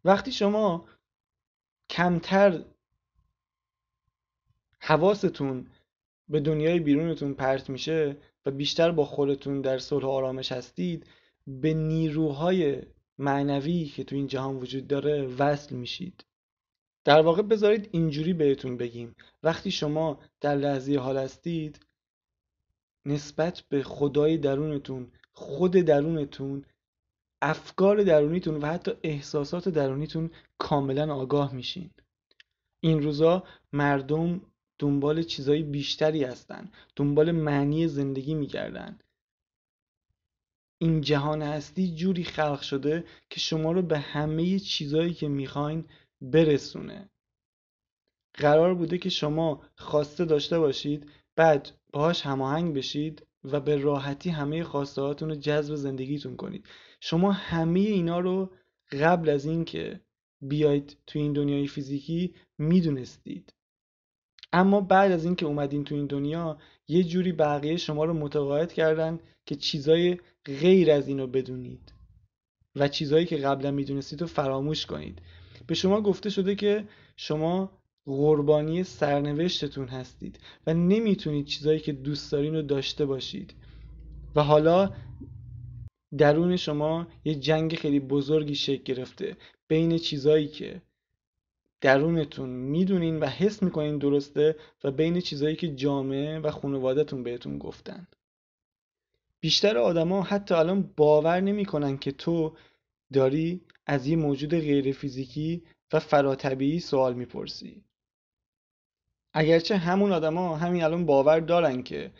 وقتی 0.05 0.31
شما 0.31 0.85
کمتر 1.89 2.65
حواستون 4.79 5.67
به 6.29 6.39
دنیای 6.39 6.79
بیرونتون 6.79 7.33
پرت 7.33 7.69
میشه 7.69 8.17
و 8.45 8.51
بیشتر 8.51 8.91
با 8.91 9.05
خودتون 9.05 9.61
در 9.61 9.77
صلح 9.77 10.05
آرامش 10.05 10.51
هستید 10.51 11.07
به 11.47 11.73
نیروهای 11.73 12.81
معنوی 13.19 13.85
که 13.85 14.03
تو 14.03 14.15
این 14.15 14.27
جهان 14.27 14.55
وجود 14.55 14.87
داره 14.87 15.27
وصل 15.27 15.75
میشید. 15.75 16.25
در 17.05 17.21
واقع 17.21 17.41
بذارید 17.41 17.89
اینجوری 17.91 18.33
بهتون 18.33 18.77
بگیم. 18.77 19.15
وقتی 19.43 19.71
شما 19.71 20.19
در 20.41 20.55
لحظه 20.55 20.97
حال 20.97 21.17
هستید 21.17 21.79
نسبت 23.05 23.63
به 23.69 23.83
خدای 23.83 24.37
درونتون 24.37 25.11
خود 25.33 25.71
درونتون 25.71 26.65
افکار 27.41 28.03
درونیتون 28.03 28.55
و 28.55 28.65
حتی 28.65 28.91
احساسات 29.03 29.69
درونیتون 29.69 30.29
کاملا 30.57 31.15
آگاه 31.15 31.55
میشین. 31.55 31.89
این 32.79 33.01
روزا 33.01 33.43
مردم 33.73 34.41
دنبال 34.79 35.23
چیزای 35.23 35.63
بیشتری 35.63 36.23
هستن. 36.23 36.71
دنبال 36.95 37.31
معنی 37.31 37.87
زندگی 37.87 38.33
میگردن. 38.33 38.99
این 40.81 41.01
جهان 41.01 41.41
هستی 41.41 41.95
جوری 41.95 42.23
خلق 42.23 42.61
شده 42.61 43.03
که 43.29 43.39
شما 43.39 43.71
رو 43.71 43.81
به 43.81 43.99
همه 43.99 44.59
چیزایی 44.59 45.13
که 45.13 45.27
می‌خواین 45.27 45.85
برسونه. 46.21 47.09
قرار 48.33 48.75
بوده 48.75 48.97
که 48.97 49.09
شما 49.09 49.63
خواسته 49.75 50.25
داشته 50.25 50.59
باشید 50.59 51.11
بعد 51.35 51.71
باهاش 51.93 52.21
هماهنگ 52.21 52.75
بشید 52.75 53.27
و 53.43 53.59
به 53.59 53.75
راحتی 53.75 54.29
همه 54.29 54.63
خواسته 54.63 55.01
رو 55.01 55.35
جذب 55.35 55.75
زندگیتون 55.75 56.35
کنید. 56.35 56.65
شما 57.01 57.31
همه 57.31 57.79
اینا 57.79 58.19
رو 58.19 58.51
قبل 58.91 59.29
از 59.29 59.45
اینکه 59.45 60.01
بیاید 60.41 60.97
تو 61.07 61.19
این 61.19 61.33
دنیای 61.33 61.67
فیزیکی 61.67 62.35
می‌دونستید. 62.57 63.53
اما 64.53 64.81
بعد 64.81 65.11
از 65.11 65.25
اینکه 65.25 65.45
اومدین 65.45 65.83
تو 65.83 65.95
این 65.95 66.05
دنیا 66.05 66.57
یه 66.87 67.03
جوری 67.03 67.31
بقیه 67.31 67.77
شما 67.77 68.05
رو 68.05 68.13
متقاعد 68.13 68.73
کردن 68.73 69.19
که 69.45 69.55
چیزای 69.55 70.17
غیر 70.45 70.91
از 70.91 71.07
اینو 71.07 71.27
بدونید 71.27 71.93
و 72.75 72.87
چیزهایی 72.87 73.25
که 73.25 73.37
قبلا 73.37 73.71
می‌دونستید 73.71 74.21
رو 74.21 74.27
فراموش 74.27 74.85
کنید. 74.85 75.21
به 75.67 75.75
شما 75.75 76.01
گفته 76.01 76.29
شده 76.29 76.55
که 76.55 76.87
شما 77.15 77.71
قربانی 78.05 78.83
سرنوشتتون 78.83 79.87
هستید 79.87 80.39
و 80.67 80.73
نمی‌تونید 80.73 81.45
چیزهایی 81.45 81.79
که 81.79 81.91
دوست 81.91 82.31
دارین 82.31 82.55
رو 82.55 82.61
داشته 82.61 83.05
باشید. 83.05 83.53
و 84.35 84.43
حالا 84.43 84.93
درون 86.17 86.55
شما 86.55 87.07
یه 87.25 87.35
جنگ 87.35 87.75
خیلی 87.75 87.99
بزرگی 87.99 88.55
شکل 88.55 88.83
گرفته 88.83 89.37
بین 89.67 89.97
چیزهایی 89.97 90.47
که 90.47 90.81
درونتون 91.81 92.49
می‌دونین 92.49 93.19
و 93.19 93.25
حس 93.25 93.63
می‌کنین 93.63 93.97
درسته 93.97 94.55
و 94.83 94.91
بین 94.91 95.19
چیزهایی 95.19 95.55
که 95.55 95.75
جامعه 95.75 96.39
و 96.39 96.51
خانوادهتون 96.51 97.23
بهتون 97.23 97.57
گفتن. 97.57 98.07
بیشتر 99.41 99.77
آدما 99.77 100.21
حتی 100.23 100.55
الان 100.55 100.93
باور 100.97 101.41
نمی‌کنن 101.41 101.97
که 101.97 102.11
تو 102.11 102.55
داری 103.13 103.61
از 103.85 104.07
یه 104.07 104.15
موجود 104.15 104.49
غیر 104.49 104.91
فیزیکی 104.91 105.63
و 105.93 105.99
فراتبیعی 105.99 106.79
سوال 106.79 107.13
می‌پرسی. 107.13 107.83
اگرچه 109.33 109.77
همون 109.77 110.11
آدما 110.11 110.57
همین 110.57 110.83
الان 110.83 111.05
باور 111.05 111.39
دارن 111.39 111.83
که 111.83 112.11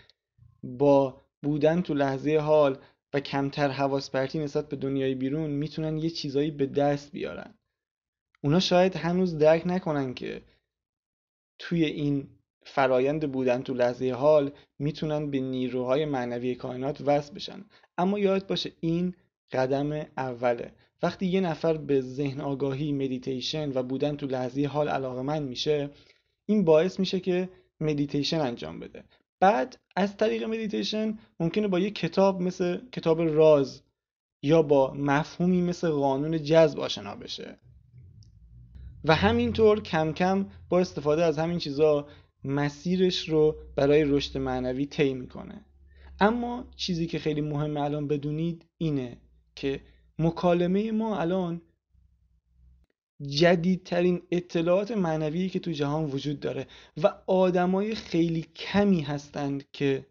با 0.64 1.22
بودن 1.44 1.82
تو 1.82 1.94
لحظه 1.94 2.38
حال 2.38 2.78
و 3.14 3.20
کمتر 3.20 3.70
حواس 3.70 4.12
پرتی 4.12 4.40
نسبت 4.40 4.70
به 4.70 4.76
دنیای 4.76 5.16
بیرون 5.16 5.52
می‌تونن 5.52 5.98
یه 5.98 6.10
چیزایی 6.10 6.52
به 6.52 6.66
دست 6.66 7.12
بیارن. 7.12 7.59
اونا 8.44 8.60
شاید 8.60 8.96
هنوز 8.96 9.38
درک 9.38 9.64
نکنن 9.66 10.14
که 10.14 10.42
توی 11.60 11.86
این 11.86 12.28
فرایند 12.64 13.32
بودن 13.32 13.62
تو 13.62 13.74
لحظه 13.74 14.12
حال 14.12 14.52
می‌تونن 14.80 15.32
به 15.32 15.40
نیروهای 15.40 16.06
معنوی 16.06 16.56
کائنات 16.56 17.02
وصل 17.02 17.34
بشن. 17.34 17.66
اما 17.98 18.20
یاد 18.20 18.48
باشه 18.48 18.72
این 18.80 19.16
قدم 19.52 20.06
اوله. 20.18 20.74
وقتی 21.04 21.26
یه 21.26 21.42
نفر 21.42 21.78
به 21.78 22.02
ذهن 22.02 22.42
آگاهی 22.42 22.92
مدیتیشن 22.92 23.72
و 23.72 23.84
بودن 23.84 24.16
تو 24.16 24.28
لحظه 24.28 24.66
حال 24.66 24.90
علاقمند 24.90 25.50
میشه 25.50 25.90
این 26.46 26.66
باعث 26.66 27.00
میشه 27.00 27.20
که 27.20 27.50
مدیتیشن 27.80 28.40
انجام 28.40 28.80
بده. 28.80 29.04
بعد 29.40 29.80
از 29.96 30.18
طریق 30.18 30.44
مدیتیشن 30.44 31.20
ممکنه 31.40 31.68
با 31.68 31.80
یه 31.80 31.92
کتاب 31.92 32.42
مثل 32.42 32.78
کتاب 32.92 33.22
راز 33.22 33.84
یا 34.44 34.62
با 34.62 34.94
مفهومی 34.94 35.62
مثل 35.62 35.90
قانون 35.90 36.44
جذب 36.44 36.80
آشنا 36.80 37.16
بشه. 37.16 37.60
و 39.04 39.16
همینطور 39.16 39.82
کم 39.82 40.14
کم 40.14 40.46
با 40.70 40.80
استفاده 40.80 41.24
از 41.24 41.40
همین 41.40 41.58
چیزا 41.58 42.08
مسیرش 42.44 43.30
رو 43.30 43.56
برای 43.76 44.04
رشد 44.04 44.38
معنوی 44.38 44.86
طی 44.86 45.14
می‌کنه. 45.14 45.66
اما 46.20 46.68
چیزی 46.76 47.08
که 47.08 47.20
خیلی 47.20 47.42
مهمه 47.42 47.82
الان 47.82 48.08
بدونید 48.08 48.66
اینه 48.78 49.18
که 49.56 49.82
مکالمه 50.20 50.92
ما 50.92 51.18
الان 51.18 51.62
جدیدترین 53.28 54.22
اطلاعات 54.32 54.92
معنوی 54.92 55.50
که 55.50 55.60
تو 55.60 55.72
جهان 55.72 56.06
وجود 56.06 56.40
داره 56.40 56.68
و 57.04 57.14
آدمای 57.28 57.96
خیلی 57.96 58.46
کمی 58.56 59.02
هستند 59.02 59.72
که 59.72 60.06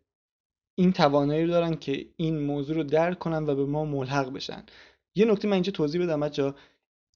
این 0.74 0.92
توانایی 0.92 1.44
رو 1.44 1.50
دارن 1.50 1.74
که 1.74 2.06
این 2.16 2.40
موضوع 2.40 2.76
رو 2.76 2.82
درک 2.82 3.18
کنن 3.18 3.44
و 3.44 3.54
به 3.54 3.66
ما 3.66 3.84
ملحق 3.84 4.32
بشن. 4.32 4.62
یه 5.14 5.24
نکته 5.24 5.48
من 5.48 5.54
اینجا 5.54 5.72
توضیح 5.72 6.02
بدم 6.02 6.20
بچا 6.20 6.54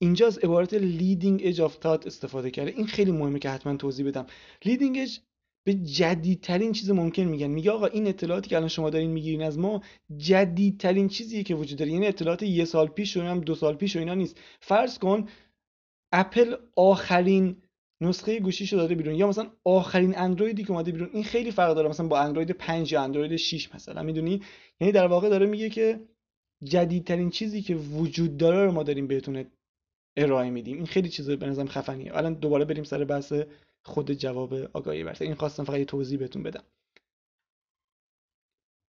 اینجا 0.03 0.26
از 0.26 0.38
عبارت 0.38 0.78
leading 0.78 1.40
edge 1.40 1.59
of 1.59 1.72
thought 1.84 2.07
استفاده 2.07 2.50
کرده. 2.50 2.70
این 2.70 2.86
خیلی 2.86 3.12
مهمه 3.12 3.38
که 3.38 3.50
حتما 3.50 3.76
توضیح 3.76 4.07
بدم. 4.07 4.26
Leading 4.64 5.07
edge 5.07 5.18
به 5.66 5.74
جدیدترین 5.74 6.72
چیز 6.72 6.90
ممکن 6.90 7.22
میگن. 7.22 7.46
میگه 7.46 7.70
آقا 7.70 7.86
این 7.86 8.07
اطلاعاتی 8.07 8.50
که 8.50 8.57
الان 8.57 8.68
شما 8.68 8.90
دارین 8.90 9.11
می‌گیرین 9.11 9.42
از 9.42 9.59
ما 9.59 9.82
جدیدترین 10.16 11.09
چیزیه 11.09 11.42
که 11.42 11.55
وجود 11.55 11.78
داره. 11.78 11.90
یعنی 11.90 12.07
اطلاعات 12.07 12.42
یه 12.42 12.64
سال 12.64 12.86
پیش 12.86 13.16
و 13.16 13.20
هم 13.20 13.40
دو 13.40 13.55
سال 13.55 13.74
پیش 13.74 13.96
و 13.96 13.98
اینا 13.98 14.14
نیست. 14.14 14.40
فرض 14.61 14.98
کن 14.98 15.28
اپل 16.12 16.57
آخرین 16.76 17.57
نسخه 18.00 18.40
گوشیشو 18.40 18.76
داده 18.76 18.94
بیرون. 18.94 19.14
یا 19.14 19.28
مثلا 19.28 19.50
آخرین 19.64 20.18
اندرویدی 20.18 20.64
که 20.64 20.70
اومده 20.70 20.92
بیرون. 20.92 21.11
این 21.12 21.24
خیلی 21.24 21.50
فرق 21.50 21.74
داره. 21.74 21.88
مثلا 21.88 22.07
با 22.07 22.20
اندروید 22.20 22.50
5 22.50 22.92
یا 22.92 23.03
اندروید 23.03 23.36
6 23.36 23.74
مثلا. 23.74 24.03
می‌دونی؟ 24.03 24.42
یعنی 24.80 24.92
در 24.92 25.07
واقع 25.07 25.28
داره 25.28 25.46
میگه 25.46 25.70
که 25.70 26.00
جدیدترین 26.64 27.30
چیزی 27.30 27.62
که 27.62 27.74
وجود 27.74 28.36
داره 28.36 28.64
رو 28.64 28.72
ما 28.72 28.82
داریم 28.82 29.07
بهتون 29.07 29.44
ارائه 30.16 30.50
میدیم. 30.50 30.76
این 30.76 30.86
خیلی 30.86 31.08
چیز 31.08 31.30
به 31.30 31.46
نظرم 31.46 31.68
خفنیه. 31.68 32.16
الان 32.16 32.34
دوباره 32.34 32.64
بریم 32.64 32.84
سر 32.84 33.04
بحث 33.04 33.32
خود 33.82 34.12
جواب 34.12 34.54
آگاهی 34.54 35.04
برتر 35.04 35.24
این 35.24 35.34
خواستم 35.34 35.64
فقط 35.64 35.78
یه 35.78 35.84
توضیح 35.84 36.18
بهتون 36.18 36.42
بدم. 36.42 36.64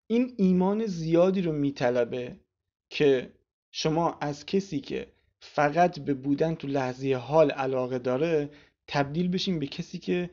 این 0.08 0.34
ایمان 0.38 0.86
زیادی 0.86 1.42
رو 1.42 1.52
میطلبه 1.52 2.40
که 2.90 3.34
شما 3.72 4.18
از 4.22 4.46
کسی 4.46 4.80
که 4.80 5.14
فقط 5.40 6.00
به 6.00 6.14
بودن 6.14 6.56
تو 6.56 6.68
لحظه 6.68 7.16
حال 7.16 7.52
علاقه 7.52 8.00
داره 8.00 8.50
تبدیل 8.88 9.28
بشیم 9.28 9.60
به 9.60 9.68
کسی 9.68 10.00
که 10.00 10.30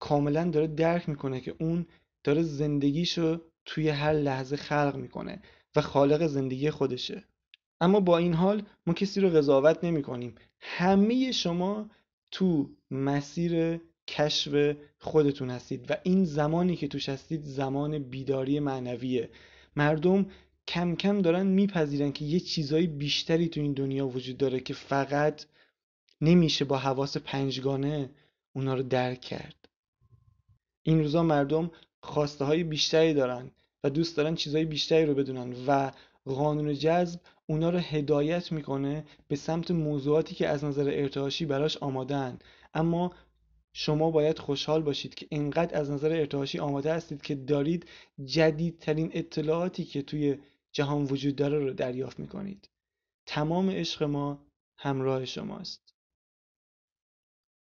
کاملا 0.00 0.50
داره 0.50 0.66
درک 0.66 1.08
می‌کنه 1.08 1.40
که 1.40 1.54
اون 1.60 1.86
داره 2.24 2.42
زندگیشو 2.42 3.40
توی 3.64 3.88
هر 3.88 4.12
لحظه 4.12 4.56
خلق 4.56 4.96
می‌کنه 4.96 5.42
و 5.76 5.80
خالق 5.80 6.26
زندگی 6.26 6.70
خودشه. 6.70 7.24
اما 7.80 8.00
با 8.00 8.18
این 8.18 8.34
حال 8.34 8.62
ما 8.86 8.94
کسی 8.94 9.20
رو 9.20 9.30
قضاوت 9.30 9.84
نمی 9.84 10.02
کنیم. 10.02 10.34
همه 10.60 11.32
شما 11.32 11.90
تو 12.30 12.70
مسیر 12.90 13.80
کشف 14.08 14.76
خودتون 14.98 15.50
هستید 15.50 15.90
و 15.90 15.96
این 16.02 16.24
زمانی 16.24 16.76
که 16.76 16.88
توش 16.88 17.08
هستید 17.08 17.42
زمان 17.42 17.98
بیداری 17.98 18.60
معنویه. 18.60 19.30
مردم 19.76 20.26
کم 20.68 20.96
کم 20.96 21.22
دارن 21.22 21.46
میپذیرن 21.46 22.12
که 22.12 22.24
یه 22.24 22.40
چیزای 22.40 22.86
بیشتری 22.86 23.48
تو 23.48 23.60
این 23.60 23.72
دنیا 23.72 24.06
وجود 24.06 24.36
داره 24.36 24.60
که 24.60 24.74
فقط 24.74 25.44
نمیشه 26.20 26.64
با 26.64 26.76
حواس 26.76 27.16
پنجگانه 27.16 28.10
اونا 28.52 28.74
رو 28.74 28.82
درک 28.82 29.20
کرد. 29.20 29.68
این 30.82 30.98
روزا 30.98 31.22
مردم 31.22 31.70
خواسته 32.00 32.44
های 32.44 32.64
بیشتری 32.64 33.14
دارن 33.14 33.50
و 33.84 33.90
دوست 33.90 34.16
دارن 34.16 34.34
چیزهای 34.34 34.64
بیشتری 34.64 35.06
رو 35.06 35.14
بدونن 35.14 35.52
و 35.66 35.92
قانون 36.24 36.74
جذب 36.74 37.20
اونا 37.46 37.70
رو 37.70 37.78
هدایت 37.78 38.52
می‌کنه 38.52 39.04
به 39.28 39.36
سمت 39.36 39.70
موضوعاتی 39.70 40.34
که 40.34 40.48
از 40.48 40.64
نظر 40.64 40.90
ارتعاشی 40.94 41.46
براش 41.46 41.76
آمادن 41.76 42.38
اما 42.74 43.12
شما 43.72 44.10
باید 44.10 44.38
خوشحال 44.38 44.82
باشید 44.82 45.14
که 45.14 45.26
اینقدر 45.30 45.78
از 45.78 45.90
نظر 45.90 46.12
ارتعاشی 46.12 46.58
آماده 46.58 46.94
هستید 46.94 47.22
که 47.22 47.34
دارید 47.34 47.86
جدیدترین 48.24 49.10
اطلاعاتی 49.14 49.84
که 49.84 50.02
توی 50.02 50.38
جهان 50.72 51.04
وجود 51.04 51.36
داره 51.36 51.58
رو 51.58 51.72
دریافت 51.72 52.18
می‌کنید. 52.18 52.70
تمام 53.26 53.70
عشق 53.70 54.02
ما 54.02 54.46
همراه 54.76 55.24
شماست. 55.24 55.94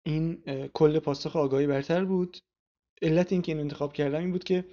این 0.03 0.43
کل 0.75 0.99
پاسخ 0.99 1.37
آگاهی 1.37 1.67
برتر 1.67 2.05
بود. 2.05 2.39
علت 3.03 3.33
اینکه 3.33 3.53
این 3.53 3.61
انتخاب 3.61 3.93
کردم 3.93 4.19
این 4.19 4.33
بود 4.33 4.45
که 4.45 4.65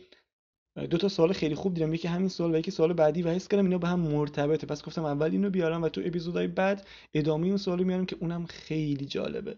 دو 0.76 0.98
تا 0.98 1.08
سوال 1.08 1.34
خیلی 1.34 1.56
خوب 1.56 1.74
دیدم. 1.74 1.94
یکی 1.94 2.08
همین 2.08 2.30
سوال 2.30 2.56
و 2.56 2.58
یکی 2.58 2.72
سوال 2.72 2.94
بعدی 2.94 3.22
و 3.22 3.30
حس 3.30 3.48
کردم 3.48 3.64
اینا 3.64 3.78
به 3.78 3.88
هم 3.88 4.00
مرتبطه. 4.00 4.68
پس 4.68 4.84
گفتم 4.84 5.06
اول 5.06 5.32
اینو 5.32 5.50
بیارم 5.50 5.84
و 5.84 5.90
تو 5.90 6.02
اپیزودهای 6.06 6.48
بعد 6.48 6.88
ادامه 7.14 7.48
اون 7.48 7.58
سوالو 7.58 7.84
میارم 7.84 8.06
که 8.06 8.18
اونم 8.20 8.46
خیلی 8.46 9.06
جالبه. 9.06 9.58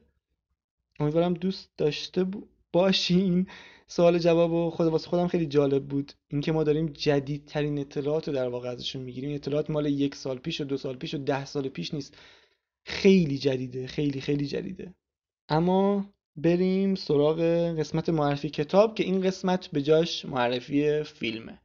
امیدوارم 1.00 1.34
دوست 1.34 1.70
داشته 1.78 2.26
باشین. 2.74 3.48
سوال 3.88 4.20
جواب 4.20 4.52
و 4.52 4.70
خود 4.70 4.88
واسه 4.88 5.10
خودم 5.10 5.28
خیلی 5.28 5.46
جالب 5.46 5.86
بود. 5.86 6.14
اینکه 6.28 6.52
ما 6.52 6.64
داریم 6.64 6.86
جدیدترین 6.86 7.80
اطلاعات 7.80 8.30
در 8.30 8.50
واقع 8.50 8.70
ازشون 8.70 9.02
می‌گیریم. 9.02 9.36
اطلاعات 9.36 9.70
مال 9.70 9.86
یک 9.86 10.16
سال 10.16 10.38
پیش 10.38 10.62
و 10.62 10.64
دو 10.64 10.78
سال 10.78 10.96
پیش 10.96 11.14
و 11.14 11.18
ده 11.18 11.46
سال 11.46 11.70
پیش 11.70 11.94
نیست. 11.94 12.18
خیلی 12.84 13.38
جدیده. 13.38 13.88
خیلی 13.88 14.22
خیلی 14.22 14.46
جدیده. 14.48 14.94
اما 15.50 16.06
بریم 16.36 16.96
سراغ 16.96 17.40
قسمت 17.80 18.10
معرفی 18.10 18.50
کتاب 18.50 18.96
که 18.96 19.04
این 19.04 19.22
قسمت 19.22 19.68
به 19.68 19.82
جاش 19.82 20.26
معرفی 20.26 21.04
فیلمه. 21.04 21.63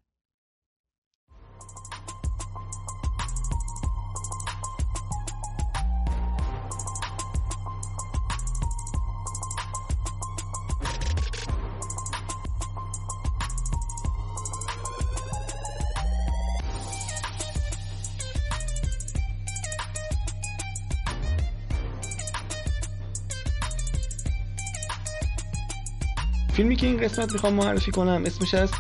که 26.79 26.87
این 26.87 26.97
قسمت 26.97 27.33
می‌خوام 27.33 27.55
معرفی 27.55 27.91
کنم 27.91 28.23
اسمش 28.27 28.55
از 28.55 28.71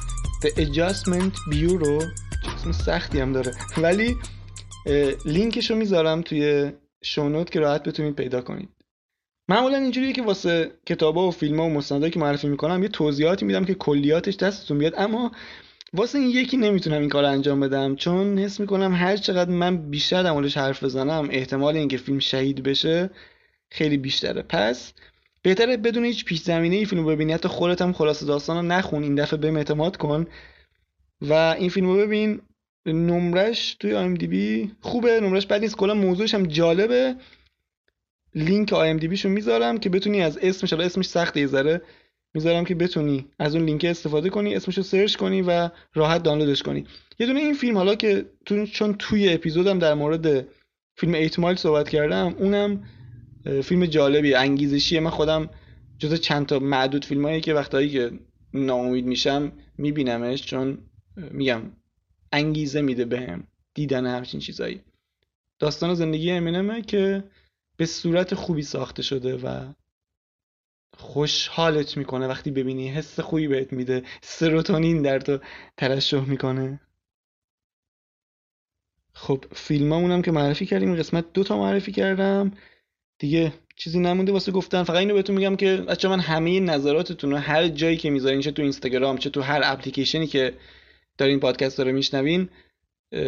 The 0.43 0.49
Adjustment 0.49 1.55
Bureau. 1.55 2.05
اسم 2.57 2.73
سختی 2.73 3.21
هم 3.21 3.33
داره. 3.33 3.53
ولی 3.79 4.17
لینکش 5.25 5.71
رو 5.71 5.77
می‌ذارم 5.77 6.23
توی 6.23 6.73
شونوت 7.03 7.51
که 7.51 7.61
راحت 7.61 7.83
بتونید 7.83 8.15
پیدا 8.15 8.41
کنید. 8.41 8.69
معمولا 9.49 9.77
اینجوریه 9.77 10.13
که 10.13 10.23
واسه 10.23 10.71
کتابا 10.87 11.29
و 11.29 11.31
فیلم 11.31 11.61
و 11.61 11.71
مستندایی 11.71 12.13
که 12.13 12.21
معرفی 12.21 12.49
می‌کنم 12.49 12.83
یه 12.83 12.89
توضیحاتی 12.89 13.45
میدم 13.45 13.65
که 13.65 13.75
کلیاتش 13.75 14.37
دستتون 14.37 14.79
بیاد. 14.79 14.95
اما 14.97 15.33
واسه 15.93 16.19
این 16.19 16.31
یکی 16.31 16.57
نمی‌تونم 16.57 17.01
این 17.01 17.09
کار 17.09 17.25
انجام 17.25 17.61
بدم 17.61 17.97
چون 17.97 18.39
حس 18.39 18.61
می‌کنم 18.61 18.95
هر 18.95 19.17
چقدر 19.17 19.51
من 19.51 19.91
بیشتر 19.91 20.23
در 20.23 20.49
حرف 20.61 20.85
بزنم 20.85 21.29
احتمال 21.31 21.77
اینکه 21.77 21.97
فیلم 21.97 22.19
شهید 22.19 22.63
بشه 22.63 23.11
خیلی 23.71 23.97
بیشتره. 23.97 24.43
پس 24.43 24.93
بهتره 25.49 25.77
بدون 25.77 26.05
هیچ 26.05 26.25
پیش 26.25 26.41
زمینه 26.41 26.77
ای 26.77 26.85
فیلم 26.85 27.07
ببینی. 27.07 27.33
حتی 27.33 27.49
خودت 27.49 27.83
هم 27.83 27.93
خلاصه 27.93 28.27
داستان 28.27 28.57
رو 28.57 28.63
نخون 28.63 29.03
این 29.03 29.15
دفعه 29.15 29.39
بهم 29.39 29.53
اعتماد 29.53 29.97
کن. 29.97 30.27
و 31.21 31.33
این 31.33 31.69
فیلم 31.69 31.87
رو 31.87 31.97
ببین. 31.97 32.41
نمرش 32.87 33.75
توی 33.75 33.95
IMDb 33.95 34.73
خوبه 34.81 35.21
نمرش 35.21 35.47
بد 35.47 35.61
نیست. 35.61 35.77
کلا 35.77 35.95
موضوعش 35.95 36.35
هم 36.35 36.47
جالبه. 36.47 37.15
لینک 38.35 38.73
IMDb 38.73 39.09
شو 39.09 39.29
می‌ذارم 39.29 39.79
که 39.79 39.91
بتونی 39.91 40.23
از 40.23 40.39
اسمش 40.39 40.73
حالا 40.73 40.85
اسمش 40.85 41.09
سخته 41.09 41.41
یه 41.41 41.47
ذره. 41.47 41.83
می‌ذارم 42.35 42.65
که 42.65 42.75
بتونی 42.75 43.27
از 43.39 43.55
اون 43.55 43.65
لینک 43.65 43.85
استفاده 43.85 44.31
کنی 44.31 44.55
اسمشو 44.55 44.83
search 44.83 45.17
کنی 45.17 45.43
و 45.43 45.71
راحت 45.95 46.23
دانلودش 46.23 46.63
کنی. 46.63 46.85
یه 47.19 47.27
دونه 47.27 47.41
این 47.41 47.55
فیلم 47.55 47.77
حالا 47.77 47.95
که 47.95 48.27
چون 48.73 48.95
توی 48.99 49.33
اپیزودم 49.33 49.79
در 49.79 49.95
مورد 49.95 50.49
فیلم 50.97 51.15
8 51.15 51.39
مایل 51.39 51.57
صحبت 51.57 51.89
کردم 51.89 52.35
اونم 52.39 52.85
فیلم 53.65 53.87
جالبی 53.87 54.35
انگیزشیه. 54.35 55.01
من 55.01 55.11
خودم 55.11 55.51
جز 55.99 56.21
چند 56.21 56.47
تا 56.47 56.59
معدود 56.59 57.05
فیلمایی 57.05 57.41
که 57.41 57.55
وقتایی 57.55 57.91
که 57.91 58.11
ناامید 58.55 59.07
میشم 59.07 59.53
میبینمش 59.79 60.47
چون 60.47 60.79
میگم 61.17 61.63
انگیزه 62.33 62.81
میده 62.81 63.05
بهم 63.05 63.47
دیدن 63.75 64.07
همچین 64.07 64.41
چیزایی. 64.41 64.81
داستان 65.59 65.95
زندگی 65.95 66.31
امینمه 66.31 66.83
که 66.83 67.25
به 67.77 67.87
صورت 67.87 68.35
خوبی 68.35 68.63
ساخته 68.63 69.03
شده 69.03 69.37
و 69.37 69.73
خوشحالت 70.97 71.97
می‌کنه. 71.97 72.27
وقتی 72.27 72.51
ببینی 72.51 72.89
حس 72.89 73.21
خوبی 73.21 73.49
بهت 73.49 73.73
میده. 73.73 74.03
سروتونین 74.23 75.03
در 75.03 75.19
تو 75.19 75.39
ترشح 75.77 76.25
می‌کنه. 76.25 76.81
خب 79.13 79.45
فیلمامونم 79.53 80.23
که 80.23 80.31
معرفی 80.31 80.67
کردیم 80.67 80.97
قسمت 80.97 81.33
دو 81.33 81.45
تا 81.45 81.59
معرفی 81.59 81.93
کردم. 81.93 82.53
دیگه 83.19 83.53
چیزی 83.77 83.99
نمونده 83.99 84.33
واسه 84.33 84.53
گفتن. 84.53 84.83
فقط 84.83 84.97
اینو 84.97 85.15
بهتون 85.15 85.37
میگم 85.37 85.57
که 85.57 85.77
بچه 85.77 86.09
من 86.09 86.21
همه 86.21 86.61
نظراتتون 86.61 87.31
رو 87.31 87.37
هر 87.37 87.69
جایی 87.69 87.97
که 87.97 88.11
می‌ذارین 88.11 88.41
چه 88.41 88.51
تو 88.51 88.63
اینستاگرام 88.63 89.19
چه 89.19 89.31
تو 89.31 89.41
هر 89.41 89.61
اپلیکیشنی 89.65 90.27
که 90.27 90.55
دارین 91.19 91.41
پادکست 91.41 91.81
رو 91.81 91.93
میشنوین 91.93 92.49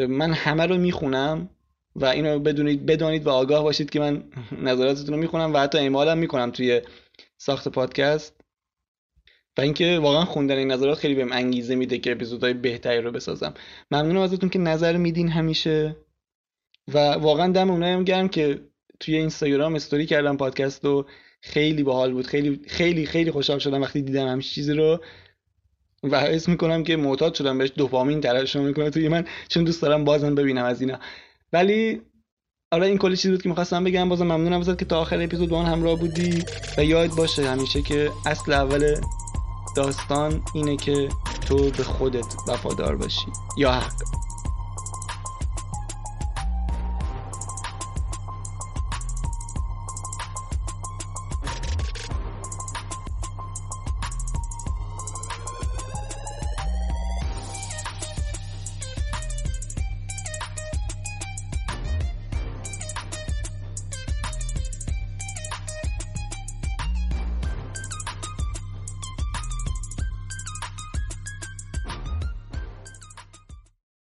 من 0.09 0.32
همه 0.32 0.66
رو 0.66 0.78
می‌خونم 0.78 1.51
و 1.97 2.05
اینو 2.05 2.38
بدونید 2.38 2.86
بدانید 2.86 3.26
و 3.26 3.30
آگاه 3.30 3.62
باشید 3.62 3.91
که 3.91 4.01
من 4.01 4.24
نظراتتون 4.62 5.14
رو 5.14 5.20
می‌خونم 5.20 5.55
و 5.55 5.59
حتی 5.59 5.78
اعمالم 5.78 6.18
می‌کنم 6.18 6.51
توی 6.51 6.80
ساخت 7.38 7.68
پادکست. 7.68 8.41
و 9.59 9.61
اینکه 9.61 9.99
واقعا 10.03 10.24
خوندن 10.24 10.57
این 10.57 10.70
نظرات 10.70 10.99
خیلی 10.99 11.14
بهم 11.14 11.32
انگیزه 11.32 11.74
میده 11.74 11.99
که 11.99 12.12
اپیزودهای 12.12 12.55
بهتری 12.55 13.01
رو 13.01 13.12
بسازم. 13.12 13.55
ممنونم 13.91 14.20
ازتون 14.20 14.49
که 14.49 14.59
نظر 14.59 14.97
میدین 14.97 15.28
همیشه. 15.28 15.97
و 16.88 16.99
واقعا 16.99 17.53
دم 17.53 17.70
اونایی 17.70 17.95
هم 17.95 18.05
گرم 18.05 18.28
که 18.28 18.61
توی 19.01 19.16
اینستاگرام 19.16 19.74
استوری 19.74 20.07
کردم 20.07 20.36
پادکست 20.36 20.84
و 20.84 21.07
خیلی 21.40 21.82
باحال 21.82 22.12
بود. 22.12 22.26
خیلی 22.26 22.61
خیلی 22.66 23.07
خیلی 23.07 23.30
خوشحال 23.30 23.59
شدم 23.59 23.82
وقتی 23.82 24.03
دیدم 24.03 24.28
همین 24.28 24.40
چیزی 24.40 24.72
رو. 24.72 25.01
و 26.03 26.20
حس 26.20 26.48
می‌کنم 26.48 26.84
که 26.84 26.96
معتاد 26.96 27.34
شدم 27.34 27.59
بهش 27.59 27.72
دوپامین 27.76 28.20
ترشح 28.20 28.61
می‌کنه 28.61 28.90
توی 28.90 29.09
من. 29.09 29.24
چون 29.48 29.64
دوست 29.64 29.82
دارم 29.82 30.05
بازم 30.05 30.34
ببینم 30.34 30.64
از 30.64 30.80
اینا. 30.80 30.98
ولی 31.53 32.01
آره 32.72 32.86
این 32.86 32.98
کلی 32.98 33.16
چیزی 33.16 33.30
بود 33.30 33.42
که 33.42 33.48
می‌خواستم 33.48 33.84
بگم. 33.84 34.09
بازم 34.09 34.24
ممنونم 34.24 34.61
ازت 34.61 34.78
که 34.78 34.84
تا 34.84 35.01
آخر 35.01 35.22
اپیزود 35.22 35.48
با 35.48 35.62
همراه 35.62 35.98
بودی. 35.98 36.44
و 36.78 36.84
یاد 36.84 37.11
باشه 37.11 37.51
همیشه 37.51 37.82
که 37.82 38.11
اصل 38.26 38.53
اول 38.53 38.94
داستان 39.76 40.42
اینه 40.55 40.76
که 40.76 41.09
تو 41.48 41.70
به 41.70 41.82
خودت 41.82 42.34
وفادار 42.48 42.96
باشی. 42.96 43.26
یا 43.59 43.72
حق. 43.72 44.29